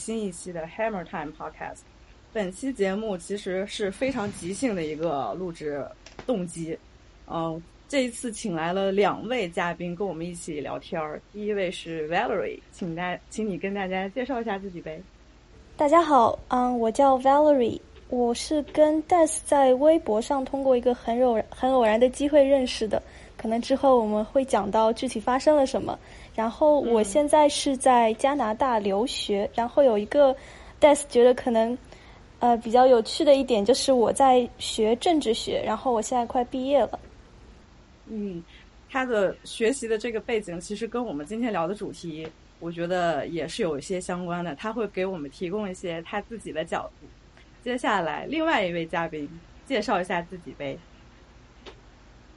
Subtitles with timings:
[0.00, 1.80] 新一期的 Hammer Time Podcast。
[2.32, 5.84] 本期节目其实是非常即兴的一个录制
[6.26, 6.78] 动机。
[7.28, 11.20] 嗯，这一次请来了两位嘉宾跟我们一起聊天儿。
[11.34, 14.98] 第一位是 Valerie，请大，请你跟大家介绍一下自己呗。
[15.76, 23.02] 大家好，嗯，我叫 Valerie，我是跟 Des 在微博上通过一个很偶很偶然的机会认识的，
[23.36, 25.98] 可能之后我们会讲到具体发生了什么。
[26.34, 30.34] 然后我现在是在加拿大留学，然后有一个
[30.80, 31.76] Des 觉得可能
[32.38, 36.98] 呃比较有趣的一点就是我在学政治学，然后我现在快毕业了。
[38.06, 38.42] 嗯，
[38.88, 42.26] 他的学习的这个背景其实跟我们今天聊的主题。
[42.58, 47.06] 我觉得也是有一些相关的，他会给我们提供一些他自己的角度。
[47.64, 49.26] 接下来，另外一位嘉宾
[49.64, 50.76] 介绍一下自己呗。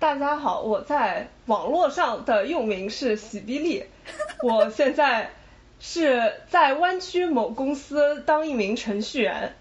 [0.04, 3.86] 大家好，我在网络上的用名是喜比利，
[4.44, 5.32] 我现在
[5.80, 9.56] 是在湾区某公司当一名程序员。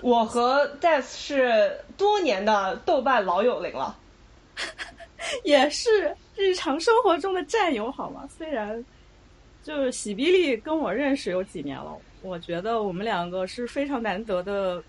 [0.00, 3.94] 我和 Death 是多年的豆瓣老友邻了，
[5.44, 8.26] 也是日常生活中的战友，好吗？
[8.38, 8.82] 虽然。
[9.62, 14.82] 就是喜比利跟我认识有几年了，我觉得我们两个是非常难得的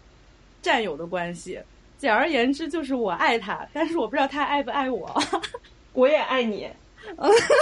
[0.62, 1.60] 战友的关系。
[1.98, 5.10] 简而言之，就是我爱他，但是我不知道他爱不爱我。
[5.94, 6.70] 我也爱你。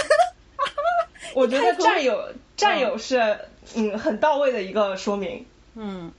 [1.34, 3.38] 我觉得战友战友是
[3.74, 5.44] 嗯很到位的一个说明。
[5.74, 6.10] 嗯。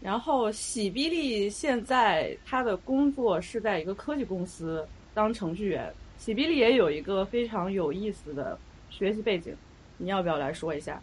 [0.00, 5.92] 然后喜比利现在他的工作是在一个科技公司当程序员。
[6.18, 8.58] 喜比利也有一个非常有意思的
[8.90, 9.54] 学习背景。
[9.98, 11.00] 你要不要来说一下？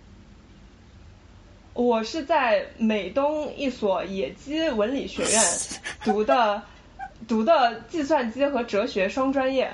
[1.73, 5.43] 我是在美东一所野鸡文理学院
[6.05, 6.61] 读的，
[7.27, 9.71] 读的计算机和哲学双专业。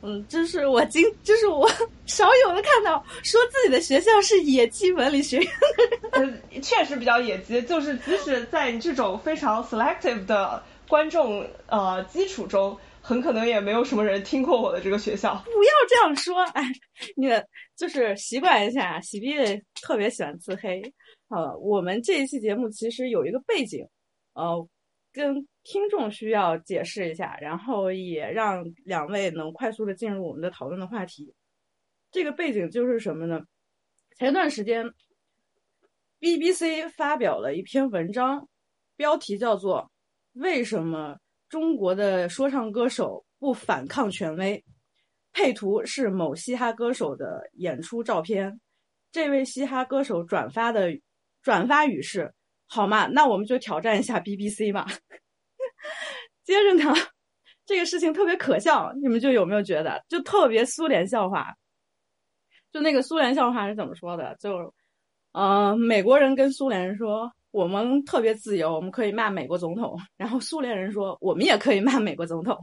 [0.00, 1.68] 嗯，就是我今，就是我
[2.06, 5.50] 少有的看到说自己的学校是野鸡文理学院
[6.12, 6.42] 的人。
[6.52, 12.78] 呃， 确实比较野鸡，就是即使在你这种非常 selective 的观众呃基础中。
[13.00, 15.34] 很可能也没有什么人听过我的这个学校。
[15.46, 16.62] 不要这样说，哎，
[17.16, 17.26] 你
[17.78, 19.00] 就是习惯一下。
[19.00, 19.36] 喜碧
[19.80, 20.82] 特别喜欢自黑。
[21.28, 23.86] 呃，我们这一期节目其实有一个背景，
[24.34, 24.68] 呃，
[25.12, 31.32] 跟听众需要解释一下，然后也让两位能快速的进入我们的讨论的话题。
[32.10, 33.40] 这个背景就是什么呢？
[34.18, 34.84] 前段时间
[36.18, 38.48] ，BBC 发表了一篇文章，
[38.96, 39.88] 标题叫做
[40.42, 41.14] 《为什么》。
[41.48, 44.62] 中国的说唱歌手不反抗权威，
[45.38, 48.60] 配图是某嘻哈歌手的演出照片。
[49.12, 50.90] 这位嘻哈歌手转发的
[51.42, 52.34] 转发语是
[52.66, 54.84] ：“好嘛，那我们就挑战一下 BBC 吧。
[56.42, 56.92] ”接着呢，
[57.64, 61.54] 这个事情特别可笑，你们就有没有觉得就特别苏联笑话？
[62.72, 64.36] 就那个苏联笑话是怎么说的？
[64.40, 64.74] 就，
[65.30, 67.30] 呃，美国人跟苏联人说。
[67.50, 69.98] 我们特别自由，我们可以骂美国总统。
[70.18, 72.54] 然后苏联人说，我们也可以骂美国总统。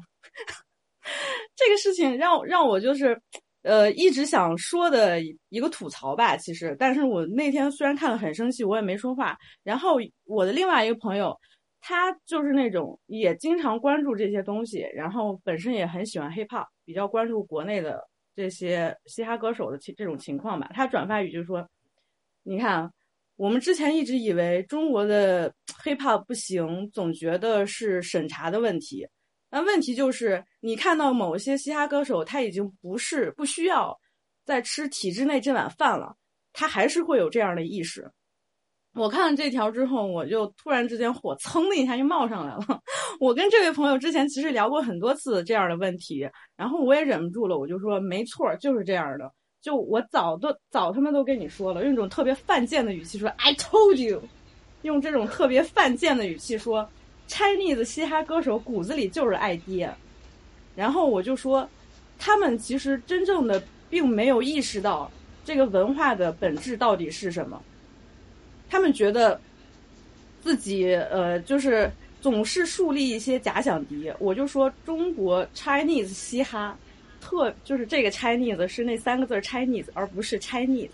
[1.56, 3.20] 这个事情让让我就是，
[3.64, 6.36] 呃，一直想说的一个吐槽吧。
[6.38, 9.38] 其实，但是我那天虽然看了很生气，我也没说话。
[9.64, 11.38] 然后我的另外一个朋友，
[11.82, 18.02] 他就是那种也经常关注这些东西，然后本身也很喜欢 hip hop，比较关注国内的
[18.36, 20.70] 这些嘻哈歌手的这种情况吧。
[20.74, 21.68] 他转发语就说
[22.44, 22.92] ：“你看。”
[23.38, 29.06] 我们之前一直以为中国的 hiphop 不行，总觉得是审查的问题。
[29.52, 33.96] 那问题就是，你看到某些嘻哈歌手，他已经不是不需要
[34.44, 36.16] 再吃体制内这碗饭了，
[36.54, 38.10] 他还是会有这样的意识。
[38.96, 42.82] 我看了这条之后，我就突然之间火蹭的一下就冒上来了。
[43.22, 49.32] 我跟这位朋友之前其实聊过很多次这样的问题，然后我也忍不住了，我就说没错，就是这样的。
[49.62, 54.20] 就我早都早他妈都跟你说了，用一种特别犯贱的语气说 “I told you”，
[54.82, 56.90] 用这种特别犯贱的语气说
[57.28, 59.96] ，Chinese 嘻哈歌手骨子里就是爱爹。
[60.76, 61.68] 然后我就说，
[62.20, 65.10] 他们其实真正的并没有意识到
[65.44, 67.62] 这个文化的本质到底是什么。
[68.70, 69.40] 他们觉得
[70.42, 71.92] 自己呃，就是
[72.22, 74.12] 总是树立一些假想敌。
[74.20, 76.78] 我就说中国 Chinese 嘻哈。
[77.22, 80.92] 特就是这个 Chinese 是那三个字 Chinese，而不是 Chinese，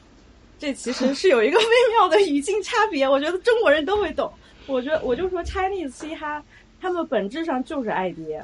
[0.58, 3.06] 这其实是有一个 微妙的语境差别。
[3.06, 4.32] 我觉得中国人都会懂。
[4.66, 6.42] 我觉得我就说 Chinese 嘻哈，
[6.80, 8.42] 他们本质上就是爱爹，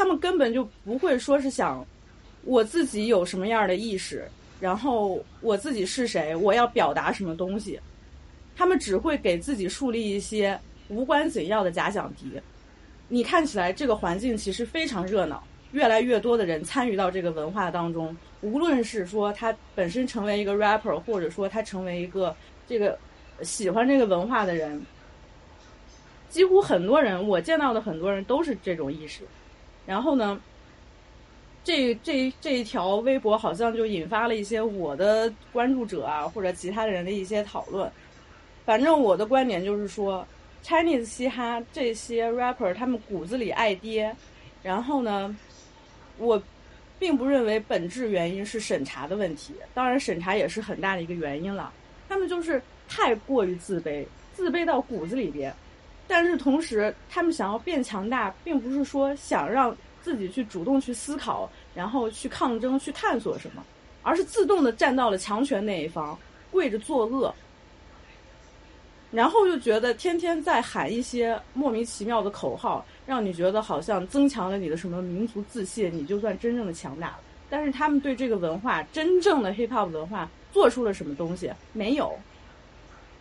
[0.00, 1.86] 他们根本就不会说是想
[2.42, 4.26] 我自己有什么样的意识，
[4.58, 7.78] 然后我自己是谁，我要表达什么东西，
[8.56, 10.58] 他们只会给自己树立一些
[10.88, 12.32] 无关紧要的假想敌。
[13.08, 15.44] 你看起来这个环境其实非常热闹。
[15.72, 22.34] 越来越多的人参与到这个文化当中，无论是说他本身成为一个 rapper，或者说他成为一个
[22.66, 22.98] 这个
[23.42, 24.80] 喜欢这个文化的人，
[26.30, 29.24] 几乎很多人我见到的很多人都是这种意识。
[29.90, 30.40] 然后呢，
[31.64, 37.90] 这这这一条微博好像就引发了一些我的关注者啊，或者其他人的一些讨论。
[38.64, 40.24] 反正我的观点就是说
[40.62, 44.14] ，Chinese 嘻哈这些 rapper 他们骨子里爱爹，
[44.62, 45.36] 然后呢。
[46.18, 46.42] 我
[46.98, 51.72] 并不认为本质原因是审查的问题，当然审查也是很大的一个原因了。
[52.10, 54.04] 他们就是太过于自卑，
[54.34, 55.50] 自卑到骨子里边。
[56.12, 63.64] 但是同时，他们想要变强大，并不是说想让自己去主动去思考，然后去抗争、去探索什么，
[64.02, 66.18] 而是自动的站到了强权那一方，
[66.50, 67.32] 跪着作恶。
[69.12, 77.20] 然后就觉得天天在喊一些莫名其妙的口号，让你觉得好像增强了你的什么民族自信，你就算真正的强大了。
[77.48, 81.52] 但是他们对这个文化，真正的 hip hop 文化做出了什么东西？
[81.72, 82.12] 没有。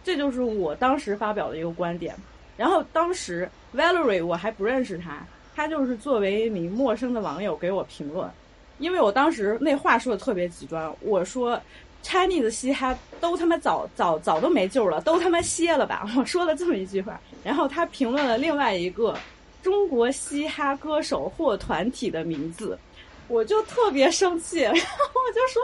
[0.04, 2.16] 这就是我当时发表的一个观点。
[2.60, 5.26] 然后当时 Valerie 我还不认识他，
[5.56, 8.30] 他就是作为一名陌生的网友给我评论，
[8.78, 11.60] 因为我当时那话说的特别极端，我说。
[12.02, 16.08] Chinese 嘻哈都他妈早早早都没救了，都他妈歇了吧！
[16.18, 19.14] 我说了这么一句话，然后他评论了另外一个
[19.62, 22.80] 中国嘻哈歌手或团体的名字，
[23.28, 25.62] 我就特别生气， 然后我就说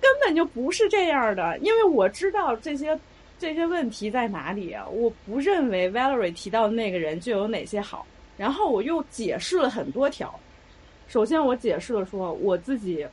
[0.00, 2.96] 根本就不是这样的，因为我知道这些
[3.44, 4.88] 这些问题在哪里啊！
[4.88, 8.06] 我不认为 Valerie 提到的那个人就有哪些好，
[8.38, 10.34] 然后我又解释了很多条。
[11.08, 13.06] 首先，我解释了说我自己。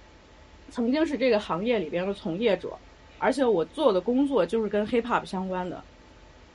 [0.69, 2.77] 曾经是这个行业里边的从业者，
[3.19, 5.83] 而且我做的工作就是跟 hip hop 相关的。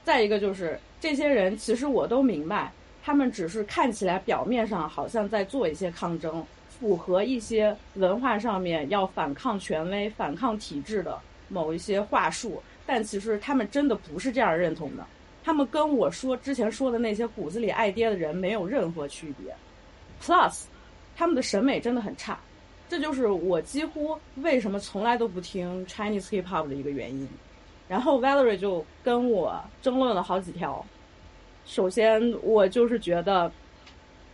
[0.03, 2.73] 再一个就是这些人，其实我都明白，
[3.05, 11.21] 他们只是看起来表面上好像在做一些抗争，符合一些文化上面要反抗权威、反抗体制的
[11.51, 15.05] 某一些话术，但其实他们真的不是这样认同的。
[15.45, 19.55] 他们跟我说之前说的那些骨子里爱爹的人没有任何区别。
[20.23, 20.65] Plus，
[21.15, 22.39] 他们的审美真的很差。
[22.89, 27.29] 这就是我几乎为什么从来都不听 Chinese hip hop 的一个原因。
[27.89, 30.85] 然后 Valerie 就跟我争论了好几条。
[31.65, 33.51] 首先，我就是觉得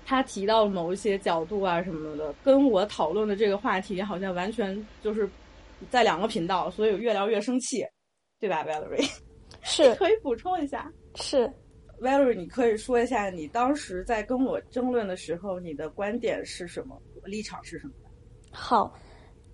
[0.06, 5.28] 他提到某一些角度啊什么的，跟我讨论的这个话题好像完全就是
[5.90, 7.84] 在两个频道，所以越聊越生气，
[8.42, 9.08] 对吧，Valerie？
[9.60, 10.90] 是， 可以补充一下。
[11.14, 11.48] 是
[12.00, 17.92] ，Valerie，你可以说一下你当时在跟我争论的时候，你的观点是什么，立场是什么？
[18.50, 18.92] 好，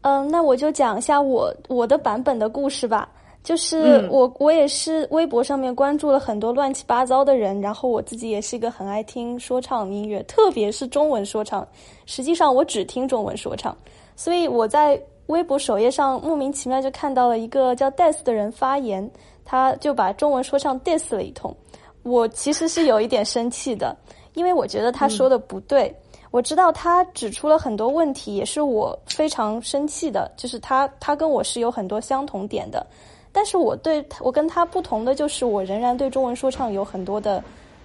[0.00, 3.12] 嗯，那我就讲一下我我的版本的故事吧。
[3.44, 11.66] 就是我我也是微博上面关注了很多乱七八糟的人，然后我自己也是一个很爱听说唱音乐，特别是中文说唱。
[12.06, 13.76] 实际上我只听中文说唱，
[14.16, 19.10] 所以我在微博首页上莫名其妙就看到了一个叫 Death 的人发言，
[19.44, 21.54] 他就把中文说唱 diss 了一通。
[22.02, 23.96] 我其实是有一点生气的，
[24.34, 25.94] 因为我觉得他说的不对。
[26.30, 30.30] 我知道他指出了很多问题，也是我非常生气的。
[30.36, 32.86] 就是他，他跟我是有很多相同点的，
[33.32, 37.42] 但是我对我跟他不同的就是，我仍然对中文说唱有很多的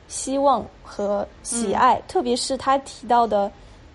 [0.10, 2.02] 希望和喜爱。
[2.08, 3.50] 特别是他提到的，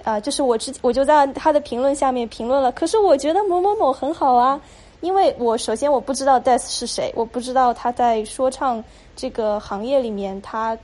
[0.09, 2.73] 啊，就是我之我就在他的评论下面评论了。
[2.73, 4.61] 可是我觉得某某某很好啊，
[5.01, 8.83] 因为我首先我不知道 Death 是谁，我不知道他在说唱
[9.15, 10.77] 这个行业里面他。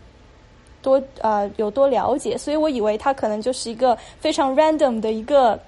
[0.85, 5.59] 多呃有多了解，所以我以为他可能就是一个非常 random 的一个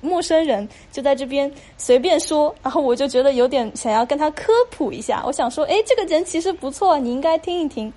[0.00, 5.22] 陌生人，就在这边随便说，然后我就觉得有点想要跟他科普一下。
[5.24, 7.92] 我想说，哎，这个人其实不错，你应该听一听。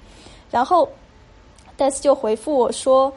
[0.51, 0.87] 然后
[1.75, 3.11] d e s 就回复我说，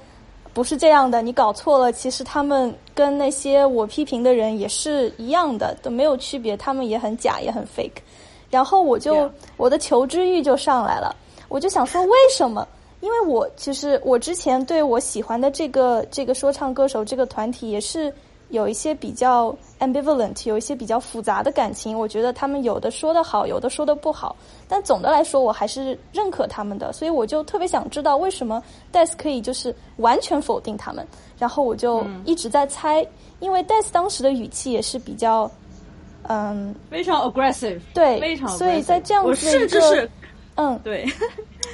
[0.54, 1.92] 不是这样的，你搞错了。
[1.92, 8.00] 其实他们跟那些我批评的人也是一样的，都没有区别，他们也很假，也很 fake。
[8.48, 11.14] 然后我就我的求知欲就上来了，
[11.48, 12.66] 我就想说，为什么？
[13.00, 18.10] 因为我其实我之前对我喜欢的这个这个说唱歌手这个团体也是
[18.54, 21.98] 有一些比较 ambivalent，有一些比较复杂的感情。
[21.98, 24.34] 我觉得他们有的说的好，有的说的不好，
[24.68, 26.92] 但总的来说我还是认可他们的。
[26.92, 31.06] 所以我就特别想知道为什么 Death 可以就是完全否定他们。
[31.38, 33.06] 然后我就一直在猜，
[33.40, 35.50] 因为 Death 当时的语气也是比较
[36.28, 38.48] 嗯非常 aggressive，对，非常。
[38.48, 40.08] 所以在这样子的一个。
[40.56, 41.04] 嗯，对，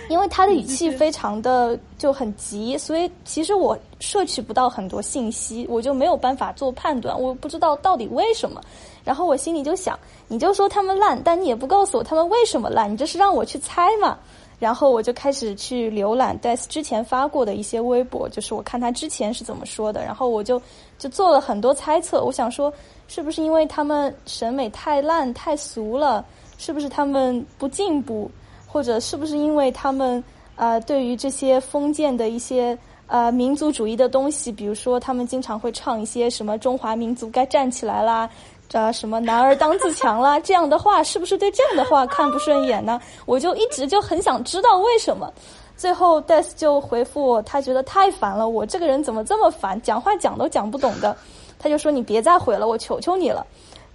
[0.09, 8.61] 因为他的语气非常的就很急，所以其实我摄取不到很多信息，我就没有办法做判断，我不知道到底为什么。
[9.05, 14.19] 然后我心里就想，你就说他们烂，但你也不告诉我他们为什么烂，你这是让我去猜嘛？
[14.59, 20.61] 然后我就开始去浏览 Death 之前发过的一些微博，就是我看他之前是怎么说的，然后我就
[20.99, 22.23] 就做了很多猜测。
[22.23, 22.73] 我想说，
[23.09, 26.25] 是不是因为他们审美太烂、太俗了？
[26.59, 28.31] 是不是他们不进步？
[28.71, 30.23] 或者是不是因为他们
[30.57, 38.31] 呃对于这些封建的一些呃民族主义的东西，比如说他们经常会唱一些什么中华民族该站起来啦？
[38.73, 43.01] 啊，什么男儿当自强啦， 这样的话是不是对这样的话看不顺眼呢？
[43.27, 45.29] 我就一直就很想知道为什么。
[45.77, 51.17] 最后 d e s 就回复我，他觉得太烦了，我这个人怎么这么烦，讲话讲都讲不懂的。
[51.59, 53.45] 他就说你别再回了，我求求你了。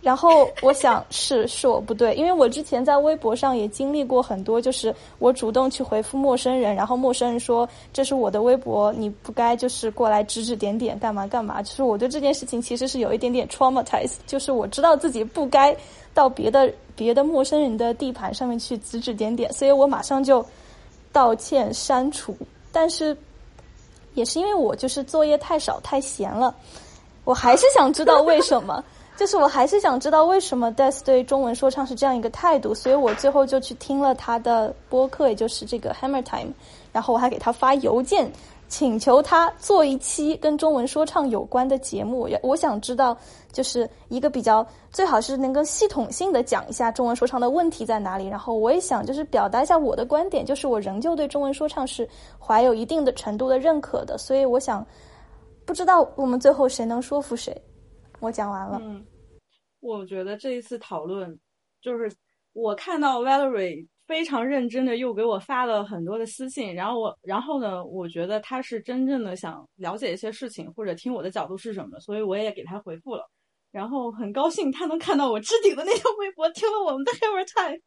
[0.05, 11.59] 然后我想是是我不对，因为我之前在微博上也经历过很多，就是我主动去回复陌生人，然后陌生人说这是我的微博，你不该就是过来指指点点干嘛干嘛。
[11.59, 15.75] 就是我对这件事情其实是有一点点 traumatized，就是我知道自己不该
[16.13, 20.45] 到别的别的陌生人的地盘上面去指指点点，所以我马上就
[21.11, 22.37] 道歉删除。
[22.71, 23.17] 但是
[24.13, 26.53] 也是因为我就是作业太少太闲了，
[27.23, 28.83] 我还是想知道为什么。
[29.17, 36.51] 就是我还是想知道为什么 Death 对中文说唱是这样一个态度，所以我最后就去听了他的播客，也就是这个 Hammer Time，
[36.91, 38.29] 然后我还给他发邮件，
[38.67, 42.29] 请求他做一期跟中文说唱有关的节目。
[42.43, 43.17] 我想知道，
[43.53, 48.27] 就是一个比较最好是能够系统性的讲一下中文说唱的问题在哪里。
[48.27, 52.07] 然后我也想就是表达一下我的观点，就是我仍旧对中文说唱是
[52.37, 54.17] 怀有一定的程度的认可的。
[54.17, 54.85] 所以我想，
[55.63, 57.55] 不知道我们最后谁能说服谁。
[58.25, 58.79] 我讲完了。
[58.81, 59.05] 嗯，
[59.79, 61.39] 我觉得这一次讨论，
[61.79, 62.11] 就是
[62.53, 73.29] 我看到 Valerie 非常认真的又给我发了很多的私信，然后我，然后呢，我觉得他是真正的想了解一些事情，或者听我的角度是什么，所以我也给他回复了。
[73.71, 77.79] 然后很高兴他能看到我置顶的那条微博，听了我们的 Hammer Time。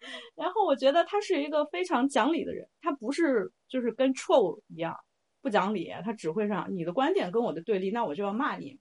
[0.34, 4.96] 然后我觉得他是一个非常讲理的人，他不是就是跟 Troll 一样
[5.42, 8.78] 不讲理，他只会上你的观点跟我的对立，那我就要骂你。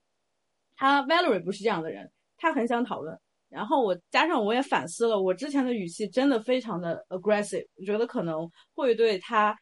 [0.80, 3.20] 他 Valerie 不是这样的人，他很想讨论。
[3.50, 9.54] 然后我加上我也反思了，我之前的语气真的非常的 aggressive，我觉得可能会对他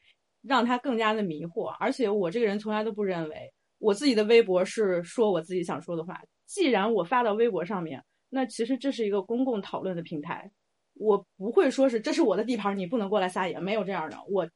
[0.44, 1.70] 让他更加的迷惑。
[1.80, 6.22] 而且我这个人从来都不认为我自己的微博是说我自己想说的话。
[6.46, 10.52] 既然我发到微博上面，那其实这是一个公共讨论的平台，
[10.94, 14.18] 我不会说是这是我的地盘，你不能过来撒野，没有这样的。
[14.30, 14.48] 我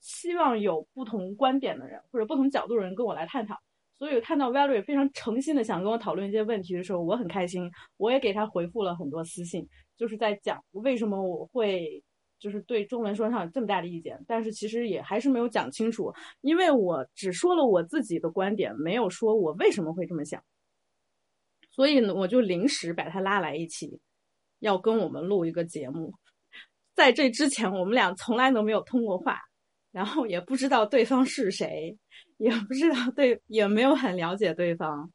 [0.00, 3.58] 希望有不同观点的人或者不同角度的人跟我来探讨。
[3.98, 7.70] 所以看到 Valerie 非常诚心的想跟我讨论一些问题的时候，我很开心。
[7.96, 12.02] 我也给他回复了很多私信，就是在讲为什么我会
[12.38, 14.22] 就是对中文说唱有这么大的意见。
[14.26, 20.42] 但是其实也还是没有讲清楚，因为我只说了我自己的观点，没有说我为什么会这么想。
[21.70, 24.00] 所以呢，我就临时把他拉来一起，
[24.58, 26.12] 要跟我们录一个节目。
[26.94, 29.40] 在这之前，我们俩从来都没有通过话，
[29.94, 31.96] 然后也不知道对方是谁。
[32.38, 35.08] 也不知道对，也没有很了解对方，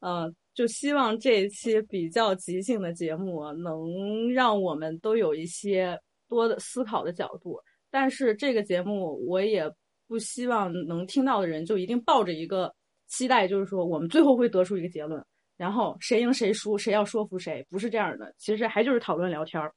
[0.00, 5.96] 呃，就希望这一期比较即兴的节目能让我们都有一些
[6.28, 7.56] 多的思考的角度。
[7.88, 9.72] 但是这个节目我也
[10.08, 12.74] 不希望能听到的人就一定抱着一个
[13.06, 15.24] 期待，就是说我们最后会得出一个结论，
[15.56, 18.34] 然后谁赢谁输，谁要说服谁，不是这样的。
[18.38, 19.72] 其实还就是讨论聊天儿。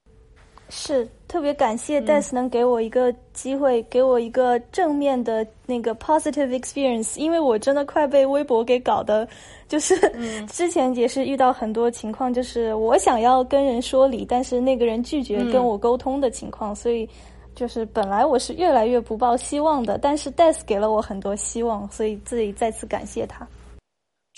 [0.69, 9.27] 是特别感谢 Death 能给我一个机会，给我一个正面的那个 positive experience，因为我真的快被微博给搞的，
[9.67, 9.95] 就是
[10.47, 17.09] 之前也是遇到很多情况，就是我想要跟人说理，但是那个人拒绝跟我沟通的情况，所以
[17.55, 23.47] 就是本来我是越来越不抱希望的，但是 Death 给了我很多希望，所以自己再次感谢他。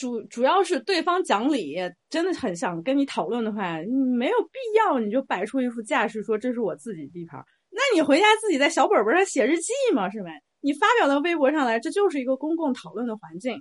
[0.02, 1.76] 主主要是对方讲理，
[2.10, 7.40] 真的很想跟你讨论的话，你没有必要你就摆出一副架势说这是我自己地盘。
[7.70, 10.42] 那你回家自己在小本本上写日记嘛，是呗？
[10.60, 13.56] 你发表到微博上来，这就是一个公共讨论的环境。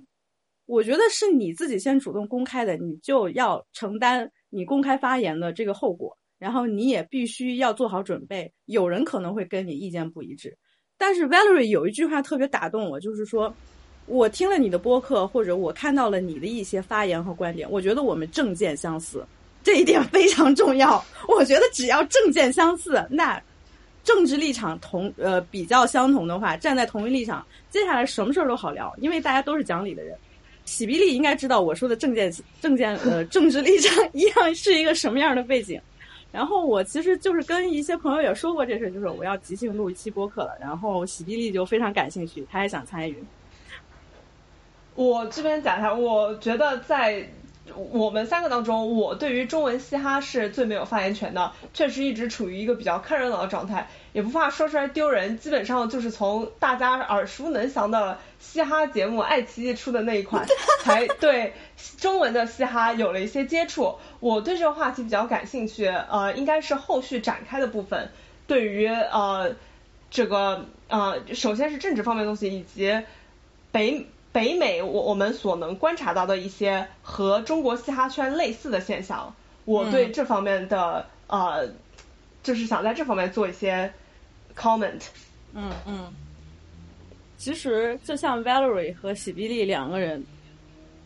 [0.64, 10.56] 我觉得是你自己先主动公开的，你就要承担你公开发言的这个后果，然后你也必须要做好准备，有人可能会跟你意见不一致。
[10.96, 13.54] 但是 Valerie 有一句话特别打动我，就是说。
[14.10, 19.24] 我听了你的播客，或者我看到了你的一些发言和观点，我觉得我们政见相似，
[19.62, 21.02] 这一点非常重要。
[21.28, 23.40] 我觉得只要政见相似，那
[24.02, 30.16] 政治立场同呃比较相同的话，站在同一立场，接下来什么事儿都好聊，因为大家都是讲理的人。
[30.64, 35.80] 喜比利应该知道我说的政见政见呃政治立场一样是一个什么样的背景。
[36.32, 40.56] 然后我其实就是跟一些朋友也说过这事，就是我要即兴录一期播客了。
[40.60, 43.16] 然后喜比利就非常感兴趣，他也想参与。
[44.94, 47.28] 我这边讲一下，我觉得在
[47.92, 60.44] 我们三个当中，我对于中文嘻哈是最没有发言权的，确实一直处于一个比较看热闹的状态，也不怕说出来丢人，基本上就是从大家耳熟能详的嘻哈节目爱奇艺出的那一款，
[60.82, 61.54] 才对
[61.98, 63.94] 中文的嘻哈有了一些接触。
[64.18, 68.10] 我对这个话题比较感兴趣，呃，应该是后续展开的部分，
[68.48, 69.54] 对于呃
[70.10, 73.00] 这个呃，首先是政治方面的东西，以及
[73.70, 74.06] 北。
[74.32, 79.34] 北美，我我们所能观察到的一些和中国嘻哈圈类似的现象，
[79.64, 81.68] 我对这方面的呃，
[82.42, 83.92] 就是想在这方面做一些
[84.56, 85.02] comment。
[85.52, 86.12] 嗯嗯。
[87.36, 90.22] 其实就像 Valerie 和喜碧丽两个人，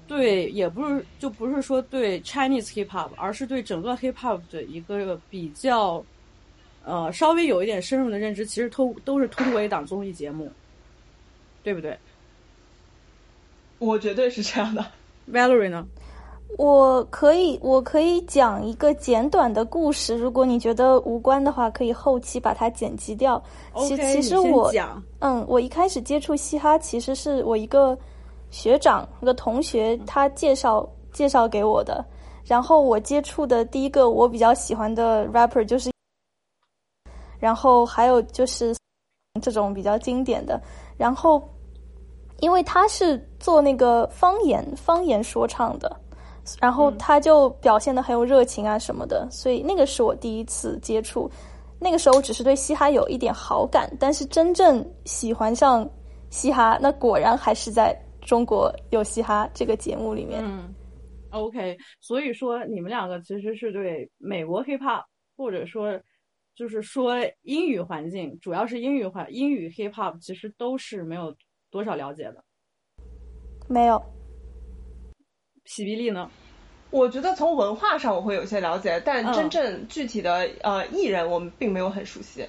[0.09, 6.05] 对，也不是就不是说对 Chinese hip hop，而是对整个 hip hop 的一个比较
[6.85, 10.51] 呃稍微有一点深入的认知，其实通都是通过一档综艺节目，
[11.63, 11.97] 对不对？
[13.79, 14.85] 我绝对是这样的
[15.31, 15.87] ，Valerie 呢？
[16.57, 20.15] 我可以，我可以讲一个简短的故事。
[20.17, 23.43] 如果你觉得无关的话，可以后期把它剪辑掉。
[23.77, 24.71] 其其实我，
[25.19, 27.99] 嗯，我一开始接触嘻哈，其实是我一个
[28.51, 32.05] 学长、一个同学他介绍介绍给我的。
[32.45, 35.91] 然后我接触的第一个我比较喜欢的 rapper 就是，
[37.41, 38.77] 然后还有就是
[39.43, 40.61] 这种比较经典的，
[40.97, 41.43] 然后。
[42.45, 45.99] 因为他是做那个方言方言说唱的，
[46.61, 51.31] 然后他就表现的很有热情啊什么的，所以那个是我第一次接触。
[51.81, 55.89] 那个时候只是对嘻哈有一点好感，但是真正喜欢上
[56.29, 60.43] 嘻哈，那果然还是在中国有嘻哈这个节目里面。
[60.45, 60.75] 嗯
[61.31, 65.03] ，OK，所以说你们两个其实是对美国 hip hop，
[65.35, 65.99] 或者说
[66.55, 71.35] 就是说英语环境，主要是英语环英语 hip hop，其实都是没有。
[71.75, 72.37] 多少了解的？
[73.67, 74.01] 没有。
[75.65, 76.31] 喜比利呢？
[76.91, 82.49] 我觉得从文化上我会有些了解，但真正具体的呃艺人我们并没有很熟悉。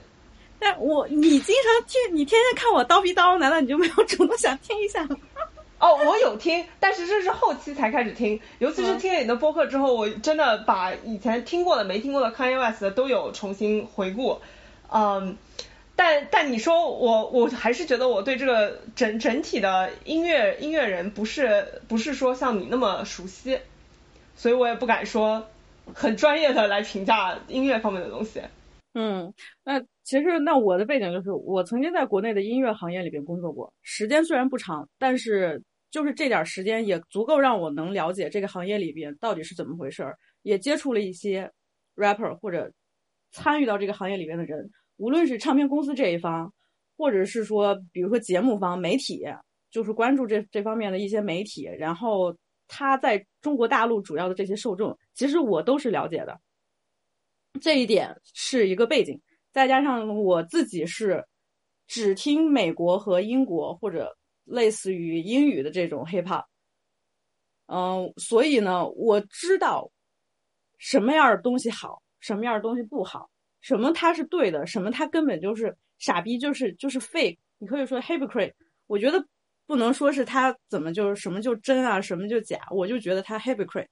[0.59, 5.17] 但我你经常听，你天天看我叨逼叨，难道你就没有主动想听一下吗？
[5.81, 14.39] 哦，我有听，但是这是后期才开始听，尤其是听了你的播客之后，我真的把以前听过的、没听过的 Kanye West 都有重新回顾，
[14.93, 15.35] 嗯。
[15.95, 23.57] 但但你说我我还是觉得我对这个整整体的音乐音乐人不是不是说像你那么熟悉，
[24.35, 25.47] 所以我也不敢说
[25.93, 28.41] 很专业的来评价音乐方面的东西。
[28.93, 41.51] 嗯，那其实那我的背景就是我曾经在国内的音乐行业里边工作过，时间虽然不长，但是就是这点时间也足够让我能了解这个行业里边到底是怎么回事儿，也接触了一些
[41.95, 42.71] rapper 或者
[43.31, 44.69] 参与到这个行业里边的人。
[44.97, 46.53] 无论是唱片公司这一方，
[46.97, 49.25] 或者是说，比如说节目方、媒体，
[49.69, 52.35] 就是关注这这方面的一些媒体，然后
[52.67, 56.39] 他在中国大陆主要的这些受众，其实我都是了解的。
[57.61, 61.25] 这一点是一个背景，再加上我自己是
[61.87, 66.45] 只听美国和英国或者类似于英语的这种 hip hop，
[67.67, 69.91] 嗯，所以呢，我知道
[70.77, 73.29] 什么样的东西好，什么样的东西不好。
[73.65, 77.35] 什么他是对的，什么他根本就是傻逼，就是就是 fake。
[77.57, 78.53] 你可以说 hypocrite，
[78.85, 79.25] 我觉得
[79.65, 82.59] 不能说是他怎么就是什么就真啊，什么就假。
[82.69, 83.87] 我就觉得他 hypocrite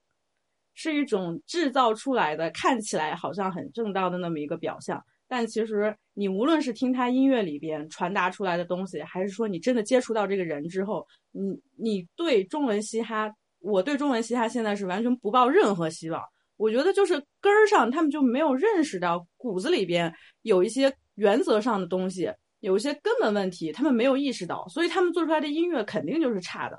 [0.74, 5.04] 是一种制造出来的，看起来好像很正当的那么一个表象。
[5.26, 16.22] 但其实你无论是听他音乐里边传达出来的东西，还是说你真的接触到这个人之后，你你对中文嘻哈，我对中文嘻哈现在是完全不抱任何希望。
[16.56, 26.78] 我觉得就是根儿上，他们就没有认识到骨子里边有一些原则上的东西，有一些根本问题，他们没有意识到，所以他们做出来的音乐肯定就是差的。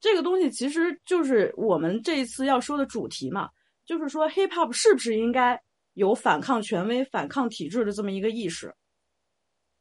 [0.00, 3.48] 这个东西其实就是我们这一次要说的主题嘛，
[3.84, 5.60] 就是说 hip hop 是不是应该
[5.94, 8.74] 有反抗权威、反抗体制的这么一个意识？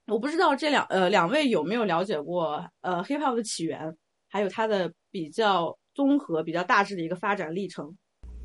[0.07, 3.97] 我不知道这两呃两位有没有了解过呃 hip hop 的起源，
[4.29, 7.95] 还有它的比较综合、比较大致的一个发展历程。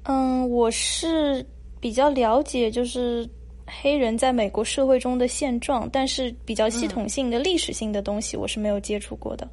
[0.08, 1.44] 嗯，我是
[1.80, 3.28] 比较了解，就是
[3.66, 9.48] 黑人在美国社会中的现状，但是比较系统性的历史性的东西，我是没有接触过的。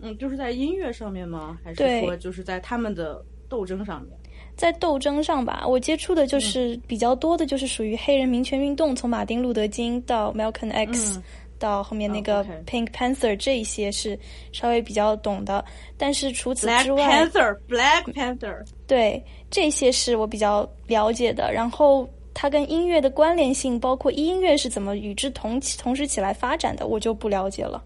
[0.00, 1.58] 嗯，就是在音乐上面吗？
[1.64, 4.12] 还是说就是在他们的斗争上面？
[4.54, 11.20] 在斗争上吧，我接触的就是比较多的，就是属于黑人民权运动，从马丁路德金到 Malcolm X。
[11.58, 14.18] 到后面那个 Pink Panther 这一些是
[14.52, 15.64] 稍微比较懂的，
[15.96, 21.52] 但是除此之外 Panther Black Panther 对这些是我比较了解的。
[21.52, 27.82] 然后它跟音乐的关联性，包括音乐是怎么与之同起同时起来发展的，我就不了解了。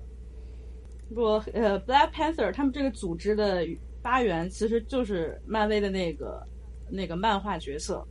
[1.15, 3.67] 不，呃，Black Panther 他们这个组织的
[4.03, 6.43] 发源其实就是漫威的那个
[6.91, 8.07] 那个漫画角色。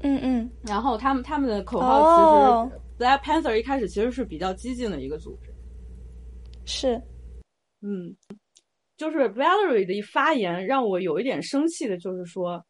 [0.00, 0.50] 嗯嗯。
[0.62, 5.52] 然后他们他们的口号其实，Black Panther 一开始其实是比较激进的一个组织。
[6.64, 7.02] 是。
[7.80, 8.14] 嗯，
[8.96, 12.64] 就是 Valerie 的一发言让我有一点生气的，就是说。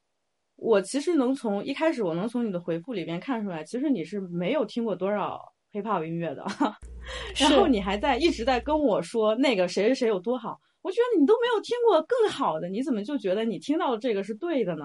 [0.57, 5.40] 我其实能从一开始，我能从你的回复里边看出来，其实你是没有听过多少
[5.73, 6.45] hiphop 音乐的，
[7.35, 14.85] 然后你还在一直在跟我说那个谁谁谁有多好，我觉得你都没有听过更好的，你怎么就觉得你听到的这个是对的呢？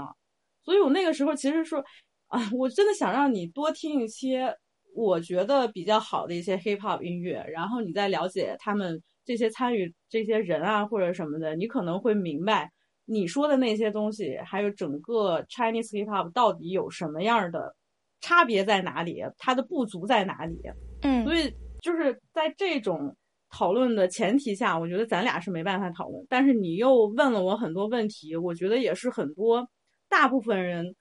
[0.64, 1.84] 所以我那个时候其实说
[2.26, 4.52] 啊，我真的想让你多听一些
[4.98, 12.72] 我觉得比较好的一些 hiphop 音乐，然后你再了解他们这些参与这些人啊或者什么的，你可能会明白。
[13.06, 17.76] 你说的那些东西，还有整个 Chinese hip hop 到底有什么样的
[18.22, 19.24] 差别在哪里？
[19.38, 20.60] 它的不足在哪里？
[21.04, 23.16] 嗯，所以就是在这种
[23.52, 26.26] 讨论的前提下，我觉得咱俩是没办法讨论。
[26.28, 29.70] 但是你又问了我很多问题，我觉得也是很多
[30.10, 30.96] 大部分人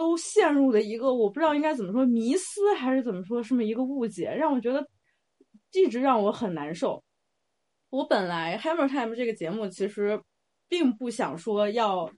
[0.00, 4.88] 都陷入了一个我不知道应该怎么说迷思还是怎么说，这么一个误解，让我觉得
[5.74, 7.04] 一直让我很难受。
[7.90, 10.22] 我本来 Hammer Time 这个节目其实。
[10.72, 12.08] 并不想说要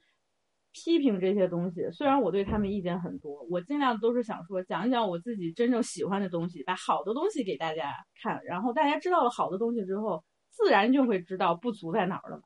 [0.73, 12.43] 批评这些东西，虽然我对他们意见很多，我尽量都是想说讲一讲我自己真正喜欢的东西，把好的东西给大家看，然后大家知道了好的东西之后，自然就会知道不足在哪儿了嘛。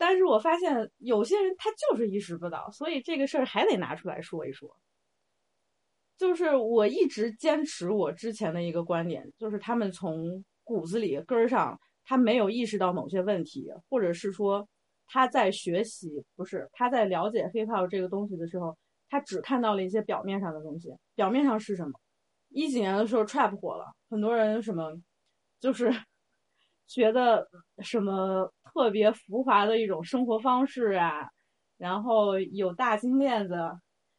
[0.00, 4.74] 但是我发现有些人他就是意识不到，所以这个事儿还得拿出来说一说。
[6.16, 14.66] 就是我一直坚持我之前的一个观点，就是他们从骨子里根儿上，他没有意识到某些问题，或者是说。
[15.12, 20.94] 他在学习，不是他在了解 hiphop 这个东西的时候，他只看到了一些表面上的东西。
[21.16, 21.90] 表面上是什么？
[22.50, 24.96] 一几年的时候，trap 火了，很多人什么，
[25.58, 25.92] 就是
[26.92, 27.48] 觉得
[27.78, 31.30] 什么特别浮华的一种生活方式啊，
[31.78, 33.54] 然后有大金链子，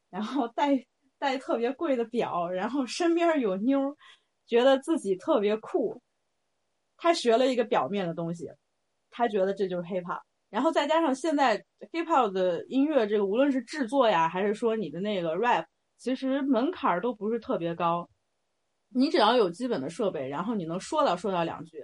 [0.10, 0.86] 然后戴
[1.20, 3.96] 戴特别贵的表，然后身边有妞，
[4.48, 6.02] 觉得自己特别酷。
[6.96, 8.50] 他学了一个表面的东西，
[9.10, 10.22] 他觉得这就是 hiphop。
[10.50, 11.58] 然后再加上现在
[11.92, 15.66] hip hop 的音乐，这个无论是制作呀，还是说你的那个 rap，
[15.98, 18.10] 其实门槛都不是特别高。
[18.94, 21.78] 你只要有基本的设备，然后你能说到说到两句，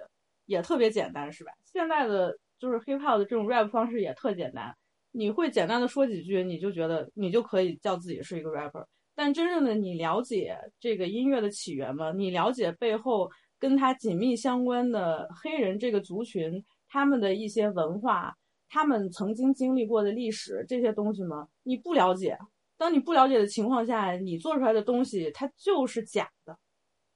[0.48, 1.52] 也特别简单，是吧？
[1.64, 4.74] 现在的就是 hip hop 的这种 rap 方式也特简单，
[5.12, 8.84] 你会简单的说几句，你就觉得你就可以叫自己是一个 rapper。
[9.14, 12.12] 但真正的你了解这个音乐的起源吗？
[12.12, 18.34] 你了解背后跟它紧密相关的黑人这个族群他们的一些文化？
[18.70, 21.48] 他们曾经经历过的历史这些东西吗？
[21.62, 22.38] 你不了解。
[22.76, 26.56] 当你不了解的情况下，你做出来的东西它就是假的。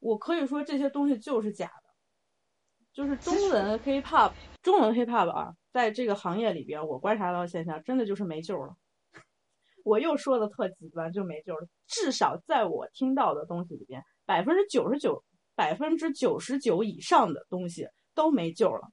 [0.00, 1.81] 我可以说这些东西就是假的。
[2.92, 8.76] 就是中文 hiphop，中文 hiphop 啊，在这个行业里边，我观察到的现象，真的就是没救了。
[9.84, 11.66] 我又说的特极端，就没救了。
[11.88, 15.24] 至少在我听到的东西里边，百分之九十九、
[15.54, 18.88] 百分之九十九以上的东西都没救了。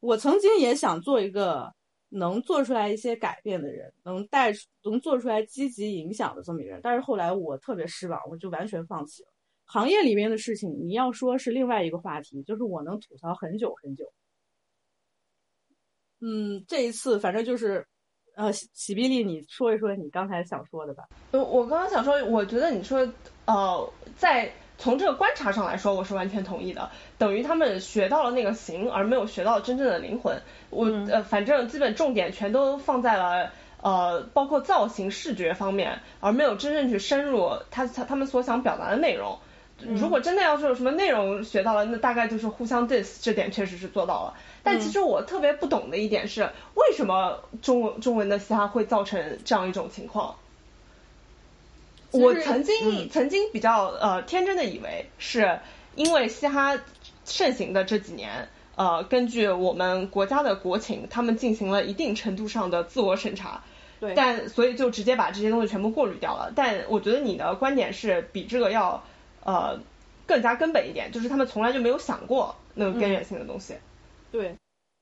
[0.00, 1.74] 我曾经也想做一个
[2.08, 4.52] 能做出来一些改变的人，能带
[4.84, 9.28] 能做出来积极影响的这么一个人，但是后来我特别失望，我就完全放弃了。
[9.68, 14.12] 行业里面的事情，你要说是另外一个话题，就是我能吐槽很久很久。
[16.20, 17.86] 嗯，这一次反正就是，
[18.34, 21.04] 呃，喜碧丽，你说一说你刚才想说的吧。
[21.30, 23.08] 呃，我刚刚想说，我觉得你说，
[23.44, 24.52] 呃，在。
[24.80, 26.88] 从这个观察上来说，我是完全同意的。
[27.18, 30.40] 等于他们学到了那个形，而没有学到真正的灵魂。
[30.70, 33.50] 我呃，反正基本重点全都放在了
[33.82, 39.36] 呃，包括造型、视觉方面，而没有真正去深入他他他们所想表达的内容。
[39.80, 44.34] 如果真的要是有什么内容学到了，那大概就是互相 diss，这点确实是做到了。
[44.62, 46.42] 但其实我特别不懂的一点是，
[46.74, 50.34] 为什么中文中文的嘻哈会造成这样一种情况？
[52.10, 55.60] 我曾经曾经比较呃天真的以为是
[55.94, 56.78] 因为嘻哈
[57.24, 63.62] 盛行的这几年，呃，根据我们国家的国情，他们进行了一定程度上的自我审查，
[64.00, 66.50] 对，但所以就直接把这些东西全部过滤掉了。
[66.56, 69.04] 但我觉得你的观点是比这个要
[69.48, 69.80] 呃
[70.26, 73.74] 更加根本一点，就是他们从来就没有想过那个根源性的东西。
[74.30, 74.54] 对，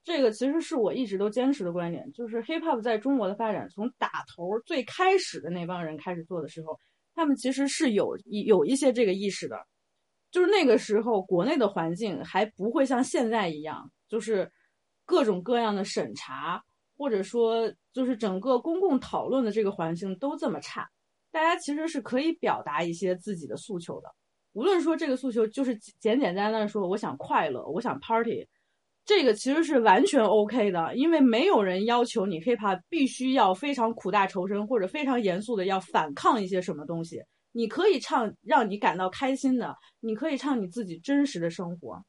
[0.05, 6.79] 这个其实是我一直都坚持的观点，就是 hip hop 在中国的发展，从打头最开始的那帮人开始做的时候。
[7.19, 9.57] 他们其实是有一有一些这个意识的，
[10.31, 14.53] 就是那个时候国内的环境还不会像现在一样，就是
[15.07, 16.63] 各种各样的审查，
[16.99, 20.87] 或者说就是整个公共讨论的这个环境都这么差，
[21.31, 24.15] 大家其实是可以表达一些自己的诉求的，
[24.57, 28.49] 无论说这个诉求就是简简单单的说我想快乐，我想 party，
[29.05, 37.23] 这个其实是完全 OK 的，因为没有人要求你 hiphop 必须要非常苦大仇深或者非常严肃的要反抗一些什么东西。
[37.53, 42.03] 你可以唱让你感到开心的，你可以唱你自己真实的生活。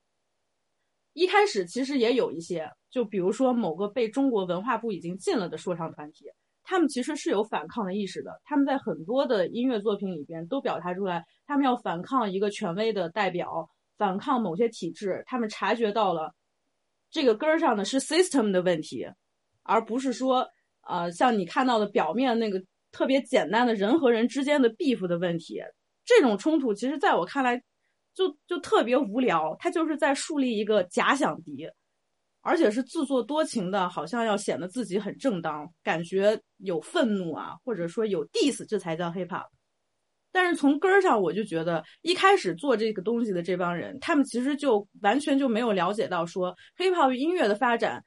[1.11, 6.27] 一开始其实也有一些，就比如说某个被中国文化部已经禁了的说唱团体，
[6.67, 8.41] 他们其实是有反抗的意识的。
[8.43, 15.23] 他们在很多的音乐作品里边都表达出来，他们要反抗一个权威的代表，反抗某些体制。
[15.25, 16.33] 他们察觉到了。
[17.09, 19.07] 这个根儿上呢是 system 的问题，
[19.63, 20.45] 而不是说，
[20.85, 25.61] 呃，像你看到的表面那个特别简单的人和人之间的 beef 的问题。
[26.03, 27.63] 这种冲突其实在我看来，
[28.13, 29.55] 就就特别无聊。
[29.57, 31.65] 他就是在树立一个假想敌，
[32.47, 39.47] 而且是自作多情的，好像要显得自己很正当，感觉有愤怒啊，或者说有 diss，这才叫 hip hop。
[40.31, 48.01] 但是从根儿上，我就觉得一开始做这个东西的这帮人，他们其实就完全就没有了解到，说 hiphop 音乐的发展，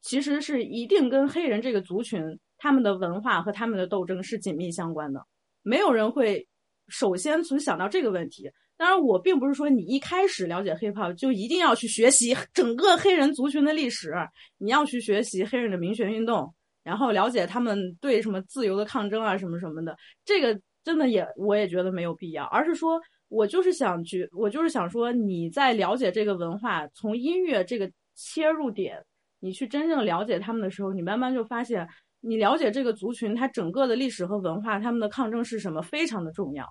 [0.00, 2.20] 其实是一定跟黑人这个族群
[2.58, 5.24] 他们的文化和他们的斗争是紧密相关的。
[5.62, 6.44] 没有人会
[6.88, 8.50] 首先从想到这个问题。
[8.84, 14.12] 当然，我并不是说你一开始了解 hiphop 就一定要去学习整个黑人族群的历史，
[14.58, 20.60] 你要去学习黑人的民权运动，然后了解他们对什么自由的抗争啊，什么什么的，这个。
[20.84, 29.02] 真的也，我也觉得没有必要，而是说，我就是想去，我就是想说，你在了解这个文化，从音乐这个切入点，
[29.40, 31.88] 你去真正了解他们的时候，你慢慢就发现，
[32.20, 36.66] 你了解这个族群，它整个的历史和文化，他们的抗争是什么，非常的重要。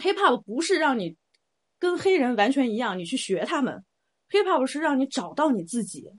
[0.00, 1.16] Hiphop 不是让你
[1.78, 3.84] 跟黑人完全一样，你去学他们
[4.30, 6.10] ，hiphop 是让你找到你自己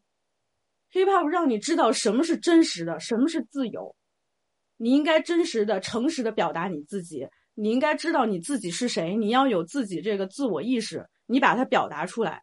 [0.92, 3.96] ，hiphop 让你知道什么是真实的，什么是自由。
[4.78, 7.28] 你应该真实的、诚实的表达你自己。
[7.54, 12.42] 你应该知道你自己是谁，你要有自己这个自我意识，你把它表达出来。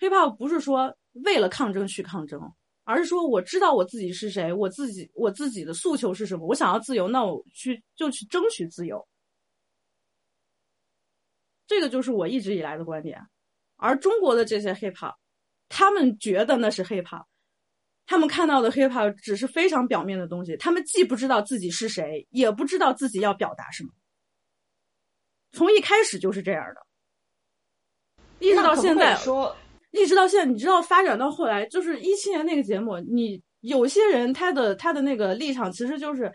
[0.00, 2.40] hiphop 不是说为了抗争去抗争，
[2.82, 9.06] 而是说我知道我自己是谁，我自己我自己的诉求是什么，我想要自由，那我去就去争取自由。
[11.66, 13.20] 这个就是我一直以来的观点。
[13.76, 15.14] 而中国的这些 hiphop，
[15.68, 17.24] 他们觉得那是 hiphop。
[18.06, 23.90] 他们看到的 hiphop 只是非常表面的东西，他们既不知道自己是谁，也不知道自己要表达什么。
[25.52, 29.56] 从一开始就是这样的，一直到现在，说
[29.90, 36.30] 一直到现在，你知道发展到后来，就是一七年那个节目，你有些人他的他的那个立场其实就是，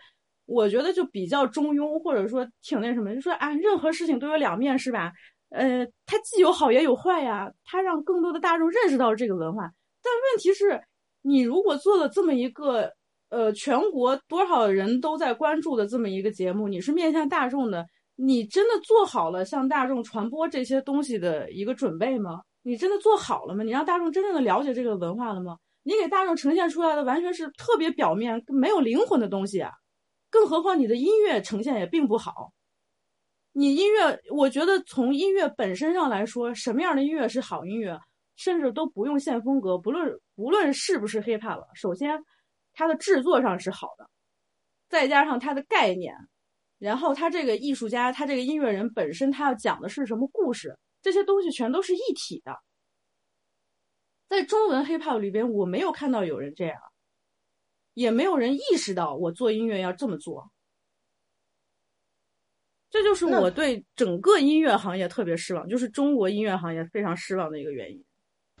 [0.50, 5.12] 我觉得就比较中庸，或者说挺那什么，就说啊，任何事情都有两面，是吧？
[5.50, 9.62] 呃，它既有好也有坏呀，它让更多的大众认识到这个文化，
[10.02, 10.80] 但问题是。
[11.22, 12.90] 你如果做了这么一个，
[13.28, 17.86] 呃，全国多少人都在关注的这么一个节目，你是面向大众的，
[18.16, 22.40] 你真的做好了向大众传播这些东西的一个准备吗？
[22.62, 23.62] 你真的做好了吗？
[23.62, 25.58] 你让大众真正的了解这个文化了吗？
[25.82, 29.70] 你给大众呈现出来的完全是特别表面、没有灵魂的东西啊！
[30.30, 32.52] 更何况你的音乐呈现也并不好。
[33.52, 37.98] 你音乐，我觉得从音乐本身上来说，什么样的音乐是好音乐？
[38.36, 42.24] 甚至都不用限风格，不论不论是不是 hiphop 了，首先
[42.72, 44.08] 它的制作上是好的，
[44.88, 46.14] 再加上它的概念，
[46.78, 52.56] 然后他这个艺术家，他这个音乐人本身，他要讲的是什么故事，这些东西全都是一体的。
[54.28, 56.80] 在中文 hiphop 里边，我没有看到有人这样，
[57.94, 60.50] 也没有人意识到我做音乐要这么做，
[62.90, 68.04] 这就是我对整个音乐行业特别失望，就是中国音乐行业非常失望的一个原因。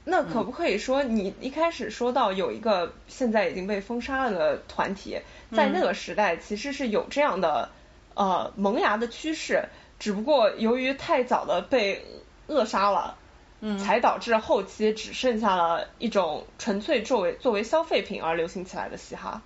[0.02, 5.20] 那可不可以说，你一开始说到有一个现在已经被封杀了的团体，
[5.52, 7.70] 在那个时代其实是有这样的
[8.14, 9.62] 呃萌芽的趋势，
[9.98, 12.02] 只不过由于太早的被
[12.46, 13.16] 扼杀了，
[13.60, 19.40] 嗯，才导致后期只剩下了一种纯粹作为作为消费品而流行起来的嘻哈。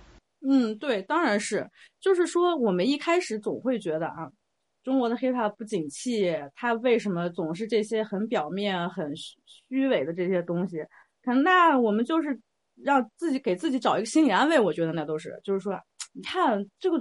[0.47, 4.31] 嗯，对，当然是，就是说我们一开始总会觉得啊。
[4.83, 10.77] 中国的 hiphop 不景气，它为什么总是这些很表面、很虚伪的这些东西？
[11.23, 12.39] 可能那我们就是
[12.83, 14.59] 让自己给自己找一个心理安慰。
[14.59, 15.75] 我觉得那都是，就是说，
[16.13, 16.99] 你看这个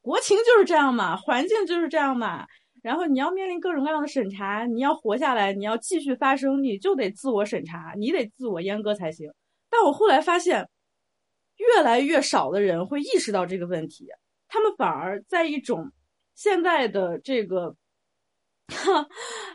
[0.00, 2.46] 国情就是这样嘛，环境就是这样嘛。
[2.82, 9.30] 然后你要面临各种各样的审查，你要活下来，你要继续发声，你就得自我审查，你得自我阉割才行。
[9.70, 10.68] 但我后来发现，
[11.56, 14.06] 越来越少的人会意识到这个问题，
[14.48, 15.92] 他们反而在一种。
[16.34, 17.74] 现在的这个，
[18.68, 19.08] 哈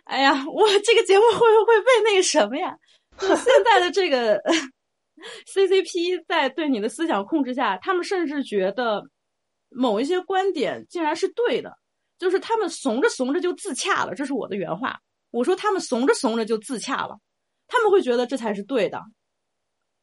[0.05, 2.75] 哎呀，我这个节目会不会被那个什么呀？
[3.19, 4.41] 现在的这个
[5.45, 9.03] CCP 在对你的思想控制下，他们甚至觉得
[9.69, 11.77] 某一些观点竟然是对的，
[12.21, 14.13] 就是他们怂着怂着就自洽了。
[14.13, 14.99] 这是我的原话，
[15.31, 17.17] 我说他们怂着怂着就自洽了，
[17.67, 19.01] 他们会觉得这才是对的，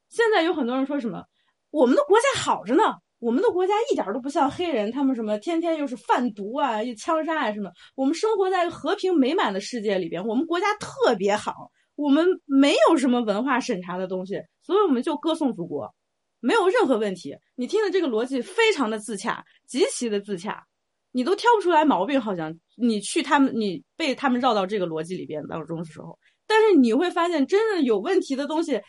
[0.09, 1.23] 现在有很多人说什么，
[1.71, 2.83] 我们的国家好着呢，
[3.21, 7.71] 我们的国家一点都不像黑人，他们什么天天又是贩毒啊，又枪杀啊什么。
[7.95, 15.95] 我们生活在和平美满的世界里边，我们国家特别好，我们没有什么文化审查的东西，所以我们就歌颂祖国，
[16.41, 17.37] 没有任何问题。
[17.55, 20.65] 你听的这个逻辑非常的自洽，极其的自洽，
[21.13, 22.21] 你都挑不出来毛病。
[22.21, 28.81] 好像你去他们，你被他们绕到这个逻辑里边当中的时候，但是你会发现，真正有问题的东西。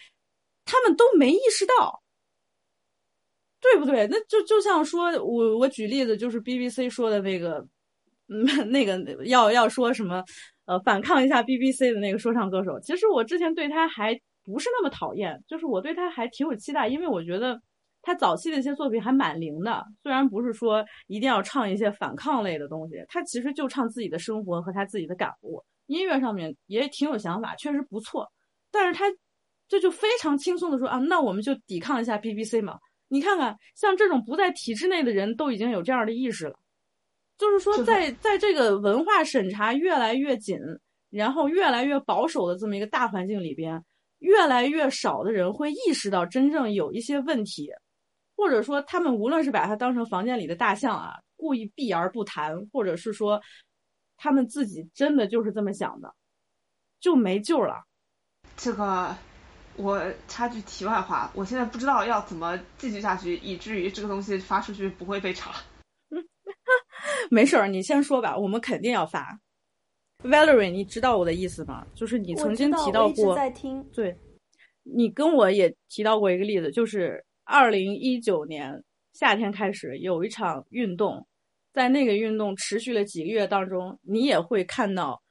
[0.72, 2.00] 他们都没意识到，
[3.60, 4.06] 对不对？
[4.12, 7.66] 那就就像说，我我举例子，就是 BBC 说的那个，
[8.28, 10.24] 嗯， 那个要要说什么，
[10.66, 12.80] 呃，反抗一下 BBC 的那个说唱歌手。
[12.82, 14.14] 其实我之前对他还
[14.46, 17.60] 不是那么讨厌，就是我对他还挺有期待，因为我觉得
[18.02, 19.86] 他早期的一些作品还蛮灵的。
[20.04, 28.32] 虽然不是说一定要唱一些反抗类的东西，他其实就唱自己的生活和他自己的感悟，音乐上面也挺有想法，确实不错。
[28.72, 29.06] 但是他。
[29.72, 32.80] 这就非常轻松的说啊，那我们就抵抗一下 BBC 嘛。
[33.08, 36.56] 你看看，像这种不在体制内的人都已经有这样的意识了，
[37.38, 40.58] 就是说，在在这个文化审查越来越紧，
[41.12, 43.80] 然后越来越保守的这么一个大环境里边，
[44.18, 47.70] 越来越少的人会意识到真正有一些问题，
[48.40, 53.42] 或者说他们无论是把它当成房间里的大象啊，故意避而不谈，或者是说
[54.16, 56.16] 他们自己真的就是这么想的，
[57.00, 57.84] 就没救了。
[58.56, 59.16] 这个。
[59.76, 65.56] 我插句题外话，我现在不知道要怎么继续下去，以至于这个东西发出去不会被查。
[67.32, 69.40] 没事儿，你先说吧，我们肯定要发。
[70.22, 71.88] Valerie，你知道我的意思吗？
[71.96, 73.82] 就是你曾经提到过，在听。
[73.94, 74.18] 对，
[74.84, 78.84] 你跟我也提到过一个例子，就是二零一九年
[79.14, 81.28] 夏天开始有一场运动，
[81.74, 85.22] 在那个运动持续了几个月当中，你也会看到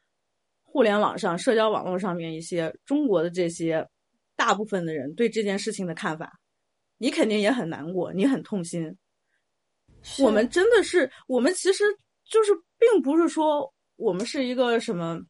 [0.64, 3.88] 互联网上、社交网络上面一些中国的这些。
[4.38, 6.38] 大部分的人对这件事情的看法，
[6.96, 8.96] 你肯定也很难过，你很痛心。
[10.20, 11.82] 我们真的是，我们其实
[12.24, 15.20] 就是，并不是说我们是一个什么，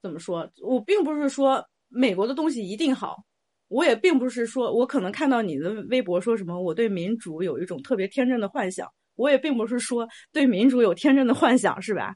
[0.00, 0.50] 怎么说？
[0.62, 3.22] 我并不是说美国的东西一定好，
[3.70, 12.12] 我也并不是说我可能看到你的微博说什么，我对民主有一种特别天真的幻想，我也并不是说对民主有天真的幻想，是吧？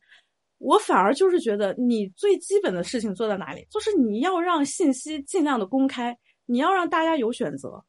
[0.58, 7.84] 我反而就是觉得，你最基本的事情做到哪里，就是你要让信息尽量的公开，你要让大家有选择。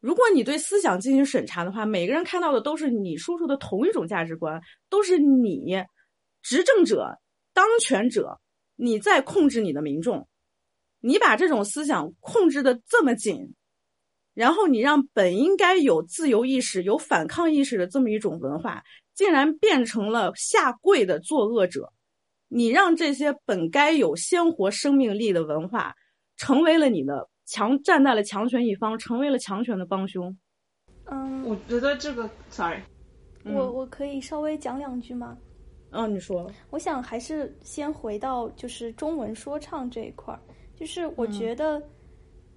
[0.00, 5.76] 如果你对思想进行审查的话，每个人看到的都是你输出的同一种价值观，都是你
[6.42, 7.18] 执政者、
[7.54, 8.38] 当权者
[8.76, 10.28] 你在控制你的民众，
[11.00, 13.54] 你把这种思想控制的这么紧，
[14.34, 18.82] 然后你让本应该有自由意识、有反抗意识的这么一种文化。
[19.14, 21.90] 竟然变成了下跪的作恶者，
[22.48, 25.94] 你让这些本该有鲜活生命力的文化，
[26.36, 30.36] 成为了你的强，站在了强权一方，成为了强权的帮凶。
[31.06, 32.82] 嗯，我觉得这个，sorry，
[33.42, 35.34] 我我可以稍微讲两句吗？
[35.92, 36.52] 嗯，你说。
[36.68, 40.40] 我想还是先回到就是中文说唱这一块儿，
[40.76, 41.82] 就是我觉得。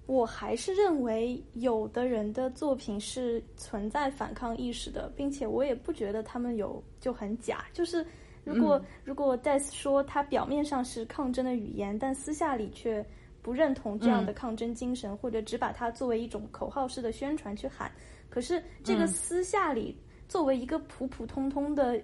[0.06, 7.64] 我还是认为有的人的作品是存在反抗意识的，并且我也不觉得他们有就很假。
[7.72, 8.04] 就是
[8.42, 13.06] 如果如果 Death 说他表面上是抗争的语言，但私下里却
[13.40, 17.88] 不认同这样的抗争精神，或者只把它作为一种口号式的宣传去喊，
[18.28, 22.02] 可是这个私下里作为一个普普通通的，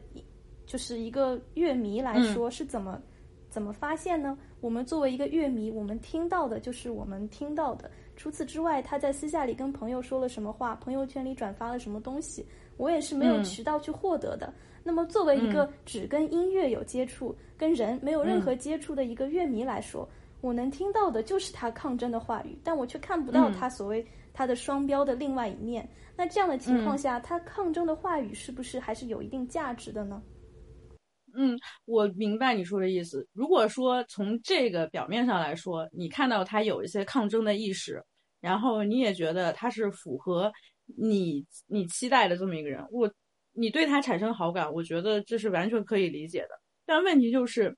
[0.64, 3.02] 就是一个乐迷来说是怎么？
[3.48, 4.37] 怎么发现呢？
[4.66, 7.88] 我们作为一个乐迷，我们听到的就是我们听到的。
[8.16, 12.44] 除此之外，他在私下里跟朋友说了什么话，朋友圈里转发了什么东西，
[12.76, 14.52] 我也是没有渠道去获得的。
[14.83, 20.09] 那么，作为一个只跟音乐有接触、跟人没有任何接触的一个乐迷来说，
[20.40, 25.88] 我能听到的就是他抗争的话语，但我却看不到他所谓他的双标的另外一面。
[26.16, 30.20] 那这样的情况下，他抗争的话语是不是还是有一定价值的呢？
[31.38, 33.29] 嗯，我明白你说的意思。
[33.35, 38.02] 如果说从这个表面上来说，你看到他有一些抗争的意识，
[38.40, 40.50] 然后你也觉得他是符合
[40.98, 43.13] 你你期待的这么一个人，我
[43.52, 46.48] 你对他产生好感，我觉得这是完全可以理解的。
[46.87, 47.77] 但问题就是，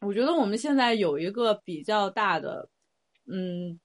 [0.00, 2.68] 我觉得我们现在有一个比较大的
[3.26, 3.80] 嗯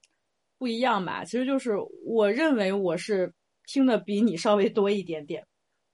[0.57, 3.33] 不一样吧，其实就是我认为我是
[3.65, 5.45] 听的比你稍微多一点点，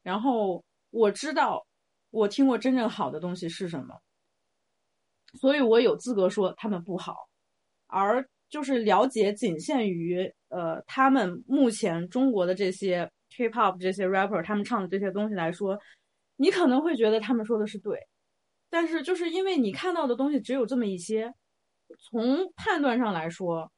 [0.02, 1.64] 然后我知道。
[2.16, 4.02] 我听过真正好的东西是什么，
[5.34, 7.14] 所以我有资格说他们不好。
[7.88, 15.78] 而就是了解仅限于呃，他们目前中国的这些 hip hop 这些 rapper 他们唱的这些东西来说，
[16.38, 18.00] 你可能会觉得他们说的是对，
[18.70, 21.34] 但是就是因为你看到的东西只有这么一些，
[22.00, 23.70] 从判断上来说，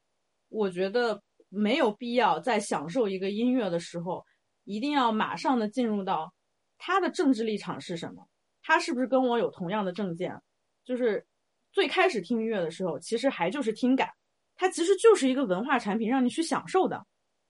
[0.49, 1.19] 我觉得
[1.49, 4.23] 没有必要在享受一个音乐的时候，
[4.63, 6.31] 一定要马上的进入到
[6.77, 8.26] 他的政治立场是什么，
[8.67, 10.37] 他是不是跟我有同样的证件？
[10.83, 11.25] 就是
[11.71, 14.09] 最开始听音乐的时候，其实还就是听感，
[14.57, 17.01] 它其实就是一个文化产品，让你去享受的。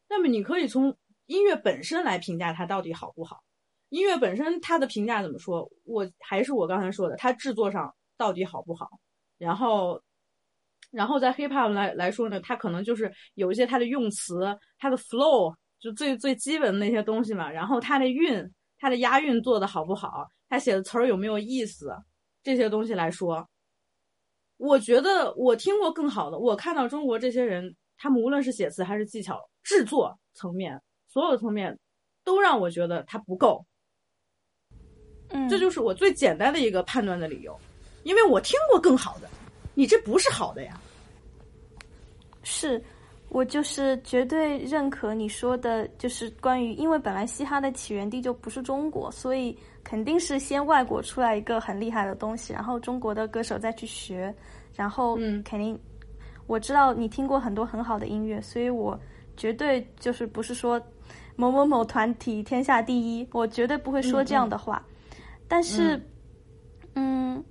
[0.07, 0.95] 那么你可以从
[1.25, 3.43] 音乐本身来评价它到底好不好。
[3.89, 5.67] 音乐本身它的评价怎么说？
[5.85, 8.87] 我还是我刚才说的，它制作上到底好不好？
[9.39, 9.99] 然后，
[10.91, 17.49] 然后在 hip hop 来来说呢，它可能就是有一些它的用词、它的 flow，就最最基本的那些东西嘛。
[17.49, 18.47] 然后它的韵、
[18.77, 20.29] 它的押韵做的好不好？
[20.49, 21.93] 他写的词儿有没有意思？
[22.41, 23.45] 这些东西来说，
[24.55, 26.39] 我觉得我听过更好的。
[26.39, 31.77] 我看到中国这些人，他们无论是写词还是技巧、制作层面，所有的层面，
[32.23, 33.65] 都让我觉得他不够。
[35.29, 37.59] 嗯，这就是我最简单的一个判断的理由，
[38.03, 39.29] 因为我听过更好的，
[39.73, 40.79] 你这不是好的呀。
[42.43, 42.81] 是，
[43.29, 54.33] 我就是绝对认可你说的，就是关于，因为本来嘻哈的起源地就不是中国，所以肯定是先外国出来一个很厉害的东西，然后中国的歌手再去学，
[54.75, 55.43] 然后嗯。
[55.43, 55.77] 肯定
[56.45, 58.97] 我知道你听过很多很好的音乐，所以我
[59.35, 60.81] 绝对就是不是说
[61.35, 64.81] 某某某团体天下第一，我绝对不会说这样的话。
[65.49, 66.01] 但是，
[66.95, 67.43] 嗯，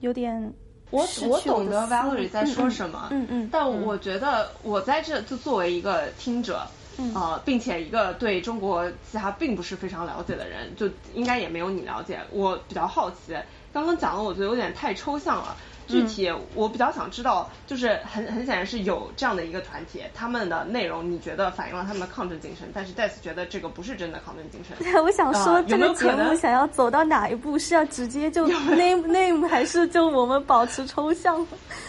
[0.00, 0.52] 有点
[0.90, 6.66] 我我懂得 Valerie 在说什么，嗯嗯，但我觉得我在这就作为一个听者，
[6.96, 12.20] 嗯呃，并且一个对中国其他并不是非常了解的人，就应该也没有你了解。
[12.30, 13.36] 我比较好奇，
[13.72, 15.56] 刚刚讲的我觉得有点太抽象了。
[15.88, 24.76] 具体我比较想知道，就是很很显然是有这样的一个团体，他们的内容你觉得反映了他们的抗争精神，但是 Death 觉得这个不是真的抗争精神。
[24.84, 27.58] 对我想说，这个节目想要走到哪一步？
[27.58, 31.44] 是要直接就 name name，还是就我们保持抽象？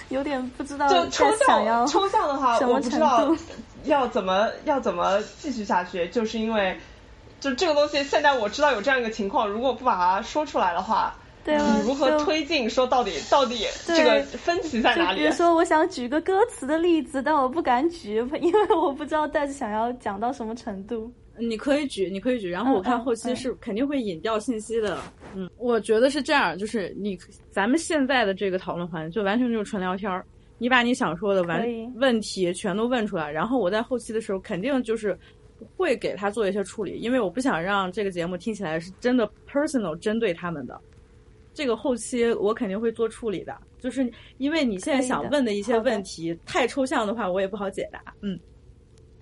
[0.07, 3.37] 有点不知道就抽象，抽象的话，什么程我不知道度
[3.83, 6.79] 要怎么要怎么继续下去，就是因为
[7.39, 12.69] 就这个东西，现在我知道有这样一个情况，如果不把它说出来的话，对啊你如何推进？
[12.69, 15.31] 说到底，到底这个分歧在哪里就比如？
[15.33, 21.11] 说，我想举个歌词的例子，但我不敢举，因为我不知道大家想要讲到什么程度。
[21.37, 24.97] 你可以举，你可以举，然后我看后期是肯定会引掉信息的。
[25.33, 27.17] 嗯，我觉得是这样，就是你
[27.49, 30.25] 咱们现在的这个讨论环境就完全就是纯聊天儿，
[30.57, 31.65] 你把你想说的完
[31.95, 35.17] 问题全都问出来，然后我在后期的时候肯定就是
[35.77, 40.77] 会给他做一些处理，因为我不想让这个节目听起来是真的 personal 针对他们的。
[41.60, 48.01] 这个后期我肯定会做处理的，就是因为你现在想问的一些问题太抽象的话，我也不好解答。
[48.22, 48.39] 嗯，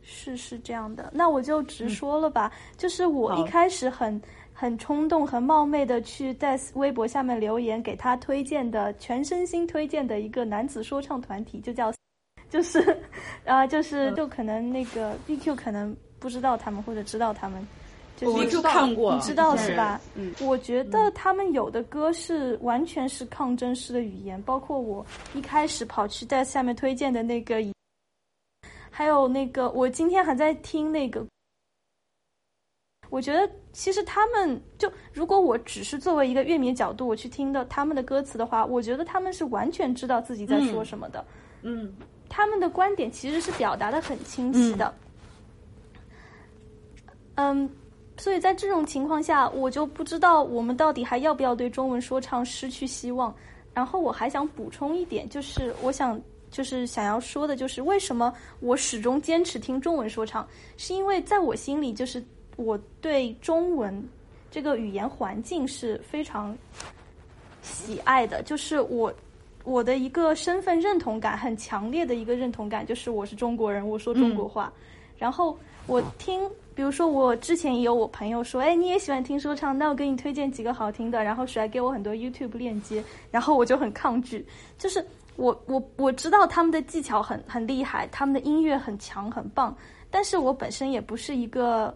[0.03, 2.51] 是是这样的，那我就直说了吧。
[2.77, 4.21] 就是我一开始很
[4.53, 11.91] 很冲动、很冒昧的去在微博下面留言，给他推荐的全身心推荐的一个男子说唱团体，就叫，
[12.51, 12.79] 就是
[13.45, 14.15] 啊、就是嗯。
[14.15, 17.67] 就可能那个 BQ 可能不知道他们或者知道他们，就是
[18.21, 20.01] 我道看过你知道是吧？
[20.15, 27.57] 嗯，我觉得他们有的歌是完全是抗争式的语言，包括我一开始跑去在下面推荐的那个，
[28.89, 31.25] 还有那个我今天还在听那个。
[33.09, 41.23] 我觉得其实他们就如果我只是作为一个乐迷角度我去听的他们的歌词的话，我觉得他们是完全知道自己在说什么的。
[41.61, 41.95] 嗯
[42.27, 44.93] 他们的观点其实是表达的很清晰的。
[47.35, 47.69] 嗯
[48.17, 53.33] 所以在这种情况下，我就不知道我们到底还要不要对中文说唱失去希望。
[53.73, 60.47] 然后我还想补充一点，就是我想就是想要说的，就是为什么我始终坚持听中文说唱，
[60.77, 62.23] 是因为在我心里，就是
[62.55, 64.03] 我对中文
[64.49, 66.57] 这个语言环境是非常
[67.61, 69.13] 喜爱的，就是我
[69.63, 74.73] 我的一个身份认同感很强烈的一个认同感，就是我是中国人，我说中国话。
[75.19, 75.55] 然后
[75.85, 84.45] 我听，比如说我之前也有我朋友说，哎，你也喜欢听说唱，那我给你推荐几个好听的，然后甩给我很多 YouTube 链接，然后我就很抗拒，
[84.77, 85.03] 就是
[85.37, 89.75] 我我我知道他们的技巧很很厉害，他们的音乐很强很棒，
[90.11, 91.91] 但是我本身也不是一个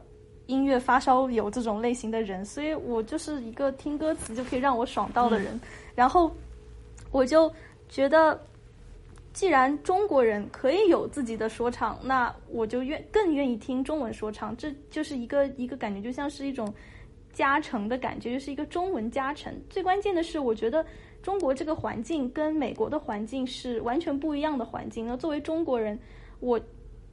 [0.47, 5.61] 音乐发烧友这种类型的人，所以我就是一个听歌词就可以让我爽到的人，
[5.93, 6.36] 然后
[7.11, 7.53] 我就
[7.88, 8.41] 觉得。
[9.34, 14.55] 既然中国人可以有自己的说唱，那我就愿更愿意听中文说唱。
[14.57, 16.71] 这就是一个一个感觉，就像是一种
[17.32, 19.53] 加成的感觉，就是一个中文加成。
[19.69, 20.86] 最关键的是，我觉得
[21.21, 25.07] 中国这个环境跟美国的环境是完全不一样的环境。
[25.07, 25.97] 那作为中国人，
[26.41, 26.59] 我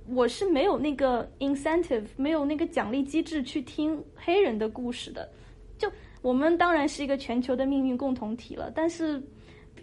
[0.09, 5.31] 我是没有那个 incentive，没有那个奖励机制去听黑人的故事的。
[5.79, 5.89] 就
[6.21, 9.23] 我们当然是一个全球的命运共同体了，但是。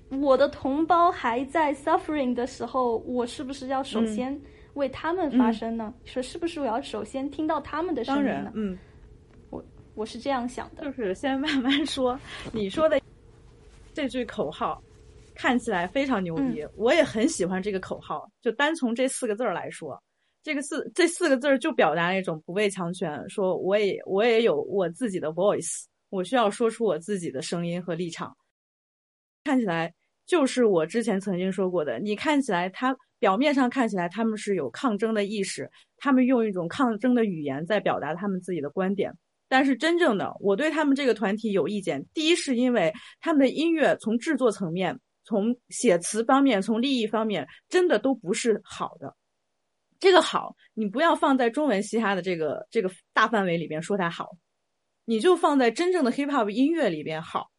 [0.10, 4.39] 我的同胞还在 suffering 的时候，我是不是要首先
[4.76, 5.93] 为他们发声呢？
[6.06, 8.51] 说是不是我要首先听到他们的声音呢？
[8.53, 8.78] 嗯，
[9.49, 9.64] 我
[9.95, 12.18] 我是这样想的，就是先慢慢说。
[12.53, 13.01] 你说的
[13.93, 14.82] 这句口号
[15.34, 18.30] 看起来非常牛逼，我也很喜欢这个口号。
[18.41, 20.01] 就单从这四个字儿来说，
[20.43, 28.36] 这个四这四个字儿就表达了一种不畏强权，说我也我也有我自己的 voice，我需要说出我自己的声音和立场。
[29.46, 29.93] 看起来
[30.26, 39.14] 就是我之前曾经说过的，你看起来他表面上看起来他们是有抗争的意识，他们用一种抗争的语言在表达他们自己的观点。
[39.48, 42.91] 但是真正的我对他们这个团体有意见，第一是因为
[43.22, 49.16] 他们的音乐从制作层面、从写词方面、从利益方面，真的都不是好的。
[50.00, 54.32] 这个好，你不要放在中文嘻哈的这个这个大范围里边说它好，
[55.06, 57.52] 你就放在真正的 hip hop 音乐里边好。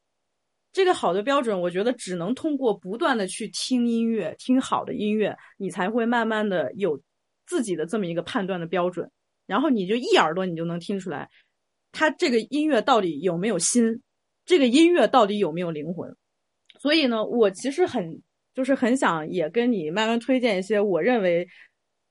[0.77, 7.01] 这个好的标准，我觉得只能通过不断的去听音乐，听好的音乐，你才会慢慢的有
[7.47, 9.11] 自己的这么一个判断的标准。
[9.47, 11.31] 然后你就一耳朵你就能听出来，
[11.93, 14.03] 他这个音乐到底有没有心，
[14.45, 16.15] 这个音乐到底有没有灵魂。
[16.79, 18.21] 所以呢，我其实很
[18.55, 21.49] 就是很想也跟你慢慢推荐一些我认为。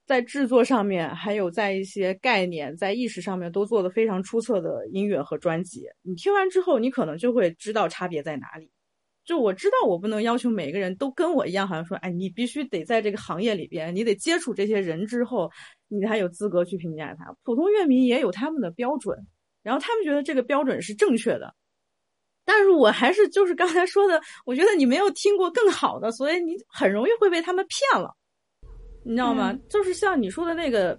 [0.06, 8.70] 在制作上面，还有在一些概念、在意识上面都做得非常出色的音乐和专辑，你听完之后，你可能就会知道差别在哪里。
[9.26, 15.50] 就我知道，我不能要求每个人都跟我一样，好像说，哎，你必须得在这个行业里边，你得接触这些人之后，
[15.88, 17.36] 你才有资格去评价他。
[17.44, 19.18] 普通乐迷也有他们的标准，
[19.64, 21.56] 然后他们觉得这个标准是正确的。
[22.46, 28.16] 但是我还是就是刚才说的，我觉得你没有听过更好的，所以你很容易会被他们骗了。
[29.08, 29.56] 你知道吗？
[29.70, 30.98] 就是像你说的那个，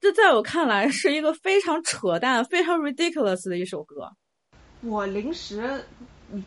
[0.00, 4.06] 这在我看来是一个非常扯淡、非常 ridiculous 的一首歌。
[4.82, 5.82] 我临时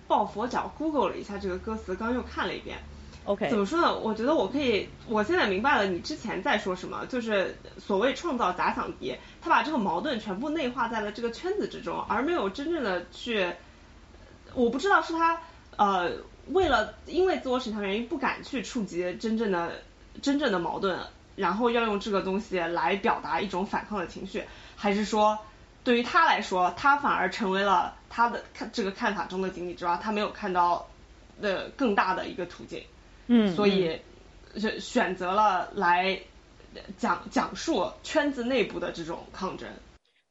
[0.07, 2.77] 抱佛脚 Google 了一下这个歌词，刚又看了一遍。
[3.25, 3.97] OK，怎么说呢？
[3.97, 13.51] 我觉得我可以，我现在明白了你之前在说什么，就是所谓创造假想敌，他把这个矛盾全部内化在了这个圈子之中，而没有真正的去，
[14.53, 15.41] 我不知道是他
[15.77, 16.11] 呃。
[16.47, 19.81] 为了因为自我审查原因不敢去触及真正的
[20.21, 20.99] 真正的矛盾，
[21.35, 24.43] 然后要用这个东西来表达一种反抗的情绪，
[24.75, 25.39] 还是说
[25.83, 30.85] 对于他来说，他反而成为了他的看这个看法中的井底之蛙，他没有看到
[31.41, 32.83] 的更大的一个途径，
[33.27, 33.97] 嗯，所以
[34.57, 36.19] 选选择了来
[36.97, 39.67] 讲讲述圈子内部的这种抗争。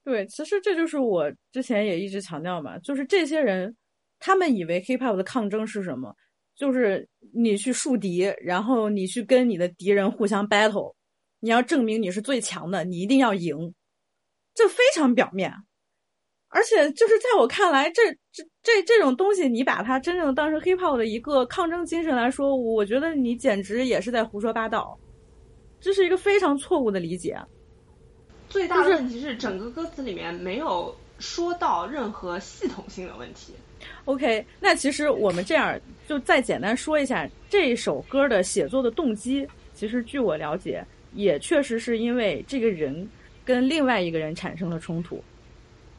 [0.04, 3.74] 对，其实这就是我之前也一直强调嘛，就是这些人。
[4.22, 6.14] 他们以为 hip hop 的抗争是什么？
[6.54, 10.94] 就是你去树敌，然后你去跟你的敌人互相 battle，
[11.40, 13.74] 你要证明你是最强的，你一定要赢，
[14.54, 15.52] 这非常表面。
[16.48, 24.96] 而且就是在我看来，这这这这种东西，你把它真正当成 hip hop 的一个抗争精神来说，我觉得你简直也是在胡说八道，
[25.80, 27.36] 这是一个非常错误的理解。
[28.50, 33.54] 最大的问题是，整个歌词里面没有说到任何系统性的问题。
[34.04, 35.78] OK，那其实我们这样
[36.08, 39.46] 就再简单说一下这首歌的写作的动机。
[39.74, 40.84] 其实据我了解，
[41.14, 43.08] 也确实是因为这个人
[43.44, 45.22] 跟另外一个人产生了冲突。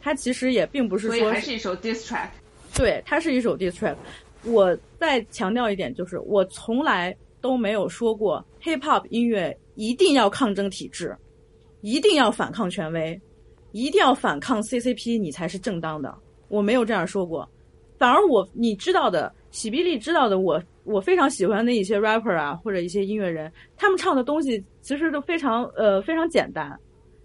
[0.01, 2.27] 他其实也并不是说还是一首 diss track。
[2.75, 3.95] 对，它是一首 diss track。
[4.43, 11.15] 我再强调一点，就是我从来都没有说过 hip hop 音乐一定要抗争体制，
[11.79, 13.17] 一定要反抗权威，
[13.71, 16.13] 一定要反抗 CCP，你才是正当的。
[16.49, 17.49] 我没有这样说过。
[18.03, 26.77] 反而我你知道的，喜比利知道的，我我非常喜欢的一些 rapper 啊，或者一些音乐人，他们唱的东西其实都非常呃非常简单，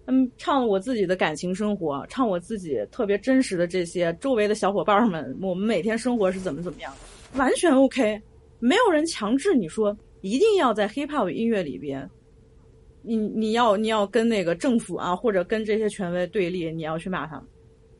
[0.06, 6.92] 他们唱我自己的感情生活，唱我自己特别真实的这些周围的小伙伴们，我们每天生活是怎么怎么样，
[7.34, 8.22] 完全 OK，
[8.60, 12.08] 没有人强制你说一定要在 hip hop 音乐里边，
[13.02, 17.44] 你你要你要跟那个政府啊或者跟这些权威对立，你要去骂他们。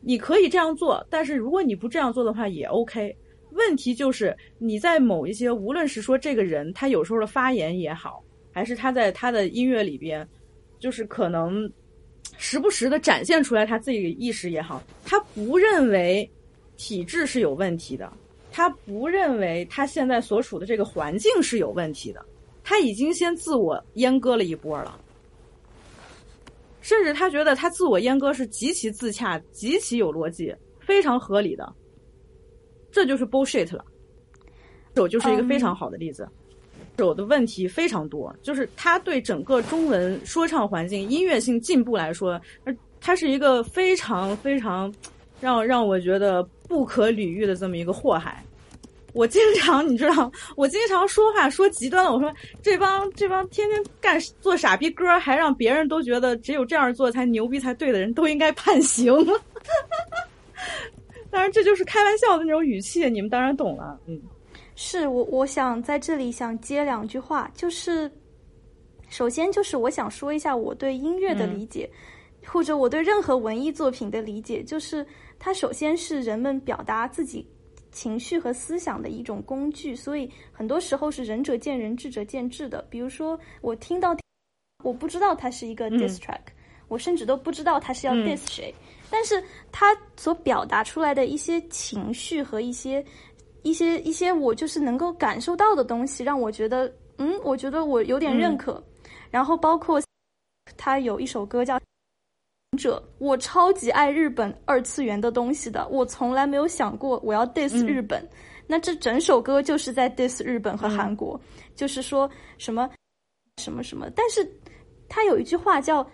[0.01, 3.15] 你可以这样做，但是如果你不这样做的话也 OK。
[3.53, 10.25] 问题就是你在某一些，无论是说这个人他有时候的发言也好，还是他在他的音乐里边，
[10.79, 11.67] 就是可能
[12.37, 16.29] 时不时的展现出来他自己的意识也好，他不认为
[16.77, 18.13] 体制是有问题的，
[18.51, 22.23] 他不认为他现在所处的这个环境是有问题的，
[22.63, 24.95] 他已经先自我阉割了一波了。
[26.81, 31.73] 甚至他觉得他自我阉割是极其自洽、极其有逻辑、非常合理的，
[32.91, 33.83] 这就是 bullshit 了。
[34.95, 36.27] 手就是一个非常好的例子，
[36.97, 42.39] 手的问题非常多，就是他对整个中文说唱环境音乐性进步来说，
[42.99, 44.93] 他是一个非常非常
[45.39, 48.43] 让让我觉得不可理喻的这么一个祸害。
[49.13, 52.13] 我经常你知道，我经常说话说极端了。
[52.13, 59.13] 我说这帮这帮天天干做傻逼歌，还让别人都觉得只有这样做才牛逼才对的人，都应该判刑。
[61.31, 63.99] 当然，这就是开玩笑的那种语气，你们当然懂了。
[64.07, 64.19] 嗯，
[64.75, 68.11] 是我我想在这里想接两句话，就是
[69.09, 71.89] 首先就是我想说一下我对音乐的理解，
[72.45, 75.05] 或者我对任何文艺作品的理解，就是
[75.37, 77.45] 它首先是人们表达自己
[77.91, 82.85] 情绪和思想的一种工具，所以很多时候是仁者见仁，智者见智的。
[82.89, 84.15] 比如说，我听到
[84.83, 86.41] 我不知道它是一个 diss track，
[86.87, 88.73] 我甚至都不知道它是要 diss 谁。
[89.11, 93.03] 但是他所表达出来的一些情绪和一些
[93.63, 98.81] 一些一些我就是能够感受到的东西，让我觉得，嗯，我觉得我有点认可。
[99.31, 99.99] 然后包括
[100.77, 101.75] 他有一首歌叫
[102.77, 108.27] 《者》，我超级爱日本二次元的东西的，我从来没有想过我要 diss 日本。
[108.67, 111.39] 那这整首歌就是在 diss 日本和韩国，
[111.75, 112.89] 就是说什么
[113.57, 114.09] 什么什么。
[114.15, 114.47] 但是
[115.07, 116.07] 他有一句话叫。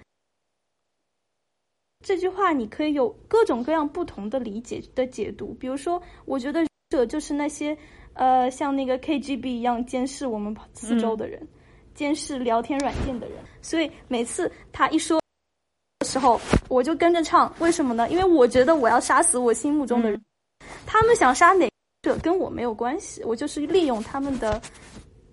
[2.03, 7.75] 这句话你可以有各种各样不同的理解的解读，比如说，我觉得者就是那些
[8.13, 11.47] 呃像那个 KGB 一样监视我们四周的人，
[11.95, 13.37] 监视聊天软件的人。
[13.59, 15.24] 所以每次他一说的
[16.15, 16.39] 时候，
[16.69, 17.53] 我就跟着唱。
[17.59, 18.09] 为什么呢？
[18.09, 20.21] 因为我觉得我要杀死我心目中的人。
[20.85, 21.69] 他们想杀哪
[22.03, 24.61] 者跟我没有关系，我就是利用他们的，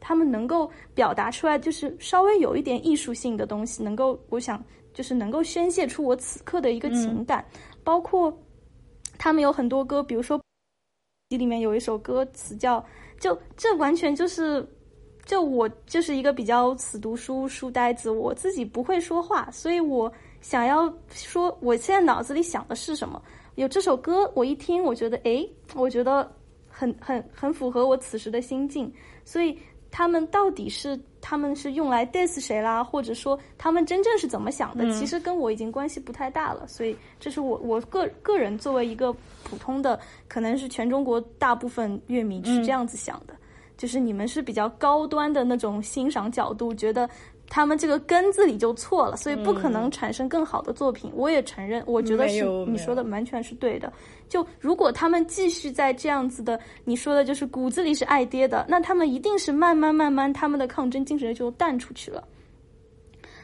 [0.01, 4.61] 他们能够表达出来，就是稍微有一点艺术性的东西，能够我想。
[4.95, 7.43] 就是能够宣泄出我此刻的一个情感，
[7.83, 8.31] 包括
[9.17, 10.39] 他们有很多歌，比如说
[11.31, 12.85] 里面有一首歌词叫
[13.19, 14.63] “就这完全就是
[15.25, 20.13] 就我就是一个比较死读书书呆子，我自己不会说话，所以我
[20.43, 23.23] 想要说我现在脑子里想的是什么。
[23.55, 26.31] 有这首歌，我一听，我觉得诶，我觉得
[26.69, 28.93] 很很很符合我此时的心境，
[29.25, 29.59] 所以。
[29.95, 34.91] 他们到底是他们是用来 diss 谁啦，或者说他们真正是怎么想的？
[34.91, 36.67] 其实跟我已经关系不太大了。
[36.67, 39.13] 所以这是我我个个人作为一个
[39.45, 43.37] 普通的，可能是全中国大部分乐迷是这样子想的，
[43.77, 47.07] 就是你们是比较高端的那种欣赏角度，觉得。
[47.55, 51.13] 他们这个根子里就错了，所以不可能产生更好的作品。
[51.15, 53.93] 我也承认，我觉得是你说的完全是对的。
[54.27, 62.27] 就如果他们继续在这样子的，你说的就是骨子里是爱爹的，那他们一定是慢慢慢慢，他们的抗争精神就淡出去了。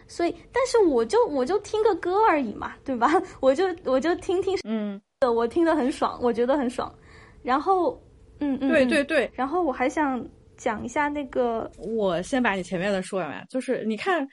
[0.07, 3.13] 所以，但是我就我就听个歌而已嘛，对吧？
[3.41, 6.91] 我就我就听听，嗯，我听得很爽，我觉得很爽。
[7.43, 8.01] 然后，
[8.41, 10.27] 嗯嗯，对对对，然后我还想。
[10.59, 13.47] 讲一下那个，我先把你前面的说完。
[13.49, 14.29] 就是你看，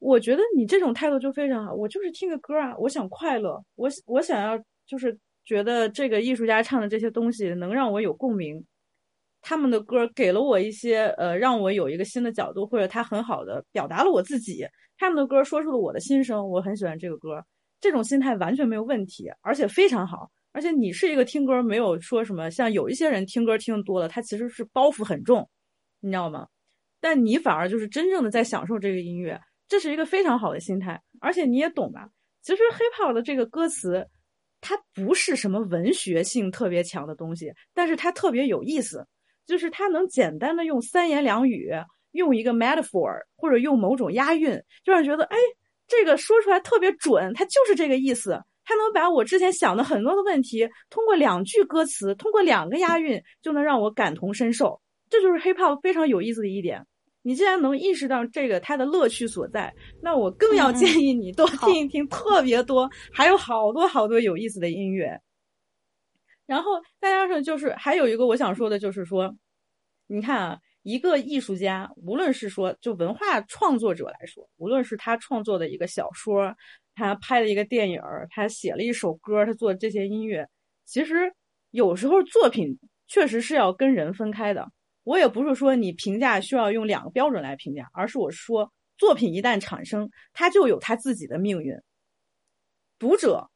[0.00, 1.72] 我觉得你这种态度就非常好。
[1.72, 8.64] 我就是听个歌啊，我想快乐，我我想要就是觉得这个艺术家唱的这些东西能让我有共鸣。
[9.40, 14.66] 他们的歌给了我一些呃，让我有一个新的角度，或者他很好的表达了我自己。
[14.96, 17.44] 他们的歌说出了我的心声，我很喜欢这个歌。
[17.80, 20.28] 这种心态完全没有问题，而且非常好。
[20.50, 25.48] 而且你是一个听歌没有说什么，像有一些人听歌听多了，他其实是包袱很重。
[26.00, 26.46] 你知道吗？
[27.00, 32.08] 但你反而就是真正的在享受这个音乐，这是一个非常好的心态，而且你也懂吧？
[32.42, 34.06] 其实 hiphop 的这个歌词，
[34.60, 39.06] 它不是什么文学性特别强的东西，但是它特别有意思，
[39.46, 41.70] 就是它能简单的用三言两语，
[42.12, 45.36] 用一个 metaphor 或者用某种押韵，就让人觉得，哎，
[45.86, 48.40] 这个说出来特别准，它就是这个意思。
[48.64, 54.80] 它能把我之前想的很多的问题，通过两句歌词，通过两个押韵，就能让我感同身受。
[55.08, 56.86] 这就是 hiphop 非常有意思的一点。
[57.22, 65.20] 你既然能意识到这个它的乐趣所在，那我更要建议你多听一听特别多，还有好多好多有意思的音乐。
[66.46, 69.36] 然后再加上就是还有一个我想说的就是说，
[70.06, 76.56] 你看啊，一个艺术家，无论是说就文化创作者来说，无论是他创作的一个小说，
[76.94, 78.00] 他拍了一个电影，
[78.30, 80.48] 他写了一首歌，他做这些音乐，
[80.86, 81.30] 其实
[81.72, 84.66] 有时候作品确实是要跟人分开的。
[85.08, 91.74] 我也不是说你评价需要用两个标准来评价，而是我说作品一旦产生，它就有它自己的命运。
[92.98, 93.48] 读者、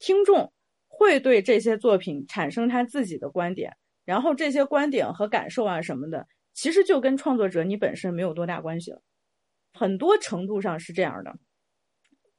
[0.00, 0.52] 听众
[0.88, 9.00] 会对这些作品产生他自己的观点，然后这些观点和感受啊什么的，其实就跟创作者你本身没有多大关系了。
[9.72, 11.32] 很多程度上是这样的。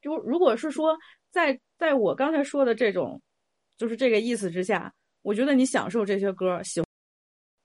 [0.01, 0.97] 就如果是说
[1.29, 3.21] 在在我刚才说的这种，
[3.77, 6.81] 就是这个意思之下，我觉得你享受这些歌，喜。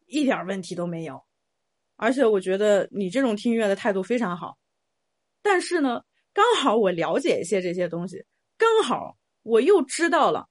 [0.07, 1.23] 一点问题都没有，
[1.97, 4.57] 而且我觉得你这种听音乐的态度非常好。
[5.43, 6.03] 但是呢，
[6.33, 8.25] 刚好我了解一些这些东西，
[8.57, 10.49] 刚好我又知道了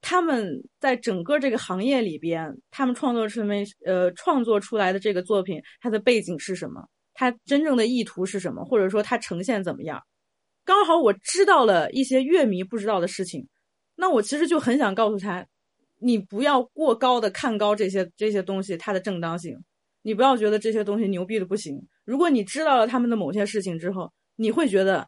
[0.00, 6.88] 他们在整个这个行业里边，他们创作出来呃创作出来的这个作品，它的背景是什么？
[7.14, 8.64] 它真正的意图是什么？
[8.64, 10.00] 或者说它呈现怎么样？
[10.64, 13.48] 刚好我知道了一些乐迷不知道的事情，
[13.96, 15.46] 那我其实就很想告诉他，
[15.98, 19.58] 你不要过高的看高这些这些东西它的正当性，
[20.02, 21.80] 你不要觉得这些东西牛逼的不行。
[22.04, 25.06] 如果你知道了他们的某些事情之后，你会觉得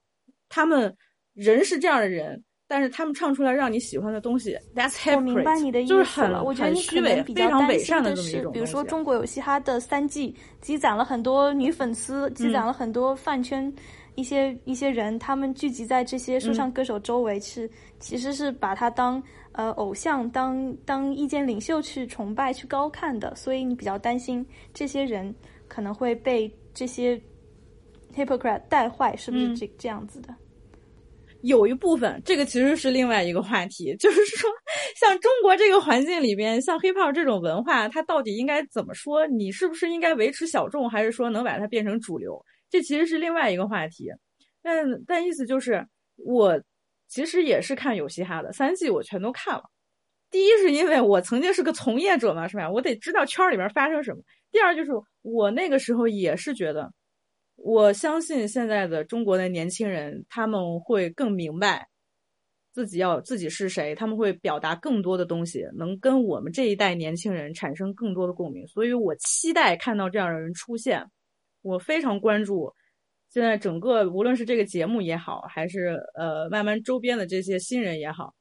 [0.48, 0.94] 他们
[1.34, 2.42] 人是这样的人。
[2.72, 6.32] 但是他们唱出来让你喜欢的东西，That's happy，我明白你的意思就是很。
[6.44, 13.74] 我觉得你可能比较担心的是，比如说中国有嘻哈的三季，积攒了很多女粉丝，积攒了很多饭圈
[14.20, 17.68] 一些一些人，他们聚集在这些说唱歌手周围，是
[17.98, 23.34] 其实是把他当呃偶像，当当意见领袖去崇拜、去高看的。
[23.34, 25.34] 所以你比较担心这些人
[25.66, 27.20] 可能会被这些
[28.14, 30.34] hypocrite 带坏，是不是这这样子的？
[31.42, 34.50] 有一部分，这个其实是另外一个话题，就是说，
[34.94, 39.26] 像中国这个环境里边，像 hiphop 这种文化，它到底应该怎么说？
[39.26, 42.38] 你是不是应该维持小众，还是说能把它变成主流？
[42.70, 44.10] 这其实是另外一个话题。
[44.62, 46.62] 但但意思就是，我
[47.08, 49.64] 其实也是看有嘻哈的三季，我全都看了。
[50.30, 52.70] 第一是因为我曾经是个从业者嘛，是吧？
[52.70, 54.22] 我得知道圈儿里边发生什么。
[54.52, 54.92] 第二就是
[55.22, 56.92] 我那个时候也是觉得。
[57.56, 61.88] 我相信现在的中国的年轻人，他们会更明白
[62.72, 68.66] 自己要自己是谁，他们会表达更多的东西，能跟我们这一代年轻人产生更多的共鸣。
[68.66, 71.04] 所以我期待看到这样的人出现。
[71.62, 72.72] 我非常关注
[73.28, 78.34] 现在整个，无论是这个节目也好，还是呃慢慢周边的这些新人也好，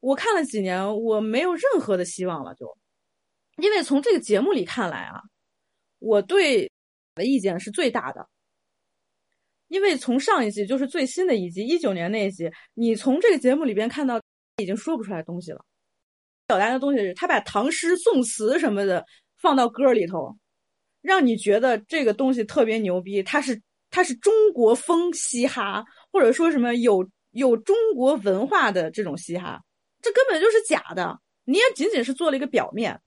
[0.00, 2.66] 我看了几年，我没有任何的希望了，就
[3.56, 5.22] 因为从这个节目里看来啊，
[5.98, 6.70] 我对
[7.14, 8.28] 的意见是最大的。
[9.68, 14.20] 因为从上一季就是最新的一集，一九年那一集，你从这个节目里边看到
[14.56, 15.64] 已经说不出来东西了。
[16.48, 19.06] 表达的东西是他把唐诗宋词什么的
[19.40, 20.36] 放到歌里头，
[21.02, 23.22] 让你觉得这个东西特别牛逼。
[23.22, 29.60] 它是它是中国风嘻哈，或者说什么有有中国文化的这种嘻哈，
[30.02, 31.18] 这根本就是假的。
[31.44, 33.00] 你也仅仅是做了一个表面，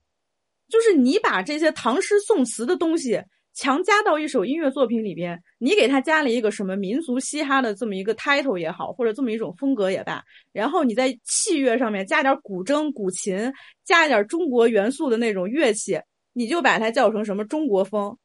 [0.70, 3.22] 就是你把这些唐诗宋词的东西。
[3.56, 13.54] 强加到一首音乐作品里边，你给他加了一个什么民族嘻哈的这么一个 title 也好，或者这么一种风格也罢，然后你在器乐上面加点古筝、古琴，
[13.86, 16.00] 加一点中国元素的那种乐器，
[16.34, 18.18] 你就把它叫成什么中国风？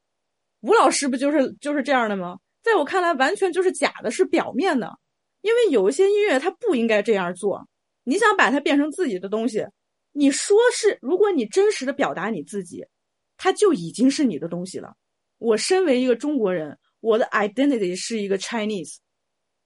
[0.60, 2.38] 吴老师不就是就是这样的吗？
[2.62, 4.90] 在我看来，完全就是假的，是表面的。
[5.40, 7.68] 因为有一些音乐它不应该这样做。
[8.02, 9.64] 你想把它变成自己的东西，
[10.12, 12.84] 你说是，如果你真实的表达你自己，
[13.36, 14.94] 它就已经是你的东西了。
[15.38, 18.96] 我身为一个中国人，我的 identity 是一个 Chinese。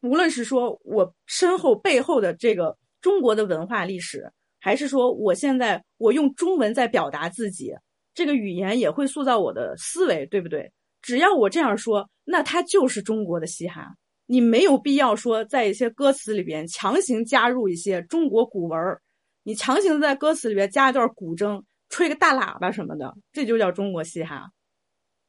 [0.02, 4.30] 无论是说我身后背后的这个中国的文化历史，
[4.60, 7.72] 还是说我现在我用中文在表达自己，
[8.14, 10.70] 这个语言也会塑造我的思维，对不对？
[11.00, 13.94] 只要我这样说，那它就是中国的嘻哈。
[14.26, 19.00] 你没有必要说在一些歌词里边强行加入一些中国古文儿，
[19.42, 24.48] 你强行在歌词里边加一段古筝，吹个大喇叭什么的，这就叫中国嘻哈。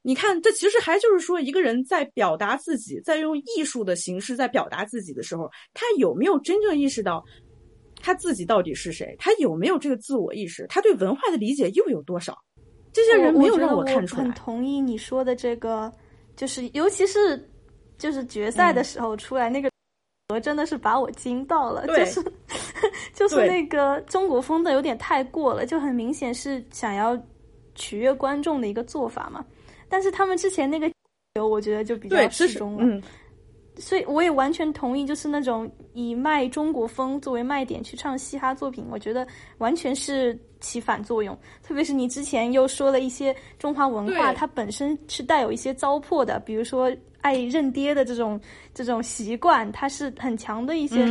[0.04, 7.24] 你看，这其实还就是说，一个人在表达自己，在用艺术的形式在表达自己的时候，他有没有真正意识到
[8.02, 9.16] 他自己到底是谁？
[9.18, 10.66] 他有没有这个自我意识？
[10.68, 12.38] 他对文化的理解又有多少？
[12.94, 14.24] 这些人没有让我看出来。
[14.24, 15.92] 很同意你说的这个，
[16.36, 17.50] 就是尤其是
[17.98, 19.70] 就是决赛的时候出来那个，
[20.30, 21.86] 我真的是把我惊到了。
[21.92, 22.24] 就是
[23.14, 27.20] 就是那个中国风的有点太过了，就很明显是想要
[27.76, 29.44] 取悦观众的一个做法嘛。
[29.90, 30.90] 但是他们之前那个，
[31.48, 33.02] 我觉得就比较适中了，嗯，
[33.78, 41.38] 所以我也完全同意，就是那种以卖中国风作为卖点去唱嘻哈作品，我觉得完全是起反作用。
[41.62, 48.40] 特别是你之前又说了一些中华文化，它本身是带有一些糟粕的，比如说爱认爹的这种
[48.74, 51.06] 这种习惯，它是很强的一些。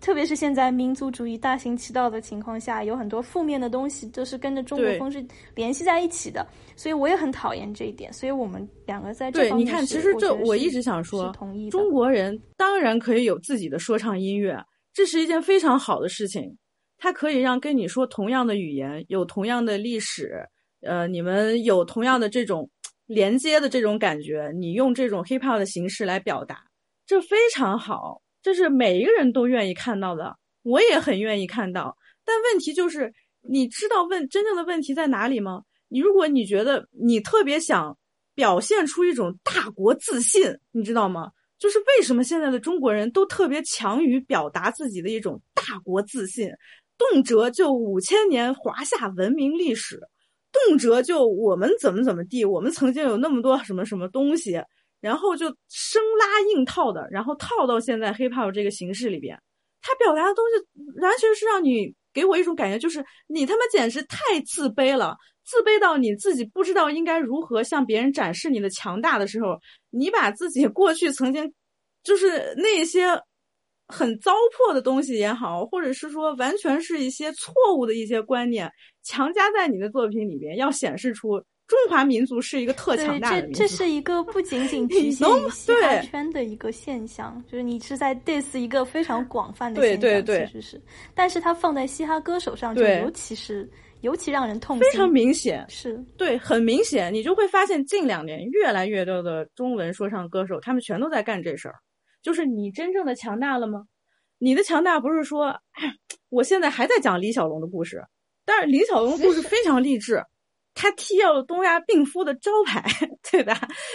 [0.00, 5.24] 特别是现在民族主义大行其道的情况下，有很多负面的东西都是跟着中国风是
[5.54, 8.12] 联系在一起的，所以我也很讨厌这一点。
[8.12, 11.34] 所以我们两个在这方面，你看，其实这我一直想说，
[11.70, 14.56] 中国人当然可以有自己的说唱音乐，
[14.92, 16.56] 这是一件非常好的事情。
[16.98, 20.46] 它可以让跟你说同样的语言、有同样的历史，
[20.82, 22.68] 呃，你们有同样的这种
[23.06, 26.64] 连接的这种感觉，你用这种 hip hop 的形式来表达，
[27.06, 28.22] 这非常好。
[28.46, 31.96] 这是每一个人都愿意看到的，我也很愿意看到。
[32.24, 35.62] 但问题就是，你知道问真正的问题在哪里吗？
[35.88, 37.98] 你如果你觉得你特别想
[38.36, 41.32] 表现出一种大国自信，你知道吗？
[41.58, 46.48] 就是为什么现在的中国人都特别强于表达自己的一种大国自信？
[46.96, 50.00] 动辄就五千年华夏文明历史，
[50.68, 54.62] 动辄就我们怎么怎么地，我们曾经有那么多什么什么东西，
[55.06, 59.40] 然后就生拉硬套的，然后套到现在 hiphop 这个形式里边，
[59.80, 69.58] 他表达的东西完全是让你给我一种感觉，就是你他妈简直太自卑了，自卑到你自己不知道应该如何向别人展示你的强大的时候，
[69.90, 71.54] 你把自己过去曾经
[72.02, 73.20] 就是那些。
[73.88, 78.68] 很糟粕的东西也好，或者是说完全是一些错误的一些观念，
[79.04, 83.58] 强加在你的作品里边，要显示出中华民族是一个特强大的民族。
[83.58, 90.80] 这这是一个不仅仅 局限于嘻哈圈的一个现象，就是你是在 diss 一个非常广泛的现象，其实是。
[91.14, 93.68] 但是它放在嘻哈歌手上，就尤其是
[94.02, 95.64] 尤其让人痛心，非常明显。
[95.68, 101.74] 是对，很明显，你就会发现近两年越来越多的中文说唱歌手，他们全都在干这事儿。
[102.22, 103.84] 就是你真正的强大了吗？
[104.38, 105.56] 你的强大不是说，
[106.28, 108.04] 我现在还在讲李小龙的故事，
[108.44, 110.22] 但是李小龙的故事非常励志，
[110.76, 112.84] 他踢掉了东亚病夫的招牌，
[113.32, 113.54] 对吧？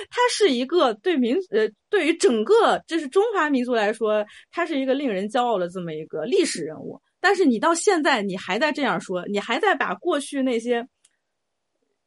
[0.09, 6.99] 他是一个对民呃，对于整个这是中华民族来说，他是一个令人骄傲的这么一个历史人物。
[7.19, 10.85] 但是你到现在你还在这样说，你还在把过去那些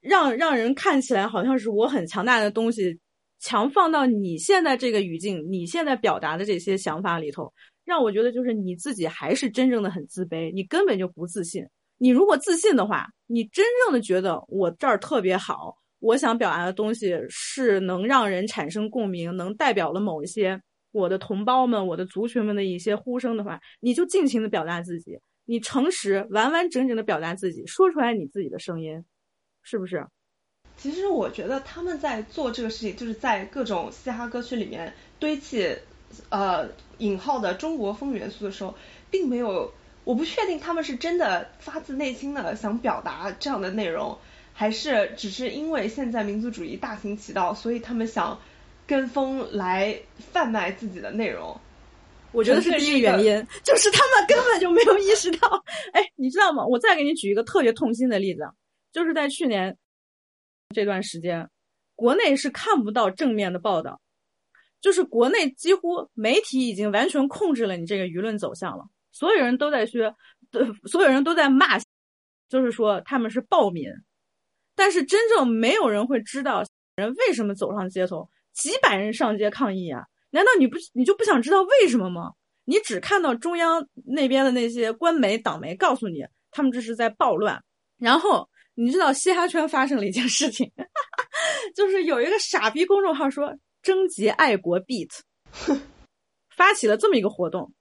[0.01, 2.99] 让让人看起来好像是我很强大的东西。
[3.41, 7.53] 强放到你现在这个语境，你现在表达的这些想法里头，
[7.85, 11.63] 让我觉得就是你自己还是真正的很自卑，你根本就不自信。
[11.99, 20.61] 你如果自信的话，你真正的觉得我这儿特别好，我想表达的东西是能让人产生共鸣，能代表了某一些
[20.93, 29.05] 我的同胞们、我的族群们的一些呼声的话，你就尽情的表达自己，你诚实、完完整整的表达自己，说出来你自己的声音，
[29.63, 30.07] 是不是？
[30.77, 35.75] 其实我觉得他们在做这个事情，就是在各种嘻哈歌曲里面堆砌
[36.29, 36.69] 呃
[36.99, 38.75] 引号的中国风元素的时候，
[39.11, 39.73] 并没有，
[40.05, 44.17] 我不确定他们是真的发自内心的想表达这样的内容，
[44.53, 48.41] 还是只是因为现在民族主义大行其道，所以他们想
[48.87, 51.59] 跟风来贩卖自己的内容。
[52.33, 55.49] 我觉得是第一个原因，就是他们根本就没有意识到。
[55.93, 56.67] 哎，你知道吗？
[56.67, 58.43] 我再给你举一个特别痛心的例子，
[58.93, 59.77] 就是在去年。
[60.75, 61.49] 这段时间，
[61.95, 64.01] 国内是看不到正面的报道，
[64.81, 68.85] 就是国内几乎媒体已经完全控制了你这个舆论走向了。
[69.15, 70.15] 所有人都在说，
[70.87, 71.79] 所有人都在骂，
[72.51, 73.89] 就是说他们是暴民。
[74.75, 76.63] 但是真正没有人会知道
[76.97, 80.03] 人为什么走上街头，几百人上街抗议啊？
[80.31, 82.33] 难道你不你就不想知道为什么吗？
[82.65, 87.65] 你只看到中央那边的那些官媒党媒告诉你，他们这是在暴乱，
[87.97, 88.51] 然后。
[88.77, 90.69] 你知道嘻哈圈发生了一件事情，
[91.77, 95.09] 就是有一个傻逼公众号说征集爱国 beat，
[96.51, 97.73] 发起了这么一个活动，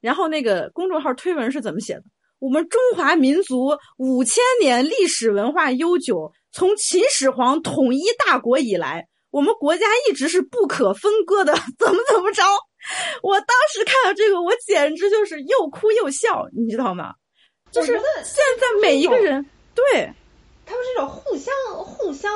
[0.00, 2.02] 然后那个公众号推文是怎么写的？
[2.38, 12.42] 我们中华民族五千年历史文化悠久，从秦始皇统一大国以来，我们国家一直是不可分割的， 怎么怎么着？
[13.22, 17.14] 我当时看到这个，我简直就是又哭又笑，你知道吗？
[17.70, 17.92] 就是
[18.22, 19.44] 现在每一个人
[19.74, 20.12] 对。
[20.68, 22.32] 他们这种互相互相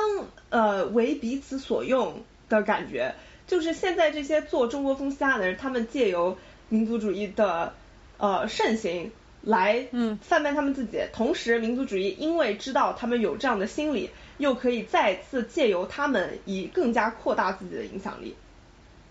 [0.49, 3.13] 呃为彼此所用的感觉，
[3.45, 6.37] 就是现在这些做中国风嘻哈的人，他们借由
[6.71, 7.71] 民族主义的
[8.17, 9.11] 呃盛行
[9.41, 14.09] 来嗯贩卖他们自己，同时民族主义因为知道他们有这样的心理，
[14.39, 18.33] 又可以再次借由他们以更加扩大自己的影响力。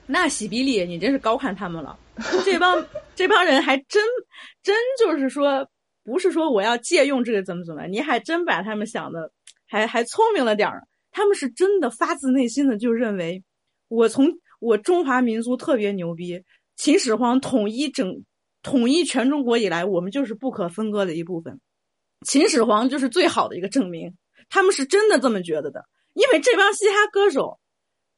[0.06, 1.96] 那喜比利，你真是高看他们了，
[2.44, 2.84] 这帮
[3.14, 4.02] 这帮人还真
[4.62, 5.68] 真就是说。
[6.02, 9.30] 不是说我要借用这个怎么怎么，你还真把他们想的
[9.68, 10.88] 还还聪明了点儿。
[11.12, 13.44] 他们是真的发自内心的就认为，
[13.86, 14.26] 我从
[14.60, 16.42] 我中华民族特别牛逼，
[16.82, 18.24] 秦始皇统一整
[18.62, 21.60] 统一全中国以来，我们就是不可分割的一部分。
[22.26, 24.16] 秦始皇就是最好的一个证明。
[24.48, 27.60] 他们是真的这么觉得的，因为这帮嘻哈歌手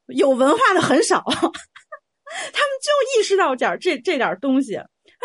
[0.07, 4.75] 有文化的很少， 他们就意识到点这这点东西。
[4.75, 4.79] 他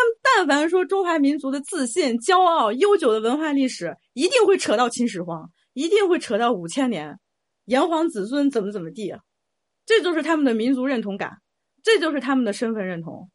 [0.05, 7.21] 们但凡说中华民族的自信、骄傲、悠久的文化历史，一定会扯到秦始皇，一定会扯到五千年，
[7.67, 9.15] 炎黄子孙怎么怎么地，
[9.87, 11.39] 这就是他们的民族认同感，
[11.89, 13.27] 这就是他们的身份认同。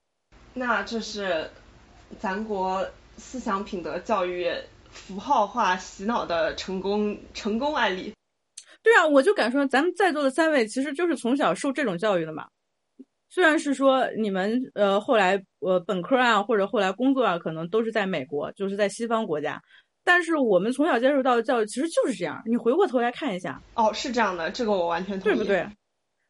[0.54, 1.50] 那这是
[2.20, 2.88] 咱国
[3.18, 4.52] 思想品德教育
[4.92, 8.14] 符号化洗脑的成功成功案例。
[8.84, 12.46] 对啊，我就敢说，咱们在座的三位其实就是从小受这种教育的嘛。
[13.30, 19.60] 虽然是说你们呃后来呃本科啊或者后来工作啊可能都是在美国，就是在西方国家，
[20.04, 22.40] 但是我们从小接受到的教育其实就是这样。
[22.46, 25.68] 你回过头来看一下，哦，是这样的，这个我完全同意，对不对？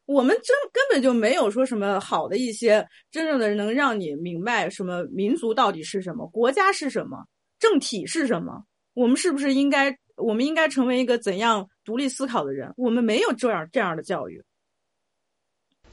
[0.06, 7.24] 我们真根本就没有说什么好的一些真正的能让你明白什么民族到底是什么，国家是什么。
[7.58, 8.64] 政体是什么？
[8.92, 12.72] 我们是不是应该，我们应该成为一个怎样独立思考的人？
[12.76, 14.44] 我们没有这样这样的教育。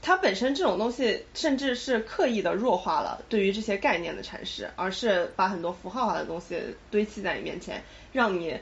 [0.02, 6.60] 它本身这种东西，甚至是刻意的弱化了对于这些概念的阐释，而是把很多符号化的东西
[6.90, 7.82] 堆砌在你面前，
[8.12, 8.58] 让你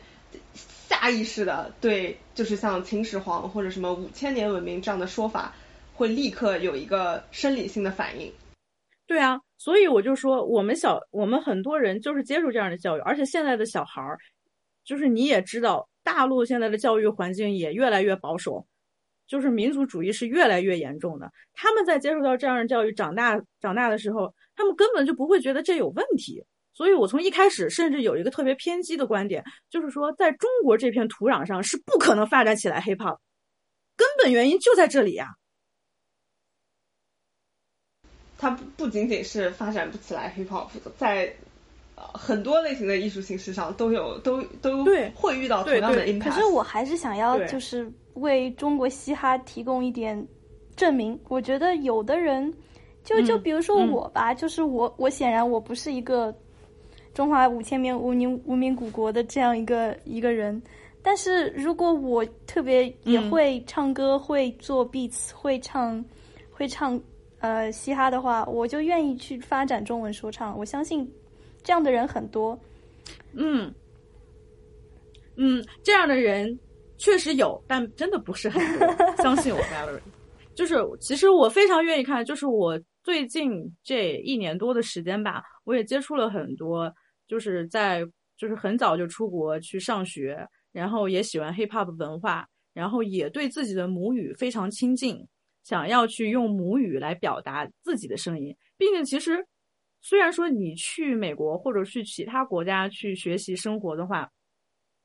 [0.54, 5.54] 下意识的对，就是像秦始皇或者什么五千年文明这样的说法，
[5.94, 8.32] 会立刻有一个生理性的反应。
[9.06, 14.18] 对啊，所以我就说，我们小我们很多人就是接受这样的教育，而且现在的小孩儿，
[14.84, 18.66] 就是你也知道，大陆现在的教育环境也越来越保守。
[19.26, 26.44] 就是民族主义是越来越严重的，他们在接受到这样的教育长大长大的时候，他们根本就不会觉得这有问题。
[26.80, 33.18] 所以我从一开始甚至有一个特别偏激的观点，就是说在中国这片土壤上是不可能发展起来 hiphop，
[33.98, 35.34] 根本原因就在这里呀。
[38.38, 41.30] 它不仅仅是发展不起来 hiphop，在
[41.96, 44.82] 呃很多类型的艺术形式上都有都都
[45.14, 46.24] 会遇到同样的 impact。
[46.24, 47.92] 可是我还是想要就是。
[48.14, 50.26] 为中国嘻哈提供一点
[50.76, 52.52] 证明，我觉得有的人，
[53.04, 56.34] 就就比如说我吧，就是我我显然我不是一个
[57.20, 60.58] 中华五千年无名无名古国的这样一个一个人，
[61.02, 66.02] 但是如果我特别也会唱歌，会做 beats，会唱
[66.50, 66.98] 会唱
[67.40, 70.58] 呃嘻哈的话，我就愿意去发展中文说唱。
[70.58, 71.06] 我相信
[71.62, 72.58] 这样的人很多，
[73.34, 73.70] 嗯
[75.36, 76.58] 嗯，这样的人。
[76.96, 78.88] 确实有，但真的不是很多。
[79.22, 80.00] 相信我，Valerie。
[80.54, 86.90] 就是其实我非常愿意看，就是我最近这一年多的时间吧，我也接触了很多，
[87.30, 88.04] 就是在
[88.36, 95.24] 就是很早就出国去上学，然后也喜欢 hip hop 文化，然后也对自己的母语非常亲近，
[95.62, 98.52] 想要去用母语来表达自己的声音。
[98.76, 99.46] 毕竟其实
[100.00, 104.28] 虽然说你去美国或者去其他国家去学习生活的话。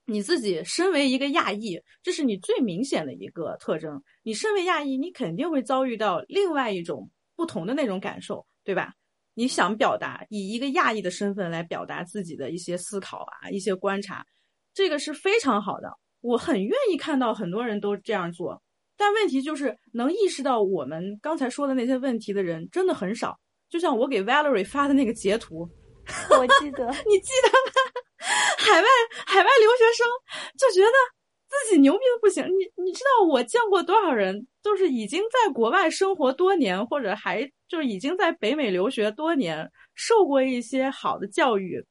[0.07, 3.99] 你自己身为一个亚裔，这是你最明显的一个特征。
[4.21, 8.93] 你身为亚裔，你肯定会遭遇到另外一种不同的那种感受，对吧？
[9.35, 14.25] 你想表达以一个亚裔的身份来表达自己的一些思考啊，一些观察，
[14.73, 15.91] 这个是非常好的。
[16.21, 18.59] 我很愿意看到很多人都这样做，
[18.97, 23.37] 但问题就是能意识到我们刚才说的那些问题的人真的很少。
[23.69, 25.69] 就像我给 Valerie 发的那个截图，
[26.31, 27.91] 我记得， 你记得吗？
[28.57, 28.87] 海外
[29.25, 30.07] 海外留学生
[30.57, 30.97] 就觉得
[31.47, 32.43] 自己牛逼的不行。
[32.45, 41.85] 你你知道我见过多少人，就是已经在国外生活多年，或者还就是已经在北美留学多年，受过一些好的教育，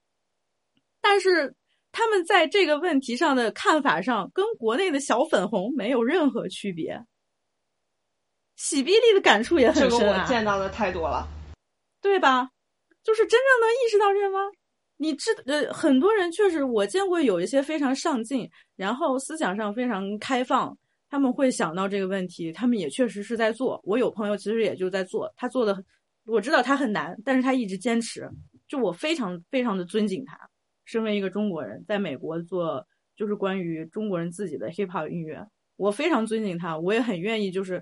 [1.00, 1.54] 但是
[1.92, 7.00] 他们在这个问题上的看法上，跟国内的小粉红没有任何区别。
[8.56, 11.24] 洗碧丽的感触也很深啊，我见到的太多了，
[12.02, 12.50] 对吧？
[13.04, 14.40] 就是真正能意识到这吗？
[14.96, 20.76] 你知呃，很多人确实我见过有一些非常上进，然后思想上非常开放，
[21.14, 23.80] 他们会想到这个问题，他们也确实是在做。
[23.84, 25.80] 我有朋友其实也就在做，他做的
[26.26, 28.28] 我知道他很难，但是他一直坚持，
[28.66, 30.36] 就我非常非常的尊敬他。
[30.84, 32.84] 身为一个中国人，在美国做
[33.14, 35.40] 就是关于中国人自己的 hip hop 音乐，
[35.76, 37.80] 我非常尊敬他，我也很愿意就是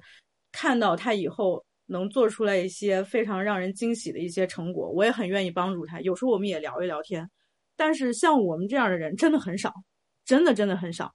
[0.52, 1.64] 看到他以后。
[1.86, 6.00] 能做出来一些非常让人惊喜的一些成果，我也很愿意帮助他。
[6.00, 7.28] 有时候我们也聊一聊天，
[7.76, 9.74] 但是像我们这样的人真的很少，
[10.24, 11.12] 真的真的很少。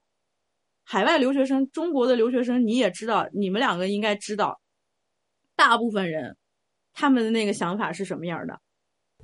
[0.90, 4.58] 海外留学生，中国的留学生，你也知道，你们两个应该知道，
[5.54, 6.34] 大部分人
[6.94, 8.58] 他们的那个想法是什么样的。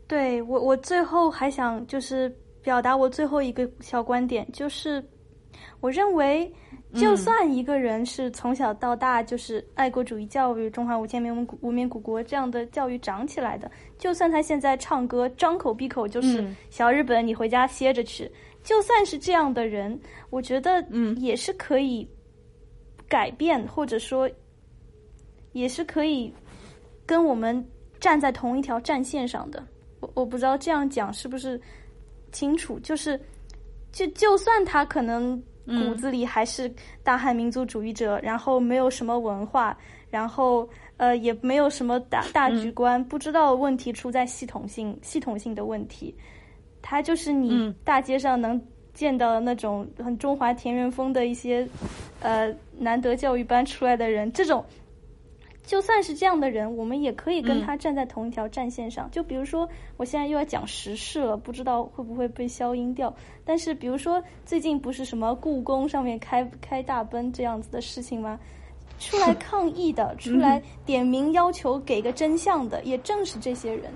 [0.07, 2.29] 对我，我最后还想就是
[2.63, 5.03] 表达我最后一个小观点，就是
[5.81, 6.53] 我认为。
[6.93, 18.31] 就算一个人是从小到大就是爱国主义教育、中华五千年文无名古国这样的教育长起来的，就算他现在唱歌张口闭口就是小日本，你回家歇着去，
[18.65, 19.97] 就算是这样的人，
[20.31, 22.05] 我觉得嗯也是可以
[23.09, 24.29] 改变，或者说
[25.53, 26.33] 也是可以
[27.07, 27.65] 跟我们
[28.01, 29.65] 站在同一条战线上的。
[30.01, 31.61] 我我不知道这样讲是不是
[32.33, 33.21] 清楚，就是
[33.93, 35.41] 就就算他可能。
[35.67, 36.71] 骨子里还是
[37.03, 39.75] 大汉民族主义者，然后没有什么文化，
[40.11, 46.15] 然后呃也没有什么大大局观，不知道问题出在系统性系统性的问题。
[46.87, 48.61] 他就是你大街上能
[48.93, 51.67] 见到的那种很中华田园风的一些
[52.21, 54.63] 呃难得教育班出来的人，这种。
[55.67, 59.11] 就算是这样的人，我们也可以跟他站在同一条战线上。
[59.11, 59.67] 就比如说，
[59.97, 63.11] 我现在又要讲时事了，不知道会不会被消音掉。
[63.47, 68.39] 但是，比如说最近不是什么故宫上面开开大奔这样子的事情吗？
[69.01, 73.91] 出来 抗议的，出来点名要求给个真相的，也正是这些人。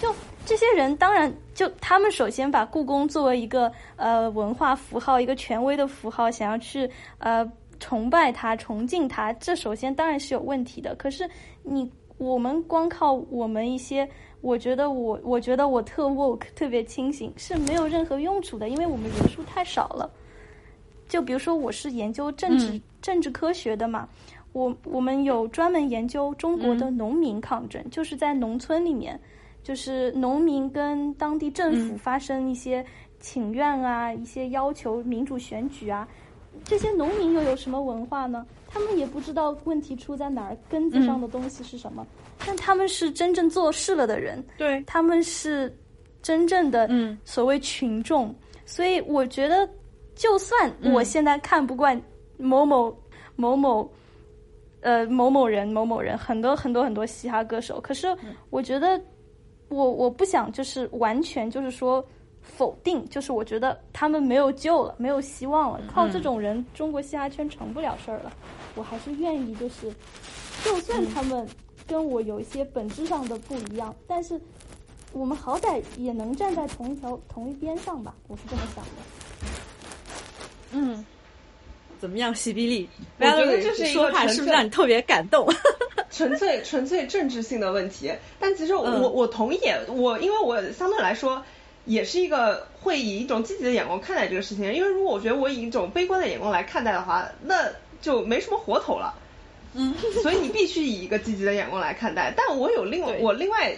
[0.00, 0.10] 就
[0.46, 10.94] 这些人当然就他们首先把故宫作为一个呃文化符号，一个权威的符号，想要去呃崇拜它、崇敬它，这首先当然是有问题的。
[10.96, 11.28] 可是
[11.62, 11.88] 你
[12.18, 14.08] 我们光靠我们一些，
[14.40, 20.10] 我觉得我我觉得我特 woke 特别清醒是没有任何用处的，因为我们人数太少了。
[21.08, 24.08] 就比如说我是研究政治、政治科学的嘛。
[24.52, 29.16] 我我们有专门研究中国的农民抗争，就是在农村里面，
[29.62, 32.84] 就是农民跟当地政府发生一些
[33.18, 36.06] 请愿啊，一些要求民主选举啊。
[36.64, 38.44] 这些农民又有什么文化呢？
[38.68, 42.06] 他们也不知道问题出在哪儿，根子上的东西是什么。
[42.44, 45.74] 但他们是真正做事了的人，对，他们是
[46.22, 46.90] 真正的
[47.24, 48.34] 所谓群众。
[48.66, 49.68] 所以我觉得，
[50.14, 52.00] 就算我现在看不惯
[52.36, 52.94] 某某
[53.36, 53.88] 某某。
[54.82, 57.78] 呃，某某人，某某人，很多很多很多嘻哈歌手。
[57.82, 58.16] 可是，
[58.48, 58.98] 我觉得，
[59.70, 62.04] 我我不想就是完全就是说
[62.42, 65.80] 否定，就是我觉得他们没有救了，没有希望了。
[65.90, 68.30] 靠这种人，中国嘻哈圈成不了事儿了。
[68.74, 69.90] 我还是愿意，就是
[70.64, 71.48] 就算他们
[71.86, 74.40] 跟我有一些本质上的不一样，但是
[75.12, 78.14] 我们好歹也能站在同一条同一边上吧。
[78.28, 78.90] 我是这么想的。
[80.72, 81.04] 嗯。
[82.00, 82.88] 怎么样，西比利？
[83.18, 85.46] 我觉得这是一个是不是让你特别感动？
[86.28, 88.12] 纯粹 纯粹政治性的问题。
[88.38, 89.58] 但其实我我同意，
[89.88, 91.42] 我因为我相对来说
[91.84, 94.72] 也是一个会以一种积极的眼光看待这个事情。
[94.74, 97.70] 因为如果我觉得我以一种悲观的眼光来看待的话，那
[98.02, 99.14] 就没什么活头了。
[99.74, 102.32] 嗯， 所以你必须以一个积极的眼光来看待。
[102.36, 103.74] 但我有另外我另外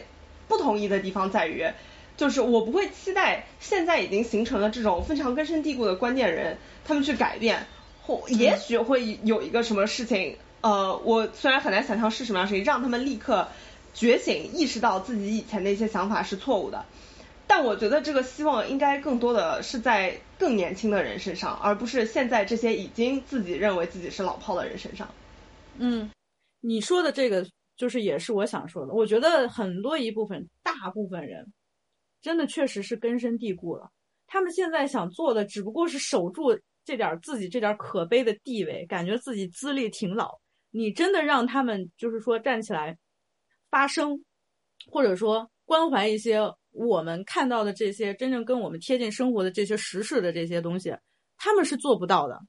[0.49, 1.71] 不同意的地方在于，
[2.17, 7.67] 就是我不会期待现在已经形成了这种非常根深蒂固的观念人，他们去改变。
[8.05, 13.47] 或也许会有一个什么事情，呃，我虽然很难想象是什么样事情，让他们立刻
[13.93, 16.85] 觉醒，意识到自己以前的一些想法是错误的。
[17.47, 25.07] 但我觉得这个希望应该更多的是在更年轻的人身上，而不是现在这些已经自己认为自己是老炮的人身上。
[25.79, 26.11] 嗯，
[26.61, 27.47] 你说的这个
[27.77, 28.95] 就是也是我想说的。
[28.95, 31.53] 我觉得很多一部分大部分人
[32.23, 33.91] 真的确实是根深蒂固了，
[34.27, 36.59] 他们现在想做的只不过是守住。
[36.85, 40.41] 这点自己这点可悲的地位，感觉自己资历挺老。
[40.73, 42.99] 你真的让他们就是说站起来
[43.71, 44.25] 发声，
[44.91, 46.41] 或者说关怀一些
[46.73, 50.93] 我们看到的这些真正跟我们贴近生活的这些实事的这些东西，
[51.37, 52.41] 他们是做不到的。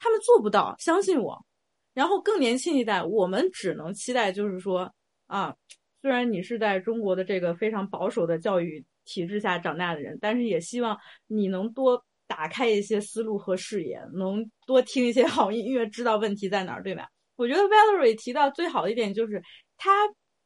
[0.00, 1.46] 他们做不到，相信我。
[1.94, 4.92] 然后更年轻一代，我们只能期待就是说
[5.26, 5.54] 啊，
[6.02, 10.98] 虽然你是在中国的这个非常保守的教育体制下长大的人，但是也希望
[11.28, 12.04] 你能多。
[12.28, 17.08] 打开一些思路和视野，能多听一些好音乐，知道问题在哪儿，对吧？
[17.36, 19.42] 我觉得 Valerie 提到最好的一点就是，
[19.76, 19.90] 他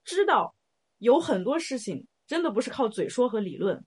[0.04, 0.54] 知道
[0.98, 3.84] 有很多事情真的不是靠嘴说和理论，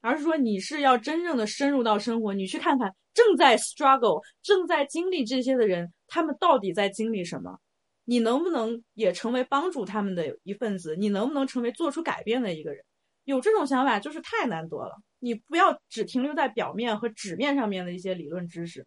[0.00, 7.58] 而是说你是要真正的深入到生活，你去看看正在 struggle、正在经历这些的人，他们到底在经历什么？
[8.04, 10.94] 你能不能也成为帮助他们的一份子？
[10.96, 12.84] 你能不能成为做出改变的一个人？
[13.24, 14.94] 有这种想法就是太难得了。
[15.18, 18.86] 你不要只停留在表面和纸面上面的一些理论知识。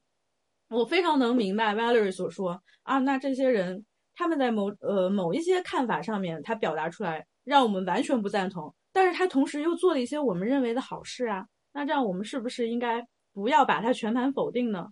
[0.69, 11.45] 我非常能明白 Valerie 所说啊，那这些人他们在某呃某一些看法上面，他表达出来让我们完全不赞同，但是他同时又做了一些我们认为的好事啊。
[11.73, 14.87] 那这样我们是不是应该不要把它全盘否定呢？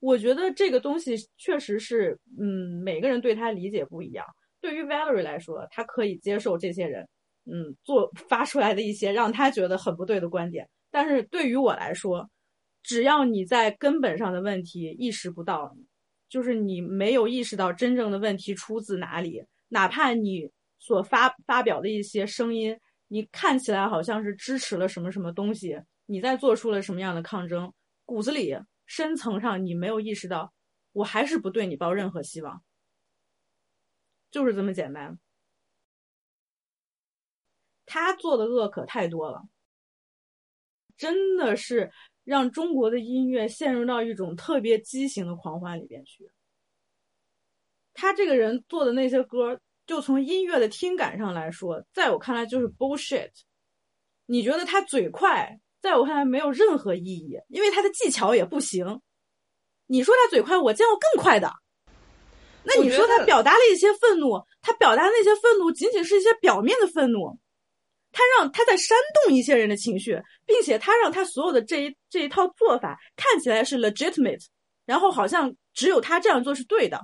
[0.00, 4.26] 我觉得这个东西确实是，嗯，每个人对他理解不一样。
[4.60, 7.08] 对于 Valerie 来说，他可以接受这些人。
[7.48, 12.28] 嗯，做发出来的一些让他觉得很不对的观点，但是对于我来说，
[12.86, 15.76] 只要你在根本上的问题意识不到，
[16.28, 20.48] 就是你没有意识到真正的问题出自哪里，哪怕你
[20.78, 25.76] 所发发表的一些声音，你看起来好像是支持了什么什么东西，
[26.06, 28.56] 你在做出了什么样的抗争，骨子里
[28.86, 30.54] 深层上你没有意识到，
[30.92, 32.62] 我还是不对你抱任何希望，
[34.30, 35.18] 就是这么简单。
[37.84, 39.42] 他做的恶可太多了，
[40.96, 41.90] 真的是
[42.26, 46.28] 让中国的音乐陷入到一种特别畸形的狂欢里边去。
[47.94, 53.30] 他这个人做的那些歌，就从音乐的听感上来说，在我看来就是 bullshit。
[54.26, 59.00] 你觉得他嘴快，在我看来没有任何意义，因为他的技巧也不行。
[59.86, 61.48] 你说他嘴快，我见过更快的。
[62.64, 67.38] 那你说他表达了一些愤怒，他表达那些愤怒仅仅是一些表面的愤怒。
[68.16, 74.42] 他让他在煽动一些人的情绪，并且他让他所有的这一这一套做法看起来是 legitimate，
[74.86, 76.98] 然后好像只有他这样做是对的。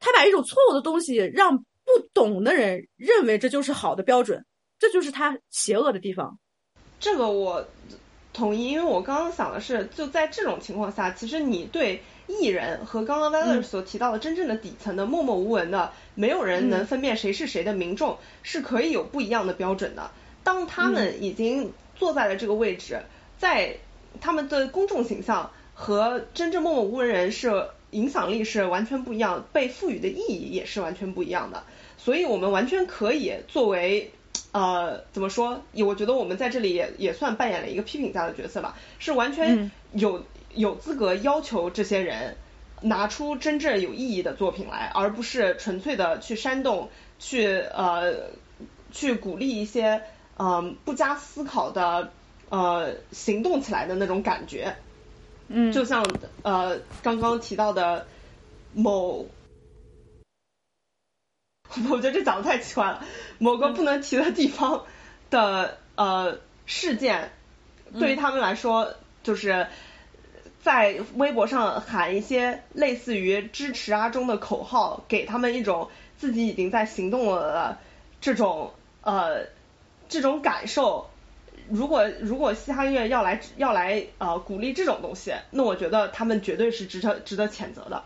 [0.00, 4.44] 他把一种错误的东西让不懂的人认为这就是好的标准，
[4.80, 6.40] 这就是他邪恶的地方。
[6.98, 7.64] 这个我
[8.32, 20.10] 同意，因为我刚刚想的是，就在这种情况下，其实你对艺人和刚刚 Valer 所提到的真正的底层的默默无闻的，没有人能分辨谁是谁的民众，是可以有不一样的标准的。
[20.42, 23.00] 当他们已经坐在了这个位置，
[23.38, 23.76] 在
[24.20, 31.62] 他们的公众形象和真正默默无闻人是影响力是完全不一样，被赋予的意义也是完全不一样的。
[31.96, 34.10] 所以我们完全可以作为
[34.52, 35.60] 呃怎么说？
[35.72, 40.24] 我觉得我们在这里也也算扮演了一个批评家的角色吧，是完全有
[40.54, 42.36] 有资格要求这些人
[42.82, 48.30] 拿出真正有意义的作品来，而不是纯粹的去煽动、去呃
[48.92, 50.02] 去鼓励一些
[50.36, 52.12] 嗯不加思考的
[52.48, 54.76] 呃行动起来的那种感觉。
[55.48, 56.04] 嗯，就像
[56.42, 58.06] 呃刚刚提到的
[58.72, 59.26] 某。
[61.90, 63.04] 我觉得这讲的太奇怪了。
[63.38, 64.84] 某个不能提的地方
[65.28, 67.32] 的呃事件，
[67.98, 68.94] 对于他们来说，
[69.24, 69.66] 就是
[70.64, 77.78] 在微博上喊一些类似于支持阿中的口号，给他们一种自己已经在行动了的
[78.18, 78.72] 这种
[79.02, 79.46] 呃
[80.08, 81.10] 这种感受。
[81.68, 88.02] 如果如果嘻哈音乐要来要来呃鼓励这种东西，那我觉得他们绝对是值得值得谴责的。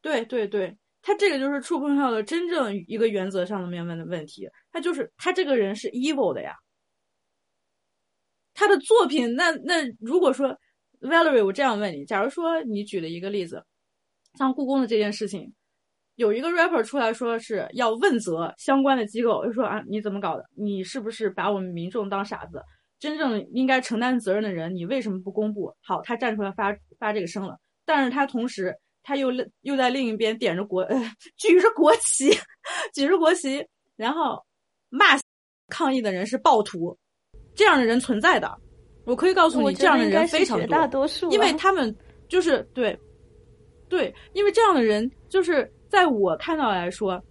[0.00, 0.76] 对对对。
[1.00, 6.56] 他这个就是触碰到了真正一个原则上的面问的问题，他就是他这个人是 evil 的呀。
[8.52, 10.58] 他的作品，那那如果说
[11.02, 13.62] Valerie，我这样问你，假如说你举了一个例子，
[14.38, 15.52] 像故宫的这件事情，
[16.14, 20.44] 有一个 rapper 出来说是要问责相关的机构，就说啊你怎么搞的？
[20.56, 22.62] 你是不是把我们民众当傻子？
[22.98, 25.74] 真正应该承担责任的人，你为什么不公布？
[25.82, 28.74] 好，他站出来发发这个声了，但是他同时。
[29.04, 30.96] 他又又在另一边点着国呃，
[31.36, 32.30] 举着国旗，
[32.94, 33.66] 举着国旗，
[33.96, 34.40] 然后
[34.90, 35.18] 骂
[35.66, 36.96] 抗议的人是暴徒，
[37.56, 38.48] 这样的人存在的。
[39.04, 41.94] 我可以告诉你，这样的人非常多，大多数，因为他们
[42.28, 42.98] 就是对，
[43.88, 47.22] 对，因为这样的人就是在我看到来说，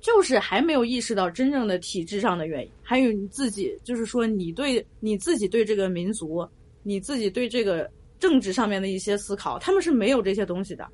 [0.00, 6.46] 就是还没有意识到真正的体制上的原因，还有你自己，就是说你对你自己对这个民族，
[6.82, 7.90] 你自己对这个。
[8.18, 10.88] 政治上面的一些思考，他们是没有这些东西的。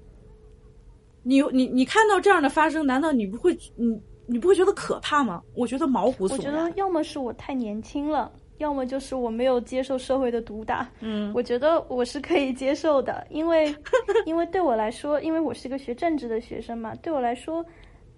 [1.22, 3.96] 你你你看到这样的发生，难道你不会你
[4.26, 5.40] 你不会觉得可怕吗？
[5.54, 6.38] 我觉得毛骨悚然。
[6.38, 10.88] 我觉得要么是我太年轻了，要么就是我没有接受社会的毒打。
[11.00, 13.74] 嗯，我觉得我是可以接受的，因为
[14.26, 17.64] 因为对我来说，因为我是一个学政治的学生嘛，对我来说。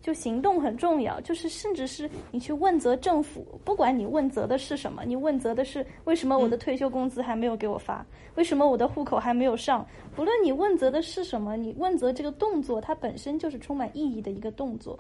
[0.03, 8.05] 就行动很重要，就是甚至是你去问责政府，不管你问责的是什么，你问责的是为什么我的退休工资还没有给我发，
[8.35, 9.83] 为什么我的户口还没有上，
[10.15, 14.99] 不论你问责的是什么，你问责这个动作它本身就是充满意义的一个动作，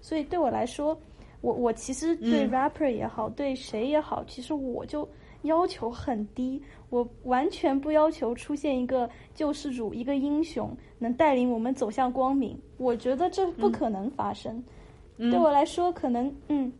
[0.00, 1.00] 所以对我来说，
[1.40, 5.08] 我我其实对 rapper 也好，对谁也好，其实我就。
[5.44, 12.60] 要求很低，我完全不要求出现一个救世主、一个英雄能带领我们走向光明。
[12.76, 14.62] 我觉得这不可能发生。
[15.16, 16.70] 对我来说，可能嗯，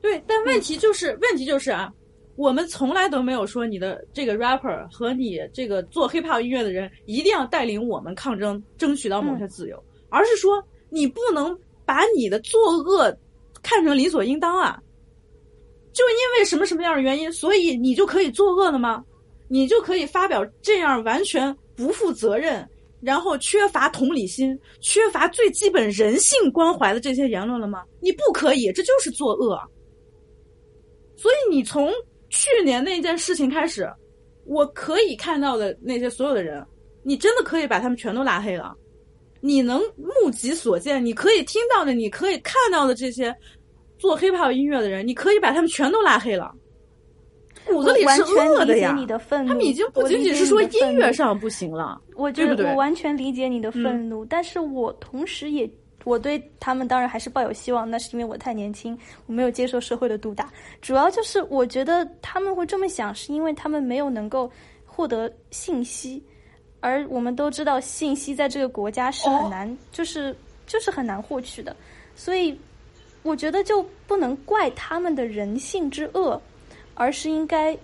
[0.00, 0.24] 对。
[0.26, 1.92] 但问题就是，问题就是啊，
[2.36, 9.78] 我们从来都没有说你的这个 rapper 和你这个做 hiphop 音乐的人一定要带领我们抗争，争取到某些自由，
[10.08, 11.54] 而是说你不能
[11.84, 13.14] 把你的作恶
[13.62, 14.78] 看成理所应当啊。
[15.92, 19.04] 就因为什么什么样的原因，所以你就可以作恶了吗？
[19.48, 22.68] 你就可以发表这样完全不负责任，
[23.00, 27.82] 然后缺乏同理心、缺乏最基本人性关怀的这些言论了吗？
[28.00, 29.58] 你不可以，这就是作恶。
[31.16, 31.90] 所以你从
[32.28, 33.90] 去年那件事情开始，
[34.44, 36.64] 我可以看到的那些所有的人，
[37.02, 38.72] 你真的可以把他们全都拉黑了。
[39.40, 43.34] 你能目及所见，你可以听到的，你可以看到的这些。
[44.00, 46.54] 做 hiphop 音乐的人，你可以把他们全都拉黑了，
[47.66, 48.96] 骨子里是恶的呀。
[49.28, 55.68] 他们已经不仅仅是说音乐上不行了，我觉得我完全理解你的愤怒，但是我同时也
[56.04, 58.96] 我对他们当然还是抱有希望，那是因为我太年轻，
[59.26, 60.48] 我没有接受社会的毒打。
[60.80, 64.48] 主要就是我觉得他们会这么想，是因为他们没有能够
[64.86, 66.22] 获得信息，
[66.80, 70.34] 而我们都知道信息在这个国家是很难，就是
[70.66, 71.74] 就是很难获取的，
[72.14, 72.58] 所以。
[73.24, 76.40] 我觉得就不能怪他们的人性之恶，
[76.94, 77.76] 而是应该，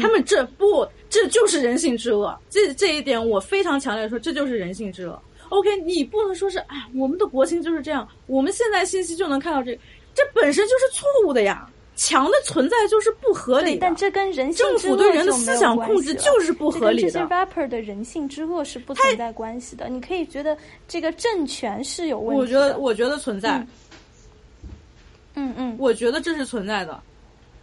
[0.00, 2.34] 他们这不这就是人性之恶。
[2.48, 5.20] 这这一点我非常强烈说，这就是人性之恶。
[5.50, 9.78] OK，你不能说是哎，我们的国情就是这样，我们现在信息就能看到这，
[10.14, 11.68] 这本身就是错误的呀。
[11.98, 17.10] 墙的存在就是不合理，但这跟人性政府对人的思想控制就是不合理的。
[17.10, 19.88] 这些 rapper 的人性之恶是不存在关系的。
[19.88, 20.56] 你可以觉得
[20.86, 23.66] 这个政权是有问题，我觉得我觉得存在。
[25.34, 27.02] 嗯嗯，我觉得这是存在的。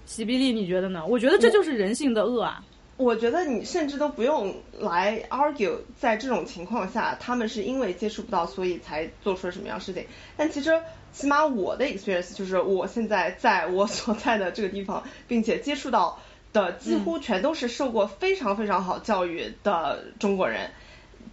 [0.06, 1.06] 喜比利，你觉得呢？
[1.08, 2.62] 我觉得这就是人性的恶啊。
[2.98, 10.06] 我觉得你甚至都不用来 argue，在这种情况下，他们是因为接触不到，所以才做出了什么样事情。
[10.38, 10.72] 但其实，
[11.16, 16.20] 起码我的 experience 就是我现在在我所在的这个地方，并且接触到
[16.52, 20.72] 的几乎全都是受过非常非常好教育的中国人，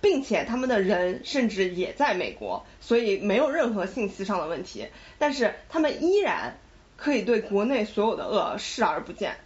[0.01, 4.87] 并且他们的人甚至也在美国，所以没有任何信息上的问题。
[5.19, 6.59] 但是他们依然
[6.97, 9.37] 可以对国内所有的恶视而不见。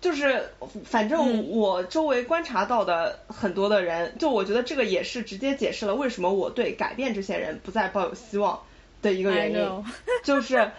[0.00, 0.50] 就是
[0.84, 8.60] 反正我周围观察到的很多的人，就我觉得这个也是直接解释了为什么我对改变这些人不再抱有希望
[9.02, 9.84] 的一个原因，
[10.24, 10.70] 就是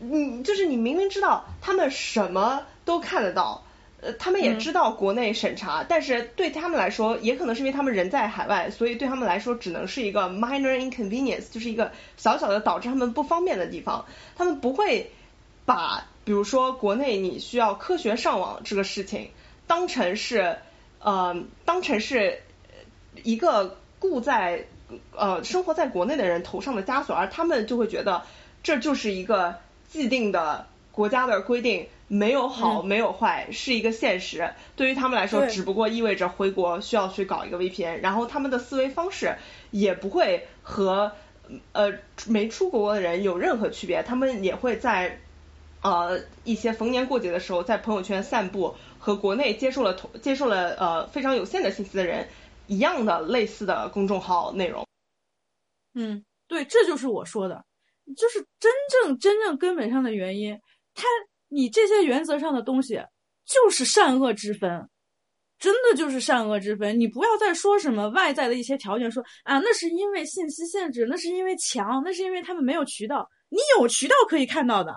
[0.00, 3.64] 你就是你明明知道他们什么都看得到，
[4.02, 14.04] 呃，他们也知道国内审查，但是对他们来说，也可能是因为他们人在海外，所以对他们来说只能是一个 minor inconvenience，就是一个小小的导致他们不方便的地方，
[14.36, 15.10] 他们不会
[15.66, 16.06] 把。
[16.24, 19.30] 比如说，国内你需要科学上网这个事情，
[19.68, 20.56] 当成是
[20.98, 22.42] 呃，当成是
[23.22, 24.64] 一个固在
[25.14, 28.22] 呃生活在国内的人头上的枷锁，而他们就会觉得
[28.64, 29.54] 这就是一个
[29.88, 34.50] 既定的国家的规定，没有好没有坏，是一个现实。
[34.74, 39.36] 对于他们来说，只不过意味着回国需要去搞一个 VPN，然后他们的思维方式
[39.70, 41.12] 也不会和
[41.70, 41.92] 呃
[42.26, 45.20] 没出国的人有任何区别，他们也会在。
[45.82, 52.26] 呃，一些逢年过节的时候，在朋友圈散布和国内接受了同接受了呃非常有限的信息的人
[52.66, 54.84] 一样的类似的公众号内容。
[55.94, 57.64] 嗯，对，这就是我说的，
[58.16, 60.58] 就是真正真正根本上的原因，
[60.94, 61.04] 他
[61.48, 63.00] 你这些原则上的东西
[63.44, 64.88] 就是善恶之分，
[65.58, 66.98] 真的就是善恶之分。
[66.98, 74.92] 你不要再说什么外在的一些条件，说啊那是因为信息限制，那是因为强，那是因为他们没有渠道，你有渠道可以看到的。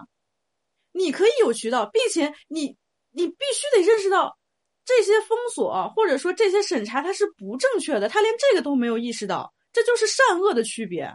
[0.99, 2.77] 你可以有渠道，并且你
[3.11, 4.37] 你必须得认识到
[4.83, 11.09] 这些封锁或者说这些审查它是不正确的，他连这个都没有意识到，这就是善恶的区别。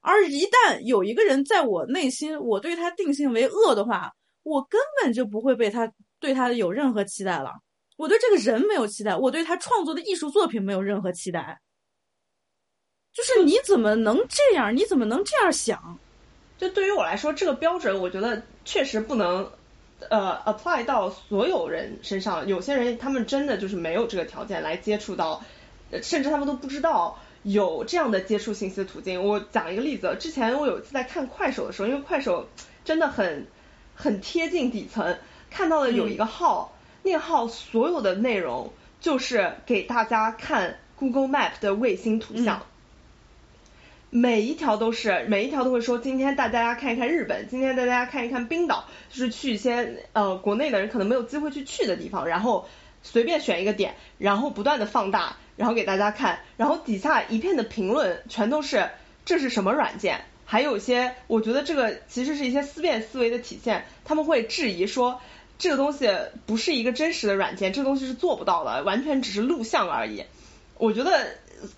[0.00, 4.10] 而一旦有一个人在我内心，我对他定性为恶的话，
[4.42, 7.52] 我根本就不会被他对他有任何期待了。
[7.98, 11.60] 我对这个人没有期待，我对他创作的艺术作品没有任何期待。
[13.12, 14.74] 就是你怎么能这样？
[14.74, 15.98] 你怎么能这样想？
[16.60, 18.42] 就对于我来说，这个标准我觉得。
[18.62, 19.50] 确实不能，
[20.10, 22.46] 呃，apply 到所有人身上。
[22.46, 25.42] 有些人他们真的就是没有这个条件来接触到，
[26.02, 29.26] 甚至他们都不知道有这样的接触信息的途径。
[29.26, 32.48] 我讲一个例子，之前我有一次在看快手的时候，因为快手
[32.84, 33.46] 真的很
[33.96, 35.16] 很贴近底层，
[35.50, 42.62] 看到了有一个号，那个号所有的内容就是给大家看 Google Map 的卫星图像。
[44.12, 52.68] 每一条都是，每一条都会说，今天带大家看一看日本，今天带大家看一看冰岛，就是去一些呃国内的人可能没有机会去去的地方，然后
[53.04, 58.90] 随便选一个点，然后不断的放大，然后给大家看，然后底下一片的评论全都是
[59.24, 65.20] 这是什么软件，还有一些我觉得这个其实是一些思辨思维的体现，他们会质疑说
[65.56, 66.10] 这个东西
[66.46, 70.24] 不是一个真实的软件，这个东西是做不到的，完全只是录像而已，
[70.78, 71.28] 我觉得。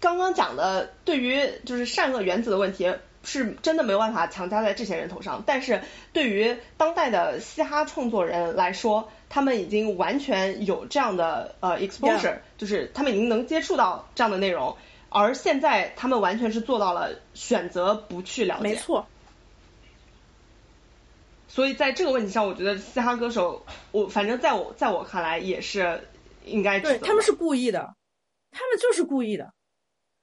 [0.01, 2.95] 刚刚讲的对于就是善恶原则的问题，
[3.25, 5.43] 是真的没有办法强加在这些人头上。
[5.47, 5.83] 但是
[6.13, 14.77] 对于当代的嘻哈创作人来说，他们已经完全有这样的呃 exposure，就是他们已经能接触到这样的内容，
[15.09, 18.63] 而现在他们完全是做到了选择不去了解。
[18.63, 19.07] 没错。
[21.49, 26.09] 所以在这个问题上，我觉得嘻哈歌手，我反正在我在我看来也是
[26.47, 27.95] 应该对他们是故意的，
[28.51, 29.53] 他们就是故意的。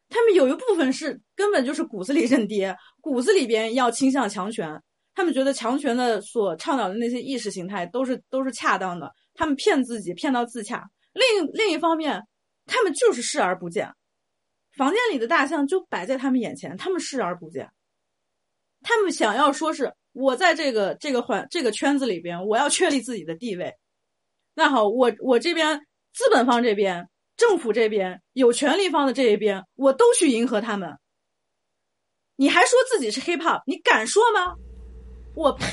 [0.10, 4.82] 他们有一部分是根本就是骨子里认爹，骨子里边要倾向强权。
[5.14, 10.90] 他们觉得强权的所倡导的那些意识形态都是都是恰当的，他们骗自己骗到自洽。
[11.14, 12.24] 另另一方面，
[12.66, 13.92] 他们就是视而不见，
[14.78, 17.70] 房间里的大象就摆在他们眼前，他们视而不见。
[18.82, 23.74] 他们想要说是我在这个这个环这个圈子里边，我要确立自己的地位。
[24.56, 25.80] 那好，我我这边
[26.14, 27.08] 资本方这边。
[27.40, 30.96] 政府这边有权利方的这一边，我都去迎合他们。
[32.36, 34.56] 你还说自己是 hip hop，你敢说吗？
[35.36, 35.66] 我呸！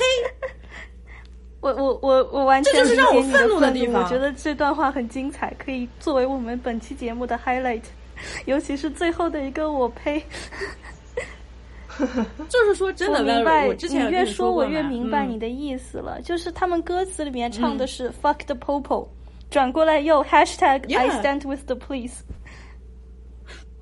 [1.59, 4.03] 我我我我完全这就是让我愤怒的地方。
[4.03, 7.83] 我觉得这段话很精彩，可以作为我们本期节目的 highlight，
[8.45, 10.23] 尤其是最后的一个我呸。
[12.47, 13.67] 就是说真的，我明白。
[13.67, 16.21] 你越说，我越明白你的意思了。
[16.21, 19.07] 就是他们歌词里面唱的是 fuck the popo。
[19.49, 22.19] 转过来又 hashtag I stand with the police。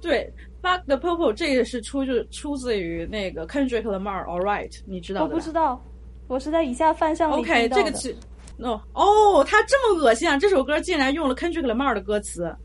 [0.01, 0.31] 对
[0.61, 5.25] Fuck the Popo 这个是出就出自于那个 Kendrick Lamar All Right，你知道的？
[5.27, 5.83] 我不知道，
[6.27, 8.15] 我是在以下犯上 OK，这个是
[8.57, 10.37] no，哦，他这么恶心啊！
[10.37, 12.55] 这首歌竟然用了 Kendrick Lamar 的歌词。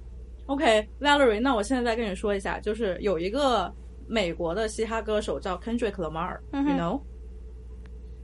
[0.47, 3.73] OK，Valerie，那我现在再跟你说一下，就是有一个
[4.07, 7.01] 美国的嘻哈歌手叫 Kendrick Lamar，you、嗯、know，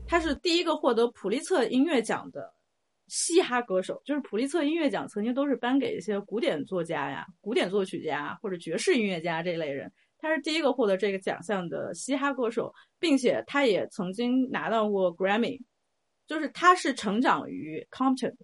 [0.07, 2.53] 他是第一个获得普利策音乐奖的
[3.09, 4.01] 嘻哈歌手。
[4.05, 9.93] 就是普利策音乐奖曾经都是颁给一些古典作家呀、古典作曲家或者爵士音乐家这类人。
[10.19, 15.61] 他是第一个获得这个奖项的嘻哈歌手，并且他也曾经拿到过 Grammy。
[16.27, 18.35] 就是他是成长于 Compton。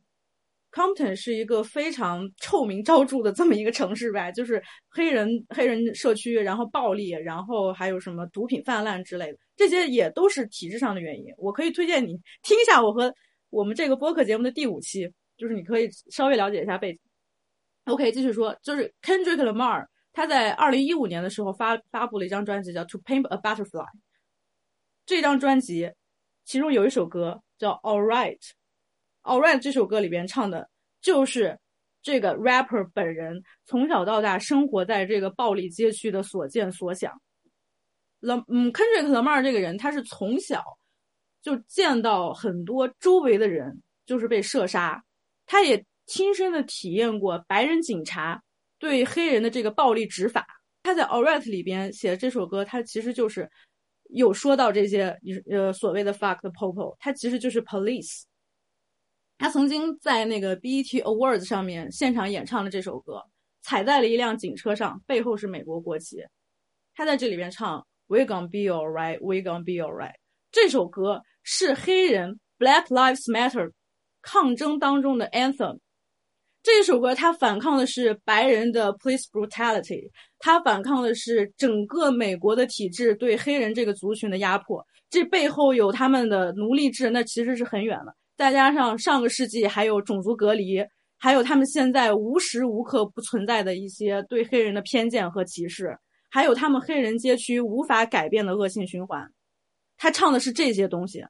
[0.70, 11.26] Compton 是一个非常臭名昭著的这么一个城市吧，就是黑人黑人社区，然后暴力，然后还有什么毒品泛滥之类的，这些也都是体制上的原因。
[11.36, 13.12] 我可以推荐你听一下我和
[13.52, 17.00] 我们这个播客节目的第五期，就是你可以稍微了解一下背景。
[17.84, 23.84] OK，继续说，就是 Kendrick Lamar 他在二零一五年的时候发发布了一张专辑叫《To Paint a Butterfly》，
[25.04, 25.92] 这张专辑
[26.46, 28.38] 其中有一首歌叫《All Right》。
[29.22, 30.70] All Right 这首歌里边唱的
[31.02, 31.58] 就是
[32.02, 37.12] 这个 rapper 本人从小到大生活在这个暴力街区的所见所想。
[38.20, 40.64] 了，嗯，Kendrick Lamar 这个人，他是从小
[41.42, 45.02] 就见到很多周围的人就是被射杀，
[45.44, 48.42] 他也亲身的体验过白人警察
[48.78, 50.46] 对黑人的这个暴力执法。
[50.84, 53.50] 他在 Alright 里边写的这首歌，他其实就是
[54.10, 55.16] 有说到这些
[55.50, 58.22] 呃所谓的 fuck the popo，他其实就是 police。
[59.38, 63.22] 他曾经在那个 BET Awards 上面现场演唱了这首歌，
[63.62, 66.24] 踩在了一辆警车上，背后是美国国旗。
[66.94, 70.14] 他在这里边唱 "We gonna be alright, we gonna be alright"。
[70.50, 73.70] 这首歌是黑人 Black Lives Matter
[74.20, 75.78] 抗争当中的 anthem。
[76.62, 84.86] 这首歌它反抗的是白人的 police brutality，它反抗的是整个美国的体制对黑人这个族群的压迫。
[85.10, 88.14] 这背后有他们的奴隶制，那其实是很远的。
[88.36, 90.78] 再加上上个世纪还有种族隔离，
[91.18, 95.98] 还有他们现在无时无刻不存在的一些对黑人的偏见和歧视，
[96.30, 99.28] 还有他们黑人街区无法改变的恶性循环。
[100.02, 101.24] 他唱的是这些东西，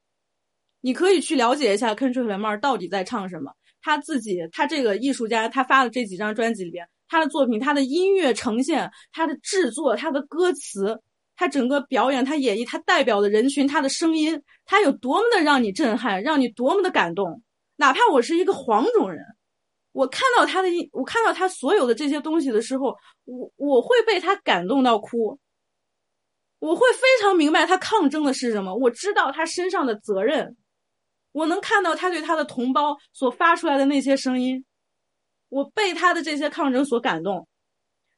[0.80, 3.52] 你可以去了解一下 Kendrick Lamar 到底在唱什么。
[3.82, 10.98] 他自己，他这个艺术家，他发的这几张专辑里边，他的作品，他的音乐呈现，他的制作，他的歌词。
[11.36, 17.42] 他整个表演，他演绎，他代表的人群，他的声音，他有多么的让你震撼，让你多么的感动。
[17.76, 19.22] 哪怕我是一个黄种人，
[19.92, 22.96] 我看到他的，我看到他所有的这些东西的时候，
[23.26, 25.38] 我我会被他感动到哭。
[26.62, 30.56] 我会非常明白他抗争的是什么，我知道他身上的责任，
[31.32, 34.64] 我能看到他对他的同胞所发出来的那些声音，
[35.48, 37.48] 我被他的这些抗争所感动。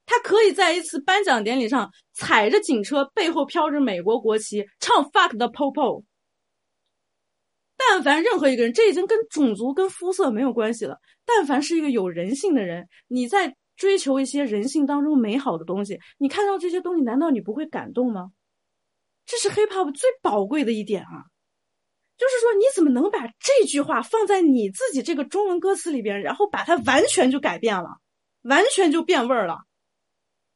[0.04, 6.04] 他可以在一次颁奖典礼上踩着警车，背后飘着美国国旗，唱 “fuck the popo”。
[7.78, 10.98] 但凡任何一个人，这已经跟种族、跟肤色没有关系了。
[11.24, 18.32] 但凡是一个有人性的人，你在追求一些人性当中美好的东西，你看到这些东西，难道你不会感动吗？
[19.26, 21.24] 这是 hip hop 最宝贵的一点啊！
[22.16, 27.88] 就是说，你怎么能把这句话放在你自己这个中文歌词里边，然后把它完全就改变了，
[28.42, 29.64] 完全就变味儿了？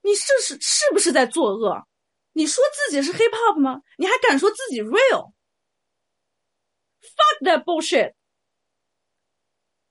[0.03, 1.83] 你这是是不是在作恶？
[2.35, 3.81] 你说自己是 hip hop 吗？
[3.97, 5.33] 你还敢说自己 real？Fuck
[7.41, 8.13] that bullshit！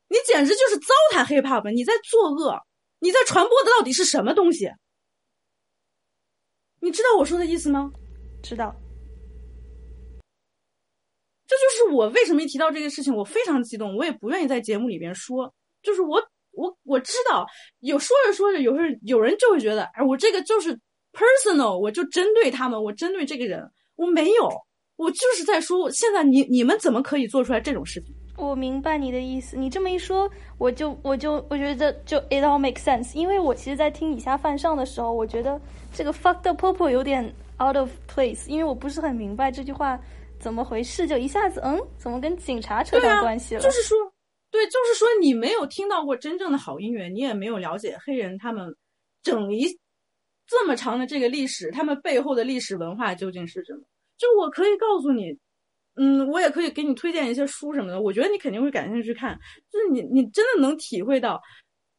[0.07, 1.69] 你简直就是糟蹋 hip hop！
[1.71, 2.65] 你在作恶！
[2.99, 4.69] 你在传播的到底是什么东西？
[6.79, 7.91] 你知道我说的意思吗？
[8.43, 8.75] 知道。
[11.47, 15.53] 这就是我为什么一提到这个事情，我非常激动，我也不愿意在节目里边说。
[15.81, 16.21] 就是我。
[16.57, 17.45] 我我知道，
[17.81, 20.73] 有说着说着，有人有人就会觉得，哎，我这个就是
[21.13, 23.63] personal，我就针对他们，我针对这个人，
[23.95, 24.49] 我没有，
[24.95, 28.11] 我就是在说，现在你你们怎么可以做出来这种视频？
[28.37, 35.59] 我明白你的意思，你这么一说，我就我就我觉得就 it all makes sense，因为我其实，在听以下犯上的时候，我觉得
[35.93, 37.25] 这个 fuck the pope 有点
[37.59, 39.99] out of place，因为我不是很明白这句话
[40.39, 43.61] 怎么回事，就一下子嗯，怎么跟警察扯上关系了？
[43.61, 43.97] 就是说。
[44.49, 48.73] 对，就是说你没有听到过真正的好音乐，你也没有了解黑人他们
[49.21, 49.67] 整一
[50.47, 53.81] 这么长的这个历史，他们背后的历史文化究竟是什么？
[54.17, 55.37] 就我可以告诉你，
[55.97, 59.37] 嗯，我也可以给你推荐一些书什么的，我觉得你肯定会感兴趣看。
[59.71, 61.41] 就是你，你真的能体会到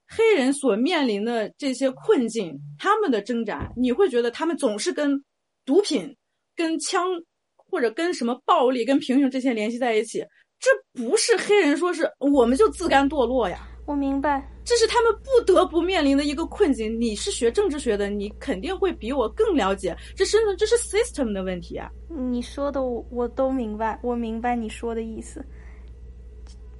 [0.07, 5.23] 黑人所面临的这些困境，他们的挣扎，你会觉得他们总是跟
[5.65, 6.16] 毒品、
[6.57, 7.09] 跟枪
[7.57, 10.25] 或者跟什么暴力、跟贫穷这些联系在一起。
[10.61, 13.69] 这不是黑人说是我们就自甘堕落呀！
[13.89, 17.01] 我明白，这是他们不得不面临的一个困境。
[17.01, 21.90] 你是学政治学的，你肯定会比我更了解，这是这是 system 的问题啊。
[22.06, 25.43] 你说的我我都明白，我明白你说的意思。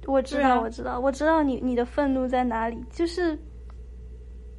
[0.05, 3.35] 我知道，我知道，我知道你你的愤怒在哪里，就是，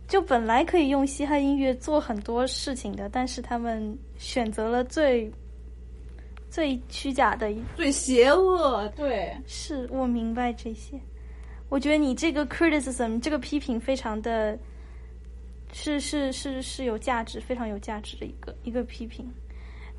[0.09, 5.31] 就本来可以用嘻哈音乐做很多事情的，但是他们选择了最
[6.51, 8.89] 最虚假的、最邪恶。
[8.97, 11.01] 对，是我明白这些。
[11.71, 14.59] 我觉得你这个 criticism 这个批评非常的，
[15.73, 19.27] 是是是是有价值，非常有价值的一个一个批评。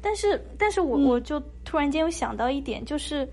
[0.01, 3.27] 但是，但是我我就突然间又想到一点，就是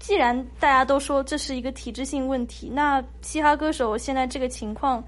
[0.00, 5.04] 既然大家都说这是一个体制性问题，那嘻哈歌手现在这个情况，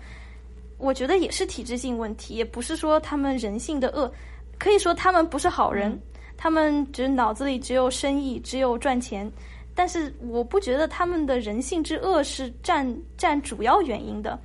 [0.78, 4.12] 我觉得也是体制性问题，也不是说他们人性的恶，
[4.58, 5.98] 可以说他们不是好人，
[6.36, 9.28] 他们只脑子里只有生意，只有赚钱。
[9.74, 14.38] 但是我不觉得他们的人性之恶是占占主要原因的。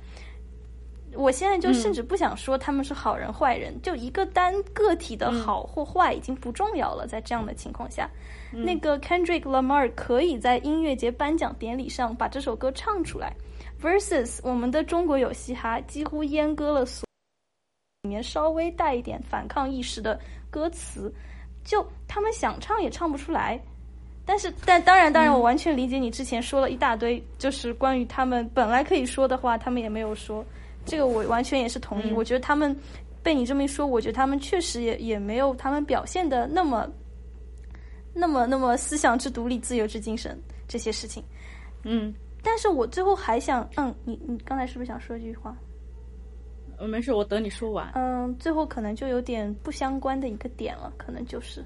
[1.14, 7.06] 我现在就甚至不想说他们是好人坏人，就一个单个体的好或坏已经不重要了。
[7.06, 8.10] 在这样的情况下，
[8.52, 13.34] 那个 Kendrick Lamar 可以在音乐节颁奖典礼上把这首歌唱出来
[13.80, 17.06] ，versus 我们的中国有嘻哈几乎阉割了所
[18.02, 20.20] 里面稍微带一点反抗意识的
[20.50, 21.10] 歌词，
[21.64, 23.58] 就他们想唱也唱不出来。
[24.28, 30.44] 但是，但当然，当然，我完全理解你之前说了一大堆，就是关于他们本来可以说的话，他们也没有说。
[30.84, 32.12] 这个我完全也是同意。
[32.12, 32.76] 我觉得他们
[33.22, 36.88] 被你这么一说，我觉得他们确实也也没有他们表现的那么、
[38.12, 40.36] 那么、那么思想之独立、自由之精神
[40.66, 41.22] 这些事情。
[41.84, 42.12] 嗯，
[42.42, 45.56] 但是我最后还想，嗯，你你刚才是不是想说一句话？
[46.78, 47.92] 呃，没事，我等你说完。
[47.94, 51.64] 嗯，最后可能就有点不相关的一个点了，可能就是。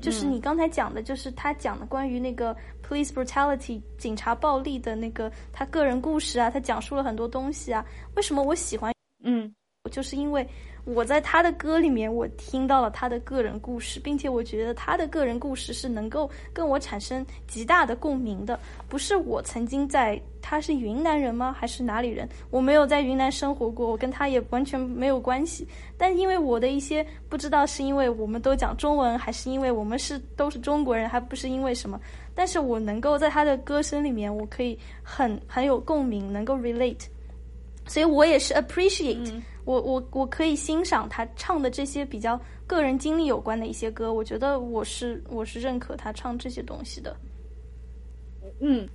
[0.00, 2.56] 就是你刚才讲的，就是他讲的关于那个
[2.86, 7.84] police brutality 警察暴力的那个他个人故事啊，他讲述了很多东西啊。
[8.14, 8.92] 为什么我喜欢？
[9.24, 9.54] 嗯，
[9.90, 10.46] 就是因为。
[10.86, 18.58] 我在他的歌里面，我听到了他的个人故事，并且我觉得他的个人故事是能够跟我产生极大的共鸣的。
[18.88, 21.52] 不是我曾经在，他是云南人吗？
[21.58, 22.28] 还是哪里人？
[22.50, 25.66] 我没有在云南生活过，我跟他也完全没有关系。
[25.98, 32.00] 但因为我的一些不知道是因为我们都讲中文，还是因为我们是都是中国人，还不是因为什么。
[32.32, 37.06] 但是我能够在他的歌声里面，我可以很很有共鸣，能够 relate。
[37.88, 39.42] 所以我也是 appreciate。
[39.66, 47.14] 我我我可以欣赏他唱的这些比较个人经历有关的一些歌，我觉得我是我是认可他唱这些东西的。
[48.60, 48.88] 嗯，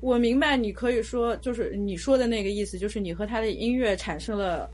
[0.00, 4.70] 我明白你可以说就是你说的那个意思，就是你和他的音乐产生了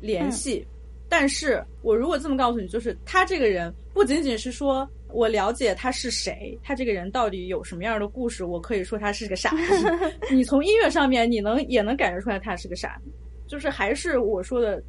[0.00, 0.66] 联系。
[1.08, 10.10] 但是我如果这么告诉你，就是他这个人不仅仅是说我了解他是谁，他这个人到底有什么样的故事，我可以说他是个傻子。
[10.34, 13.12] 你从音乐上面，你能也能感觉出来他是个傻子。
[13.54, 14.82] 就是还是我说的，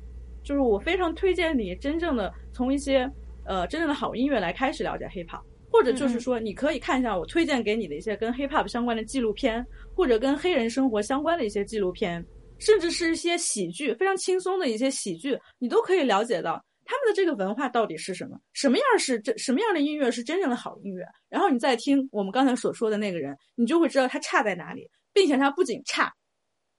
[0.44, 3.08] 就是我非常推荐你真正的从一些
[3.46, 5.40] 呃真正的好音乐来开始了解 hiphop，
[5.70, 9.64] 或者就是说你可以看一下我推荐给你的一些跟 hiphop 相关的纪录片，
[9.94, 12.26] 或者跟黑人生活相关的一些纪录片，
[12.58, 16.54] 甚至是一些喜剧，非常轻松的一些喜剧，你都可以了解到
[16.86, 26.12] 他们的这个文化到底是什么，什么样是真什么样的音乐是真正的好音乐，然后你再听我们刚才所说的那个人，你就会知道他差在哪里，并且他不仅差。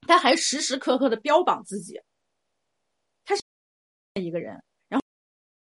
[0.06, 2.00] 他还时时刻刻的标榜自己，
[3.24, 3.42] 他是
[4.14, 5.04] 一个人，然后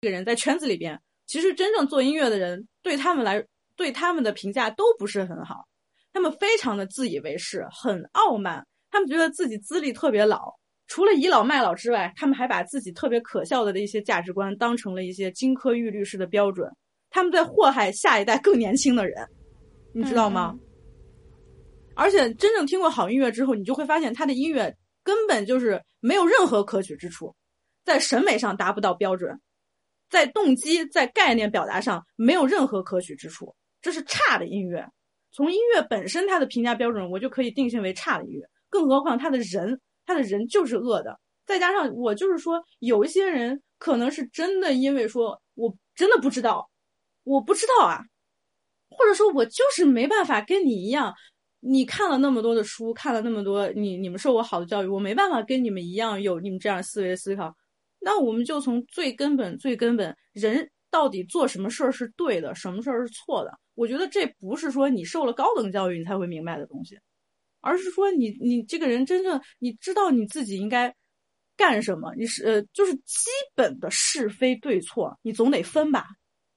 [0.01, 3.44] 一个人在圈子里边，其实真正做音乐的人对他们来，
[3.77, 5.66] 对他们的评价都不是很好，
[6.12, 10.55] 他们非常的自以为是，很傲慢，他们觉得自己资历特别老，
[10.86, 16.70] 除了倚老卖老之外，他们还把自己特别可笑的的一些价值观当成了一些金科玉律式的标准，
[17.11, 19.28] 他们在祸害下一代更年轻的人，
[19.93, 20.59] 你知道吗？
[22.01, 24.74] 而且真正听过好音乐之后，你就会发现他的音乐
[25.05, 27.36] 根本就是没有任何可取之处，
[27.85, 29.39] 在审美上达不到标准，
[30.09, 34.82] 在动机、在概念表达上没有任何可取之处，这是差的音乐。
[35.31, 38.47] 从音乐本身它的评价标准，我就可以定性为差的音乐。
[38.70, 41.20] 更何况他的人，他的人就是恶的。
[41.44, 46.70] 再加上我就是说，有一些人可能是真的因为说我真的不知道，
[47.24, 48.01] 我不知道啊，
[48.89, 51.12] 或者说我就是没办法跟你一样。
[51.60, 57.54] 你看了那么多的书，看了那么多，你你们受过好的教育，我没办法跟你们一样有你们这样思维思考。
[57.98, 63.58] 那我们就从最根本、最根本，人到底做什么事儿是对的，什么事儿是错的？
[63.74, 66.98] 我觉得这不是说你受了高等教育你才会明白的东西，
[67.60, 70.94] 而是说你你这个人真正你知道你自己应该
[71.58, 76.06] 干什么，你是呃就是基本的是非对错，你总得分吧。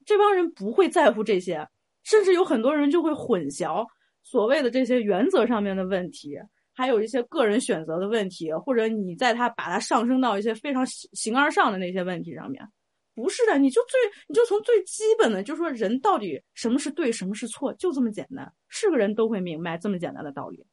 [0.06, 1.68] 这帮人不会在乎这些，
[2.04, 3.86] 甚至有很多人就会混淆。
[4.24, 6.36] 所谓的这些原则上面的问题，
[6.72, 12.66] 还有一些个人选择的问题，或者你在他把它上升到一些非常形而上的那些问题上面。
[13.14, 20.66] 不是的，你就最你就从最基本的，就说人到底什么是对，什么是错，就这么简单，是个人都会明白这么简单的道理。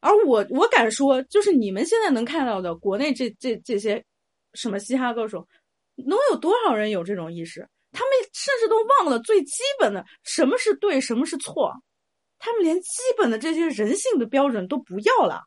[0.00, 4.04] 而我我敢说，就是你们现在能看到的国内这这这些
[4.54, 5.46] 什么嘻哈歌手，
[5.94, 7.68] 能有多少人有这种意识？
[8.36, 11.72] 甚至都忘了最基本的什么是对，什么是错，
[12.38, 15.42] 他们连基本的这些人性的标准都不要了。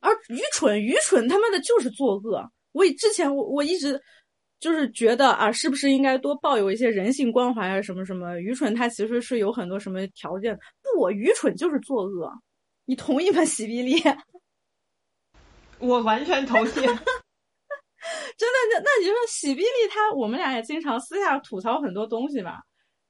[0.00, 2.52] 而愚蠢，愚蠢他妈的就是作恶。
[2.72, 3.98] 我以之前我我一直
[4.58, 7.80] 就是觉得啊，是不是应该多抱有一些人性关怀啊？
[7.80, 8.38] 什么什么？
[8.38, 10.54] 愚蠢它其实是有很多什么条件？
[10.82, 12.30] 不，我愚蠢就是作恶。
[12.84, 14.02] 你同意吗，喜比利？
[15.80, 16.72] 我完全同意。
[18.36, 22.60] 真的，那那你说喜比利他，我们俩也经常私下吐槽很多东西吧。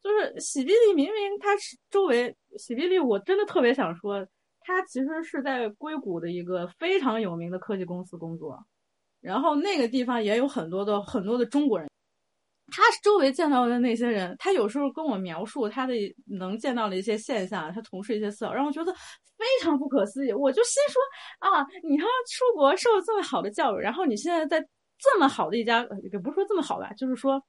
[0.03, 4.27] 就是喜比利明明他是周围喜比利，我真的特别想说。
[4.63, 8.63] 他其实是在硅谷的一个非常有名的科技公司工作，
[9.23, 11.89] 然后那个地方也有很多的很多的中国人。
[12.71, 15.95] 他周围见到的那些人，他有时候跟我描述他的
[16.27, 20.33] 能见到的一些现象，他同事一些思考，让我觉得非常不可思议。
[20.33, 24.65] 我就心说啊，你看出国受了这么好的教育，然后你现在在
[25.01, 27.43] 这么好的一家，也不是说这么好吧，就是说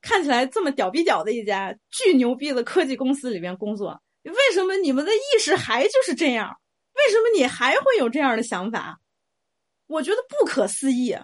[0.00, 4.00] 看起来这么屌逼屌的一家巨牛逼的科技公司里边工作。
[4.22, 6.54] 为什么你们的意识还就是这样？
[6.92, 9.00] 为什么你还会有这样的想法？
[9.86, 11.16] 我觉得不可思议。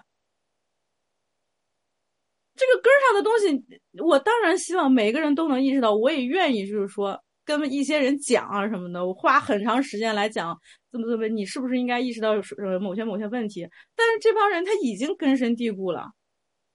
[2.55, 5.93] 这个根上的东西，我当然希望每个人都能意识到。
[5.93, 10.55] 我也愿意，就是说跟一些人讲啊什么的，我花很长时间来讲
[10.91, 13.67] 怎么怎么，你是不是应该意识到呃某些某些问题？
[13.95, 16.11] 但是这帮人他已经根深蒂固了。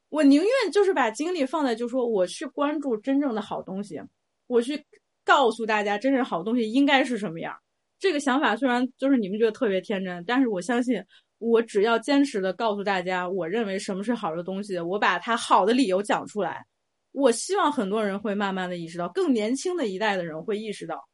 [0.08, 4.00] 我宁愿就是把精力放在，就说我去关注真正的好东西，
[4.48, 4.84] 我去。
[5.24, 7.54] 告诉大家，真正好东西应该是什么样？
[8.00, 11.00] 这个想法虽然就是你们觉得特别天真，但是我相信，
[11.38, 16.60] 我只要坚持的告诉大家，我认为什么是好的东西，我把它好的理由讲出来，
[17.12, 21.08] 我希望很多人会慢慢的意识到，更年轻的一代的人会意识到。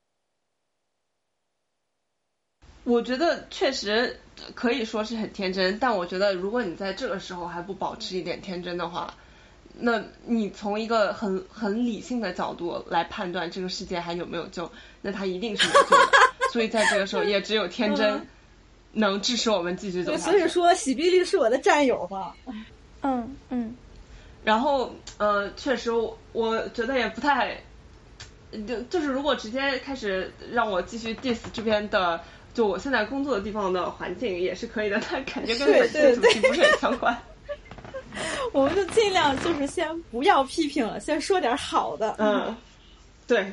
[2.84, 4.18] 我觉得确实
[4.54, 9.14] 可以说是很天真，但我觉得如果你在这个时候还不保持一点天真的话。
[9.80, 14.68] 那你从一个很很理性的角度来判断这个世界还有没有救，
[15.00, 16.08] 那他一定是没救的。
[16.52, 18.26] 所以在这个时候， 也只有天真
[18.90, 20.22] 能支持我们继续走下去。
[20.24, 22.34] 所以说，喜碧丽是我的战友吧？
[23.02, 23.76] 嗯嗯。
[24.48, 25.92] 然后呃，确实，
[26.32, 27.54] 我觉得也不太，
[28.66, 32.18] 就就是如果直接开始让我继续 diss 这边的，
[32.54, 37.14] 就我现在工作的地方的环境也是可以的，但感觉跟本期主题不是很相关。
[38.54, 42.16] 我们就尽量就是先不要批评了，先说点好的。
[42.18, 42.56] 嗯，
[43.26, 43.52] 对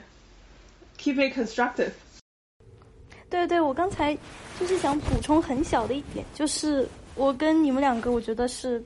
[0.98, 1.92] ，keep it constructive。
[3.30, 4.18] 对对，我刚才
[4.58, 8.82] 就是想补充很小的一点，就是我跟你们两个，我觉得是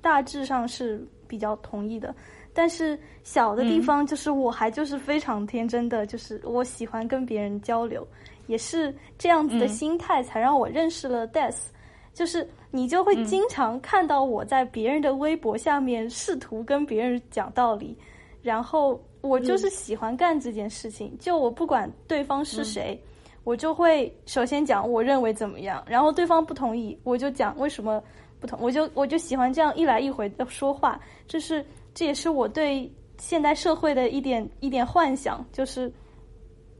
[0.00, 2.12] 大致上是比较同意的，
[2.52, 8.04] 但是小的地方就是我还就是非常天真的，就是我喜欢跟别人交流，
[8.48, 11.68] 也是这样子的心态才让我认识了 Death，
[12.12, 12.48] 就是。
[12.72, 17.98] 你就会经常看到我在别人的微博下面试图跟别人讲道理，
[18.42, 21.12] 然后我就是喜欢干这件事情。
[21.18, 22.96] 就我不管对方是谁，
[23.42, 28.00] 我就会首先讲我认为怎么样，然后对方不同意，我就讲为什么
[28.38, 28.56] 不同。
[28.62, 30.96] 我就我就喜欢这样一来一回的说话，
[31.30, 35.90] 这是这也是我对现代社会的一点一点幻想，就是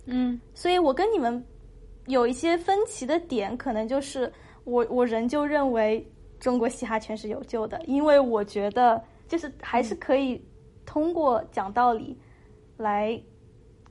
[0.07, 1.43] 嗯，所以我跟你们
[2.07, 4.31] 有一些分歧的点，可能就是。
[4.65, 6.07] 我我仍旧认为
[6.39, 10.41] 中国嘻哈圈是有救的，因为我觉得就是还是可以
[10.85, 12.17] 通过讲道理
[12.77, 13.21] 来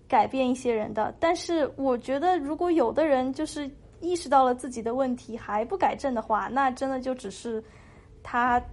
[0.08, 1.14] 改变一些人的。
[1.20, 3.70] 但是我觉得，如果有的人就是
[4.00, 7.62] 意识到了自己的问题还不改正的话，那真的就只是
[8.22, 8.64] 他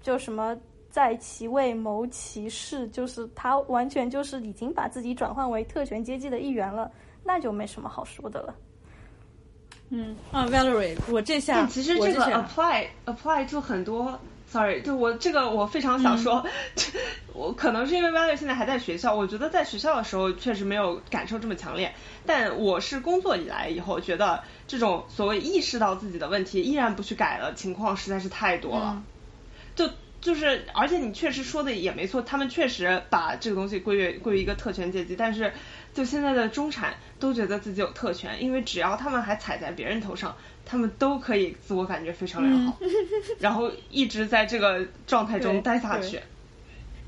[0.00, 0.56] 就什么
[0.94, 6.88] 在其位谋其事，就是他完全就是已经把自己转换为特权阶级的一员了，
[7.24, 8.54] 那就没什么好说的了。
[9.88, 14.16] 嗯啊，Valerie，我这下其实这个 apply apply to 很多
[14.46, 16.46] ，sorry，就我这个我非常想说，
[17.34, 21.92] 我可能是因为 Valerie 现在还在学校，我觉得在学校的时候确实没有感受这么强烈，
[22.24, 29.13] 但我是工作以来以后觉得这种所谓意识到自己的问题依然不去改的情况实在是太多了，就
[30.24, 35.52] 就是而且你确实说的也没错，他们确实把这个东西归于归于一个特权阶级，但是。
[35.94, 42.76] 就现在的中产都觉得自己有特权，因为只要他们还踩在别人头上，他们都可以自我感觉非常良好，
[43.38, 46.18] 然后一直在这个状态中待下去。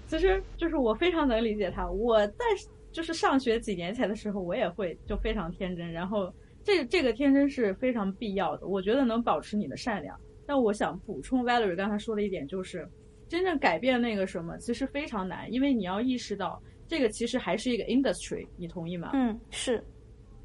[0.06, 2.44] 其实就是我非常能理解他，我在
[2.93, 6.32] 就是上学几年前的时候，我也会就非常天真，然后
[6.62, 10.16] 这这个天真是非常必要的，我觉得能保持你的善良。
[10.47, 12.88] 但我想补充 Valerie 刚才说的一点，就是
[13.28, 19.11] 真正改变那个什么，其实非常难，因为你要意识到这个其实还是一个 industry，你同意吗？
[19.15, 19.85] 嗯，是，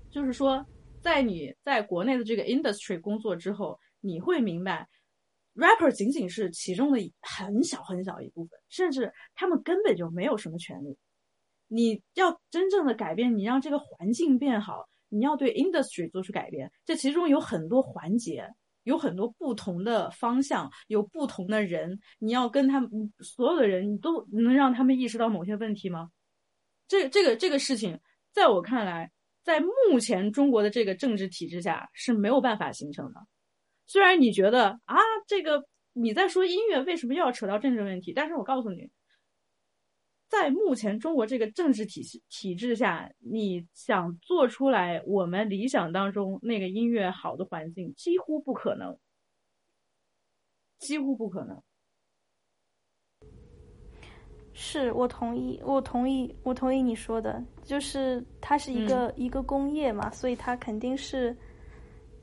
[0.10, 0.66] 就是说，
[0.99, 4.88] 在你在国内的这个 industry 工作之后，你会明白
[5.56, 10.98] ，rapper 仅仅是其中的很小很小一部分，甚至他们根本就没有什么权利。
[11.68, 18.45] 你要真正的改变，你让这个环境变好，你要对 industry 做出改变，这其中有很多环节。
[18.84, 22.90] 有很多不同的方向，有不同的人，你要跟他们
[23.20, 26.10] 所有的人，你都能让他们意识到某些问题吗？
[26.88, 27.99] 这、这个、这个事情，
[28.32, 29.12] 在我看来，
[29.44, 33.20] 在目前中国的这个政治体制下是没有办法形成的。
[33.88, 34.98] 虽然你觉得啊，
[35.28, 35.64] 这个
[35.94, 38.14] 你在说音乐，为什么又要扯到政治问题？
[38.14, 38.90] 但是我告诉你。
[40.32, 48.98] 在目前中国这个政治体系体制下，你想做出来我们理想当中那个音乐好的环境，几乎不可能，
[50.80, 51.62] 几乎不可能。
[54.53, 61.36] 是我同意，我同意，我同意你说的，就是它是一个一个工业嘛，所以它肯定是，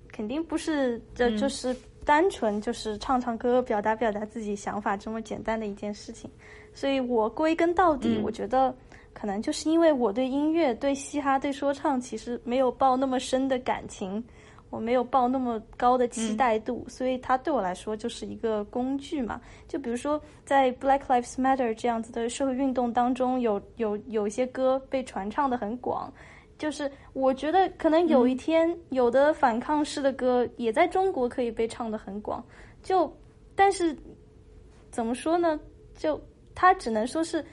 [0.09, 1.77] 肯定不是这就是
[2.09, 6.31] 单纯就是唱唱歌、表达表达自己想法这么简单的一件事情。
[6.73, 8.75] 所以我归根到底，我觉得
[9.13, 14.25] 可能就是因为我对音乐、对嘻哈、对说唱其实没有抱那么深的感情，
[14.71, 19.39] 我没有抱那么高的期待度，所以它对我来说就是一个工具嘛。
[19.67, 26.11] 就比如说在 Black Lives Matter 这样子的社会运动当中，有有有一些歌被传唱的很广，
[26.59, 32.45] 就是我觉得可能有一天有的反抗式的歌也在中国可以被唱的很广，
[32.83, 33.11] 就
[33.55, 33.97] 但是
[34.91, 35.59] 怎么说呢？
[35.97, 36.21] 就
[36.55, 37.45] 它只能说是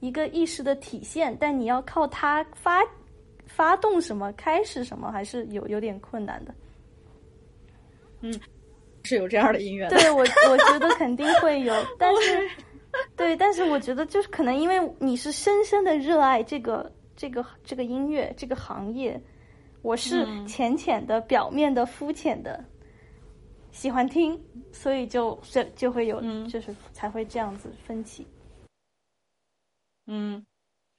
[0.00, 2.82] 一个意识的体现，但你要靠它发
[3.46, 6.54] 发动什么、开始什么，还是有有点困难的。
[8.20, 8.40] 嗯，
[9.02, 9.88] 是有这样的音乐。
[9.88, 10.20] 对我，
[10.50, 12.48] 我觉得肯定会有， 但是，
[13.16, 19.20] 对，但是我觉得就是可能因为你是深深的热爱这个这个这个音乐这个行业，
[19.82, 22.64] 我是浅浅的、表面的、肤浅的
[23.70, 24.42] 喜欢听，
[24.72, 28.26] 所以就就就会有，就是才会这样子分歧。
[30.06, 30.42] 嗯，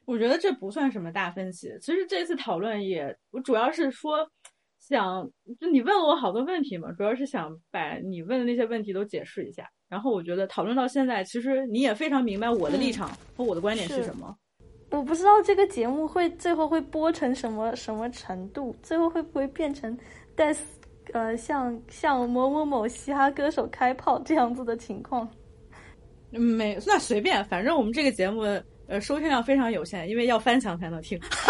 [0.06, 1.76] 我觉得这不算什么大分歧。
[1.82, 4.20] 其实这次讨论也，我主要是说
[4.78, 5.28] 想，
[5.60, 9.68] 就你问了我好多问题嘛，主要是想把你问的那些问题都解释一下。
[9.90, 14.38] 然后我觉得讨论到现在，其实你也非常明白我的立场和我的观点是什么。
[14.92, 19.98] 我不知道这个节目会最后会播成什么什么程度，最后会不会变成
[20.36, 20.56] 但
[21.14, 25.28] 呃像像某某某嘻哈歌手开炮这样子的情况？
[26.30, 28.44] 没，那随便，反正我们这个节目。
[28.88, 31.18] 呃，收听量非常有限，因为要翻墙才能听。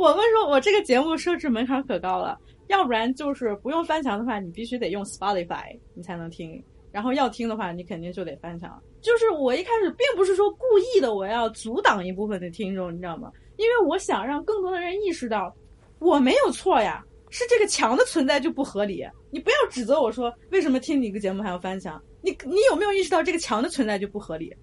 [0.00, 2.36] 我们说，我这个节目设置门槛可高了，
[2.66, 6.60] 要不然就是不用翻墙的话，你必须得用 Spotify 你才能听。
[6.90, 8.82] 然后要听的话，你肯定就得翻墙。
[9.00, 13.32] 就是我一开始并不是说故意的，我要阻挡一部分的听众，你知道吗？
[13.56, 15.54] 因为我想让更多的人意识到，
[15.98, 19.06] 我没有错呀，是这个墙的存在就不合理。
[19.30, 22.02] 你不要指责我说，为什么听你一个节目还要翻墙？
[22.22, 24.54] 你你有没有意识到这个墙的存在就不合理？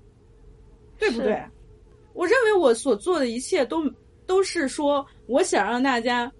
[0.99, 1.41] 对不对？
[2.13, 3.83] 我认为我所做的一切都
[4.25, 6.31] 都是说，我想让大家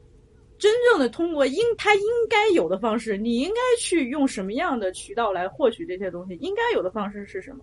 [0.58, 6.36] 真正的通过应他应该有的方式，你应该去用什么样的渠道来获取这些东西？
[6.42, 7.60] 应该有的方式是什么？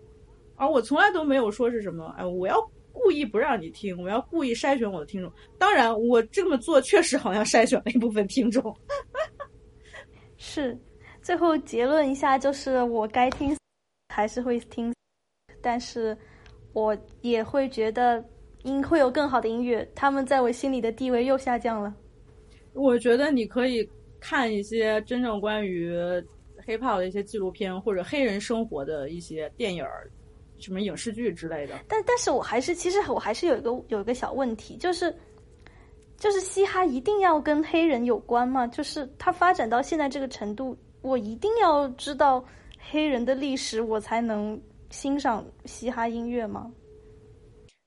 [0.56, 2.56] 而我从来都没有说是什么，哎，我要
[2.93, 5.32] 故意不让你听，我要故意筛选我的听众。
[5.59, 8.74] 当然，我这么做确实好像筛选了一部分听众。
[10.36, 10.78] 是，
[11.22, 13.56] 最后结论一下，就是我该听
[14.09, 14.94] 还是会听，
[15.60, 16.16] 但是。
[16.74, 18.20] 我也会觉得
[18.64, 21.94] 音会有更好的音乐，他们在我心里的地位又下降了。
[22.72, 25.93] 我觉得你可以看一些真正关于
[26.66, 30.10] hiphop 的一些纪录片，或者黑人生活的一些电影儿、
[30.59, 31.74] 什么影视剧之类的。
[31.89, 35.14] 但但是我还是，其实我还是有一个有一个小问题，就是
[36.18, 38.66] 就是嘻哈一定要跟黑人有关吗？
[38.66, 42.44] 就是它发展到现在这个程度，我一定要知道
[42.90, 44.60] 黑人的历史，我才能。
[44.90, 46.72] 欣赏嘻哈音乐吗？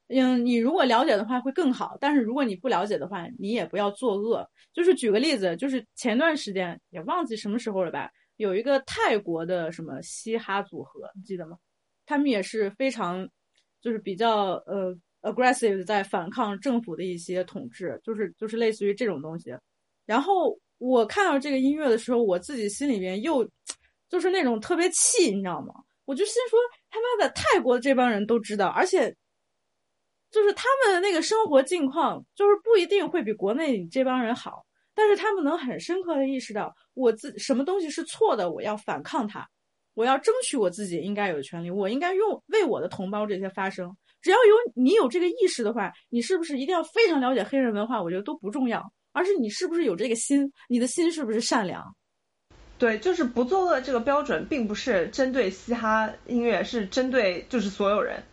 [0.10, 4.46] 嗯，你如果了解的话会更好，但是如果你不了解的话，你也不要作恶。
[4.74, 11.58] 就是举个例子，就是前段时间也忘记什么时候了吧，有一个泰国的什么嘻哈组合，你记得吗？
[12.08, 13.30] 他们也是非常，
[13.80, 19.54] 就是比较呃 aggressive 在反抗政府的一些统治，就是就是类似于这种东西。
[20.06, 23.48] 然后我看到这个音乐的时候，我自己心里边又
[24.10, 25.74] 就是那种特别气，你知道吗？
[26.06, 26.58] 我就心说。
[26.90, 29.14] 他妈的，泰国这帮人都知道，而且
[30.32, 34.66] 就是他们的那个生活境况，就是不一定会比国内这帮人好，
[34.96, 39.48] 但是他们能很深刻的意识到，我自什么东西是错的，我要反抗它，
[39.98, 43.92] 我要争取我自己应该有的权利，我应该用为我的同胞这些发声。
[44.22, 48.00] 只要有你有这个意识的话，你是不是一定要非常了解黑人文化？
[48.00, 48.80] 我觉得都不重要，
[49.12, 51.84] 而是你是不是有这个心，你的心是不是善良？
[52.78, 58.24] 对，就是不作恶这个标准，并不是针对嘻哈音乐，是针对就是所有人。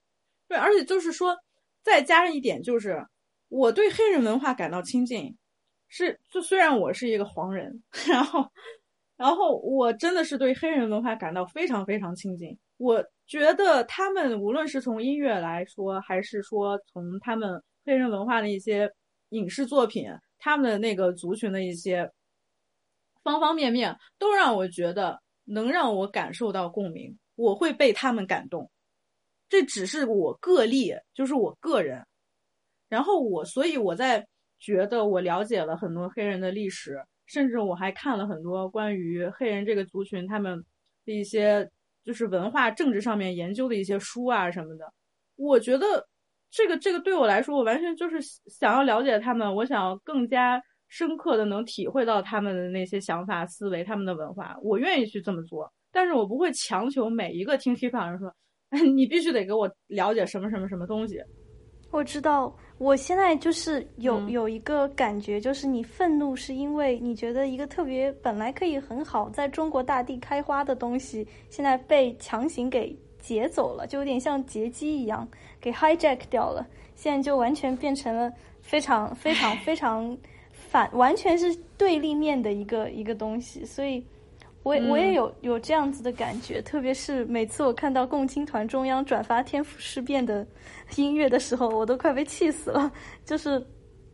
[0.47, 1.35] 对，而且就是说，
[1.83, 3.03] 再加上一点，就是
[3.49, 5.35] 我对黑人文化感到亲近，
[5.89, 8.47] 是就虽然我是一个黄人， 然后，
[9.17, 12.57] 然后我真的是对黑人文化感到非常非常亲近。
[12.77, 18.91] 我觉得他们无论是从音乐来说，还是说从他们黑人文化的一些
[19.31, 20.09] 影视作品，
[20.39, 22.11] 他们的那个族群的一些。
[23.23, 28.71] 方方面面都让我觉得能让我感受到共鸣，我会被他们感动。
[29.49, 32.05] 这只是我个例，就是我个人。
[32.87, 34.27] 然后我，所以我在
[34.59, 40.63] 觉得我了解了很多黑人的历史，甚至我还看了很多关于黑人这个族群他们
[41.05, 41.69] 的一些
[42.05, 44.85] 就是文化政治上面研究的一些书啊什么的。
[45.37, 46.07] 我觉得
[46.51, 50.63] 这个这个对我来说，我完全就是想要了解他们，我想要更加。
[50.87, 58.33] 深刻的能体会到他们的那些想法、思维、他们的文化，我愿意去这么做，但是我不会强求每一个听 hiphop 人说，
[58.95, 61.21] 你必须得给我了解什么什么什么东西。
[61.91, 75.27] 我知道，我现在就是有有一个感觉，就是你愤怒是因为你觉得一个特别本来可以很好在中国大地开花的东西，现在被强行给劫走了，就有点像劫机一样
[75.63, 78.31] 给 hijack 掉了，现在就完全变成了
[78.61, 80.15] 非常非常非常。
[80.53, 84.05] 反完全是对立面的一个一个东西，所以，
[84.65, 90.45] 我我也有有这样子的感觉，特别是每次我看到共青团中央转发《天府事变》的
[90.97, 92.91] 音乐的时候，我都快被气死了。
[93.25, 93.65] 就是，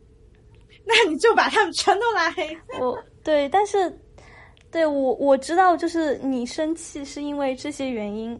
[0.85, 2.55] 那你就把他们全都拉黑。
[2.79, 3.91] 我对，但是，
[4.69, 8.39] 对我我知道，就是你生气是因为这些原因，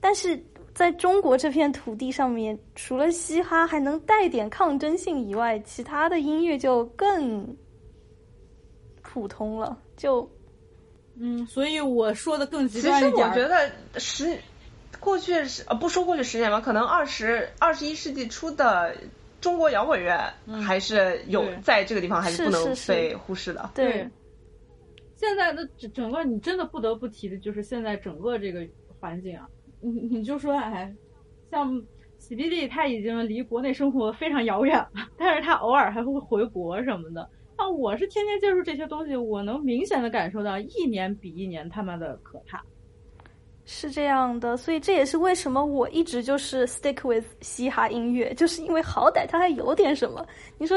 [0.00, 0.42] 但是。
[0.74, 7.46] 在中国这片土地上面，除了嘻哈还能带点抗争性以外，其他的音乐就更
[9.02, 9.78] 普通了。
[9.98, 10.26] 就，
[11.18, 13.12] 嗯，所以我说的更极端一点。
[13.12, 13.70] 其实我觉得
[14.00, 14.38] 十
[14.98, 18.96] 过去十呃不说过去十年吧，可能二十二十一世纪初的
[19.40, 20.32] 中国摇滚乐
[20.64, 23.70] 还是有在这个地方还是不能被忽视的。
[23.74, 24.08] 对，
[25.16, 28.66] 现在的整整个你真的不得不提的就是现在整个这个
[28.98, 29.46] 环境啊。
[29.80, 30.94] 你你就说，哎，
[31.50, 31.82] 像
[32.18, 37.28] 喜比利他已经离国内生活非常遥远了，但是他偶尔还会回国什么的。
[37.62, 42.60] 那我是天天接触这些东西，我能明显的感受到一年比一年他妈的可怕。
[43.64, 50.26] 是这样的，所以这也是为什么我一直就是 stick with 嘻哈音乐，就是因为好歹它还有点什么。
[50.58, 50.76] 你说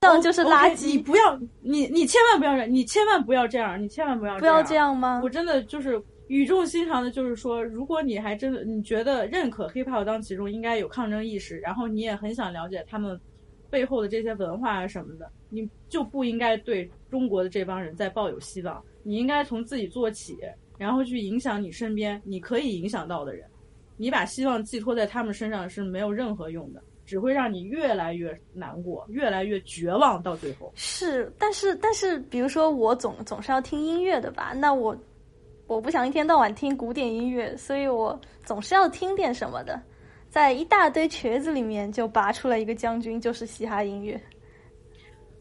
[0.00, 5.20] 这样就是垃圾，你不要，你你千万不要，你千万不要这样，你千万不要不要这样吗？
[5.24, 6.00] 我真的就是。
[6.28, 13.20] 语重心长的，就是说，如果你还真的你觉得认可 hiphop 当其中应该有抗争意识，然后你也很想了解他们
[13.68, 18.82] 背后的这些文化啊什么的，你就不应该对中国的这帮人再抱有希望。
[19.02, 20.38] 你应该从自己做起，
[20.78, 23.46] 然后去影响你身边你可以影响到的人。
[23.96, 30.22] 你把希望寄托在他们身上是没有任何用的，只会让你越来越难过，越来越绝望。
[30.22, 34.52] 到最后是，但是但是，比如说我总总是要听音乐的吧？
[34.56, 34.96] 那我。
[35.68, 39.80] 我不想一天到晚听古典音乐，所以我总是要听点什么的。
[40.28, 44.20] 在一大堆瘸子里面，就拔出来一个将军，就是嘻哈音乐。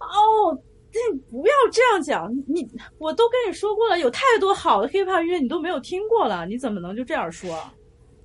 [0.01, 0.57] 哦，
[0.91, 2.67] 你不要这样讲，你
[2.97, 7.57] 我都跟你说过了，有太多好的 hiphop 音乐你都没有听过了，你怎么能就这样说？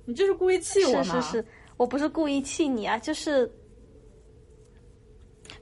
[0.05, 1.03] 你这是故意气我吗？
[1.03, 1.45] 是是是，
[1.77, 3.49] 我不是故意气你啊，就是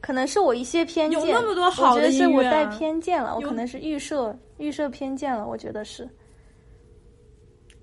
[0.02, 6.08] 可能是我一些偏见，有那么多好的音乐，我带偏见了，我可能是预设预设偏见了，我觉得是。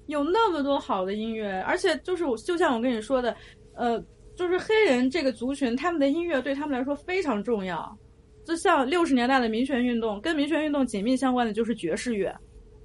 [0.07, 3.35] 有那么多好的音乐，而且就是我，就像我跟你说的，
[3.75, 4.03] 呃，
[4.37, 7.97] 就是黑人这个族群，他们的音乐对他们来说非常重要。
[8.45, 12.37] 就像六十年代的民权运动，跟民权运动紧密相关的就是爵士乐。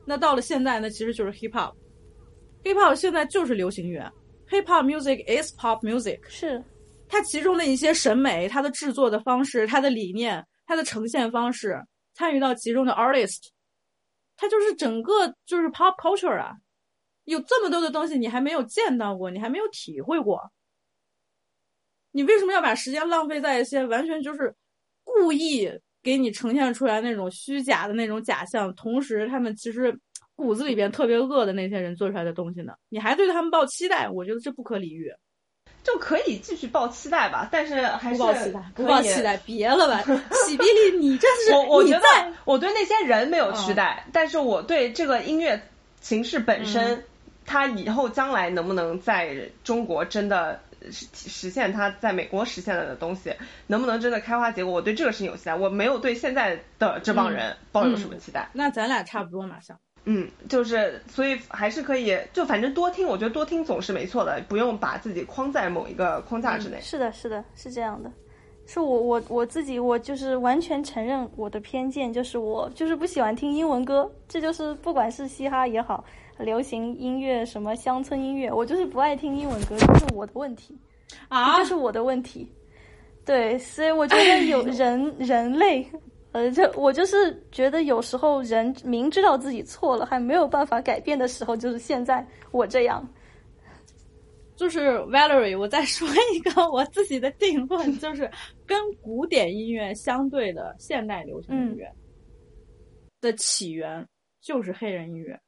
[0.05, 1.73] 那到了现在，呢其实就是 hip hop。
[2.63, 4.01] hip hop 现在就是流行乐
[4.49, 6.19] ，hip hop music is pop music。
[6.27, 6.63] 是，
[7.07, 11.81] 它其中的一些审美、它的制作的方式、它的理念、它的呈现方式，
[12.13, 13.47] 参与到其中的 artist，
[14.35, 16.53] 它就是整个就是 pop culture 啊。
[17.25, 20.49] 有这么多的东西，你还没有见到过，你还没有体会过，
[22.11, 24.55] 你为什么要把时间浪费在一些完全就是
[25.07, 25.71] 故意
[26.03, 29.97] 给你呈现出来那种虚假的那种假象，同时他们其实
[30.35, 32.73] 骨子里边特别恶的那些人做出来的东西呢？
[32.89, 34.09] 你还对他们抱期待？
[34.09, 35.11] 我觉得这不可理喻。
[35.83, 37.47] 就可以继续抱期待吧。
[37.49, 40.03] 但是还是不抱期待，不抱期待，别了吧，
[40.45, 42.05] 喜比利，你这是我我觉得
[42.43, 45.57] 我对那些人没有期待，但是我对这个音乐
[46.01, 47.01] 形式本身，
[47.45, 50.59] 它以后将来能不能在中国真的
[50.91, 53.33] 实实现它在美国实现了的东西，
[53.67, 58.49] 能不能真的开花结果，我对这个事情有期待，我没有对现在的这帮人抱有什么期待。
[58.53, 59.77] 那咱俩差不多嘛，像。
[60.09, 66.79] 嗯，就是所以还是可以，就反正多听，我觉得多听总是没错的，不用把自己框在某一个框架之内。
[66.81, 68.09] 是的，是的，是这样的。
[68.65, 76.03] 是我我我自己，我就是完全承认我的偏见，就是我就是不喜欢听英文歌，这就是不管是嘻哈也好，
[76.39, 80.77] 流行音乐什么乡村音乐，我就是不爱听英文歌，这是我的问题
[81.29, 82.51] 啊，这是我的问题。
[83.25, 85.85] 对，所以我觉得有人人类。
[86.33, 93.07] 呃，这我就是觉得有时候人明知道自己错了还没有办法改变的时候，就是现在我这样。
[94.55, 98.29] 就是 Valerie，我再说一个我自己的定论， 就是
[98.65, 101.87] 跟古典音乐相对的现代流行音乐
[103.21, 104.05] 的起源
[104.41, 105.39] 就是黑人音乐，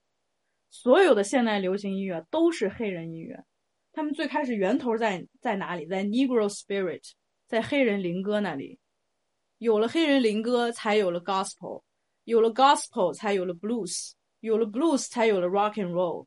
[0.69, 3.43] 所有的现代流行音乐都是黑人音乐，
[3.91, 5.85] 他们最开始源头在在哪里？
[5.85, 7.01] 在 Negro Spirit，
[7.47, 8.79] 在黑人灵歌那里。
[9.57, 11.83] 有了黑人灵歌，才有了 gospel；
[12.23, 16.25] 有了 gospel，才有了 blues；有了 blues，才有了 rock and roll。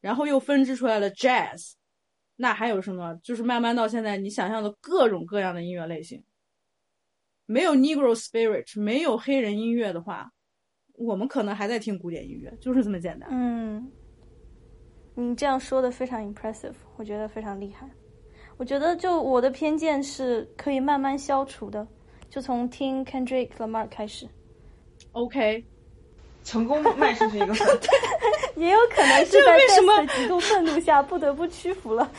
[0.00, 1.74] 然后又分支出来了 jazz。
[2.36, 3.14] 那还有什么？
[3.22, 6.24] 就是慢慢到现在，你想象的各种各样的音乐类型。
[7.46, 10.30] 没有 negro spirit，没有黑人音乐的话，
[10.98, 13.28] 我们可能还在听古典音乐，就是这么简单。
[13.30, 13.90] 嗯，
[15.14, 17.88] 你这样说的非常 impressive，我觉得非常厉害。
[18.56, 21.86] 我觉得就我的偏见是可以慢慢消除的。
[22.28, 24.28] 就从听 Kendrick Lamar 开始
[25.12, 25.64] ，OK，
[26.44, 27.66] 成功迈出去一个 分，
[28.56, 32.12] 也有可能是在为什么极度愤怒下不得不屈服了，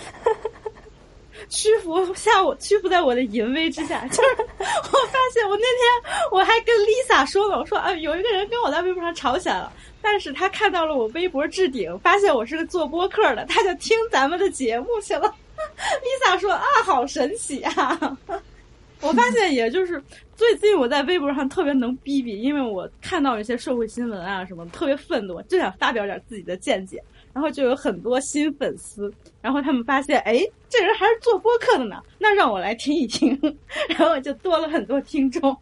[1.50, 4.06] 屈服下我屈服在我的淫威之下。
[4.10, 15.34] 就是我发现，我那天我还跟 Lisa 说了，我说啊，有一个人跟我在微博上吵起来了，但是他看到了我微博置顶，发现我是个做播客的，他就听咱们的节目去了。
[16.26, 18.18] Lisa 说啊，好神奇啊！
[19.02, 20.02] 我发现，也就是
[20.36, 27.02] 最近我在微博上特别能逼逼，因为我看到一些社会新闻啊什么，特别愤怒，就想发表点自己的见解，
[27.34, 33.40] 然后就有很多新粉丝，然后他们发现，哎，这人还是做播客的呢，那让我来听一听，
[33.90, 35.56] 然后就多了很多听众，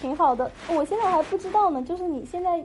[0.00, 0.50] 挺好的。
[0.68, 2.64] 我现在还不知道呢，就是你现在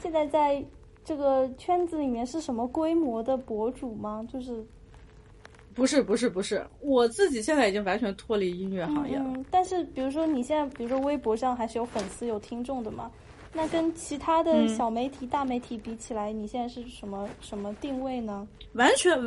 [0.00, 0.64] 现在在
[1.04, 4.26] 这个圈子里面是什么规模的博主吗？
[4.32, 4.64] 就是。
[5.74, 9.24] 不是不是不是，我自己现在已经完全脱离音乐行业了。
[9.26, 13.10] 嗯，但是比如说你现在，比如说微博上还是有粉丝有听众的嘛？
[13.56, 18.46] 那跟其他的小媒体、大媒体比起来，你现在是什么什么定位呢？
[18.74, 19.18] 完全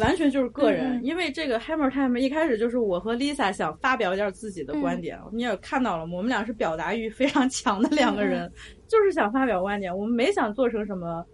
[0.00, 5.18] 完全就是个人，因为这个 Hammer Time 一开始就是我和 Lisa 想发表一点自己的观点。
[5.32, 8.52] 你也看到了，我们俩是表达欲非常强的两个人，
[8.88, 9.96] 就是想发表观点。
[9.96, 11.24] 我们没想做成什么。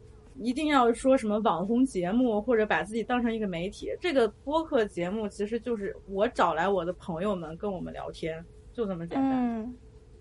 [0.41, 3.91] 一定要说什么网红节目，或者把自己当成一个媒体？
[4.01, 8.43] 这个播客节目其实就是我找来我的朋友们跟我们聊天，
[8.73, 9.75] 就这么简单，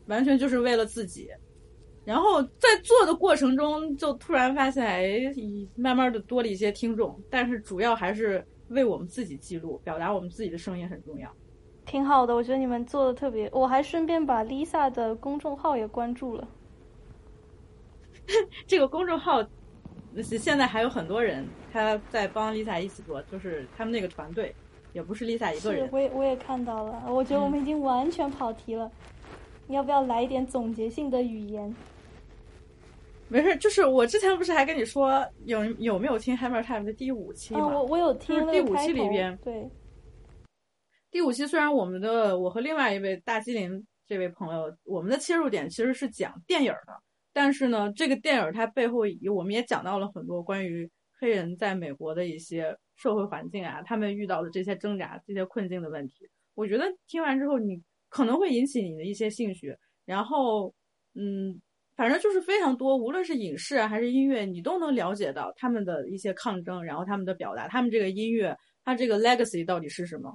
[0.07, 1.29] 完全就是为了自己。
[2.11, 5.33] 然后在做的过程中，就突然发现，哎，
[5.75, 11.31] 慢慢的多了一些听众，但是主要还是为我们自己记录，表达我们自己的声音很重要。
[11.85, 13.49] 挺好的，我觉得你们做的特别。
[13.53, 16.45] 我还顺便把 Lisa 的公众号也关注了。
[18.67, 19.41] 这个公众号。
[20.21, 24.53] 现在还有很多人，他在帮 Lisa 一起做，就是他们那个团队，
[24.91, 25.87] 也不是 Lisa 一个人。
[25.89, 28.91] 我也我也看到了，我觉得我们已经完全跑题了。
[29.67, 31.73] 你要不要来一点总结性的语言？
[33.31, 37.65] 没事，就是我之前不是还跟你说有有没有听 Hammer Time 的第五期吗？
[37.65, 39.69] 我我有听第五期里边，对。
[41.09, 47.01] 第五期虽然我们的我和另外一位大机灵这位朋友，我们的切入点其实是讲电影的。
[47.31, 49.03] 但是呢，这个电影它背后，
[49.33, 56.29] 我们也讲到了很多关于黑人在美国的一些社会环境啊，他们遇到的这些挣扎、这些困境的问题。
[56.53, 59.73] 我觉得听完之后，你可能会引起你的一些兴趣。
[60.03, 60.73] 然后，
[61.13, 61.61] 嗯，
[62.01, 70.33] 反正就是非常多，无论是影视啊还是音乐，你都能了解到他们的一些抗争，然后他们的表达，他们这个音乐，它这个 legacy 到底是什么？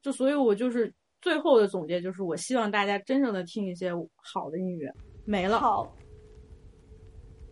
[0.00, 4.90] 就所以，我就是最后的总结就是，我希望大家真正的听一些好的音乐。
[5.26, 5.58] 没了。
[5.58, 5.94] 好，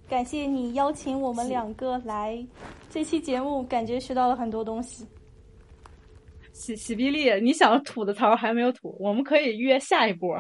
[0.09, 2.43] 感谢你邀请我们两个来
[2.89, 5.07] 这期节目，感觉学到了很多东西。
[6.55, 10.35] 喜喜比利，你想吐的槽还没有吐，我们可以约下一波。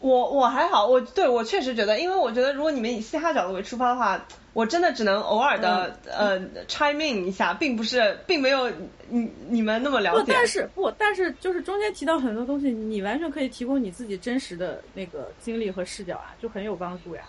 [0.00, 6.38] 我我还好，我对我确实觉得，因为我觉得如果你们以嘻哈角度为出发的话，我真的只能偶尔的、呃
[6.68, 8.70] chime in 一下，并不是并没有
[9.08, 10.32] 你你们那么了不，解。
[10.32, 17.22] 但是不，但是就是中间提到很多东西，你完全可以提供你自己真实的那个经历和视角啊，就很有帮助呀。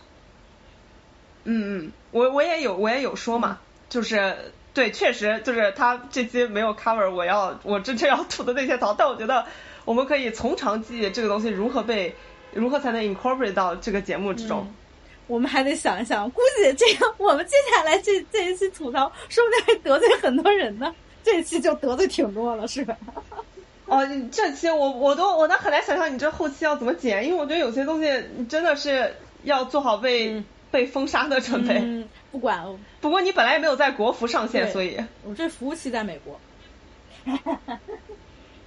[1.46, 4.36] 嗯嗯，我我也有我也有说嘛，就是
[4.74, 9.46] 对，确实就是他这期没有 cover 我要我真正要吐的那些槽，但我觉得
[9.86, 12.16] 我们可以从长计议这个东西如何被
[12.56, 14.66] 如何才能 incorporate 到这个节目之中。
[15.28, 20.96] 我们还得想一想，估计这样我们接下来这这一期吐槽，说不定会得罪很多人呢。
[21.24, 22.98] 这一期就得罪挺多了，是吧？
[23.86, 28.08] 哦，这期我我都我都很难想象你这后期要怎么剪，因为我觉得有些东西
[28.50, 29.14] 真的是
[29.44, 31.80] 要做好被、嗯被封杀的准备。
[31.82, 32.66] 嗯，不管，
[33.00, 36.38] 不过你本来也没有在国服上线，所以我这服务器在美国，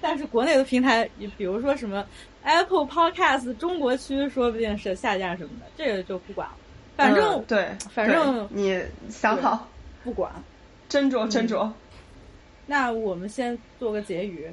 [0.01, 2.07] 但是国内的平台，比如说什么
[2.49, 6.55] Apple Podcast 中国区，说不定是下架什么的，这个就不管了。
[6.97, 9.69] 反正、嗯对，反正你想好，
[10.03, 10.33] 不管。
[10.89, 11.71] 斟酌斟酌。
[12.65, 14.51] 那我们先做个结语，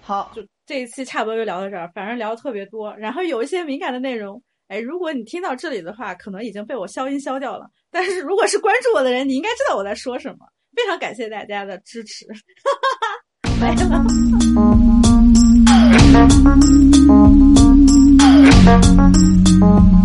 [0.00, 7.68] 好，就这一期差不多就聊到这儿，反正聊的特别多，然后有一些敏感的内容，哎，如果你听到这里的话，可能已经被我消音消掉了。
[7.90, 10.46] 但是如果是关注我的人，你应该知道我在说什么。
[10.74, 12.26] 非常感谢大家的支持，
[13.60, 14.91] 没了。
[16.44, 16.64] Thank
[19.62, 20.01] you.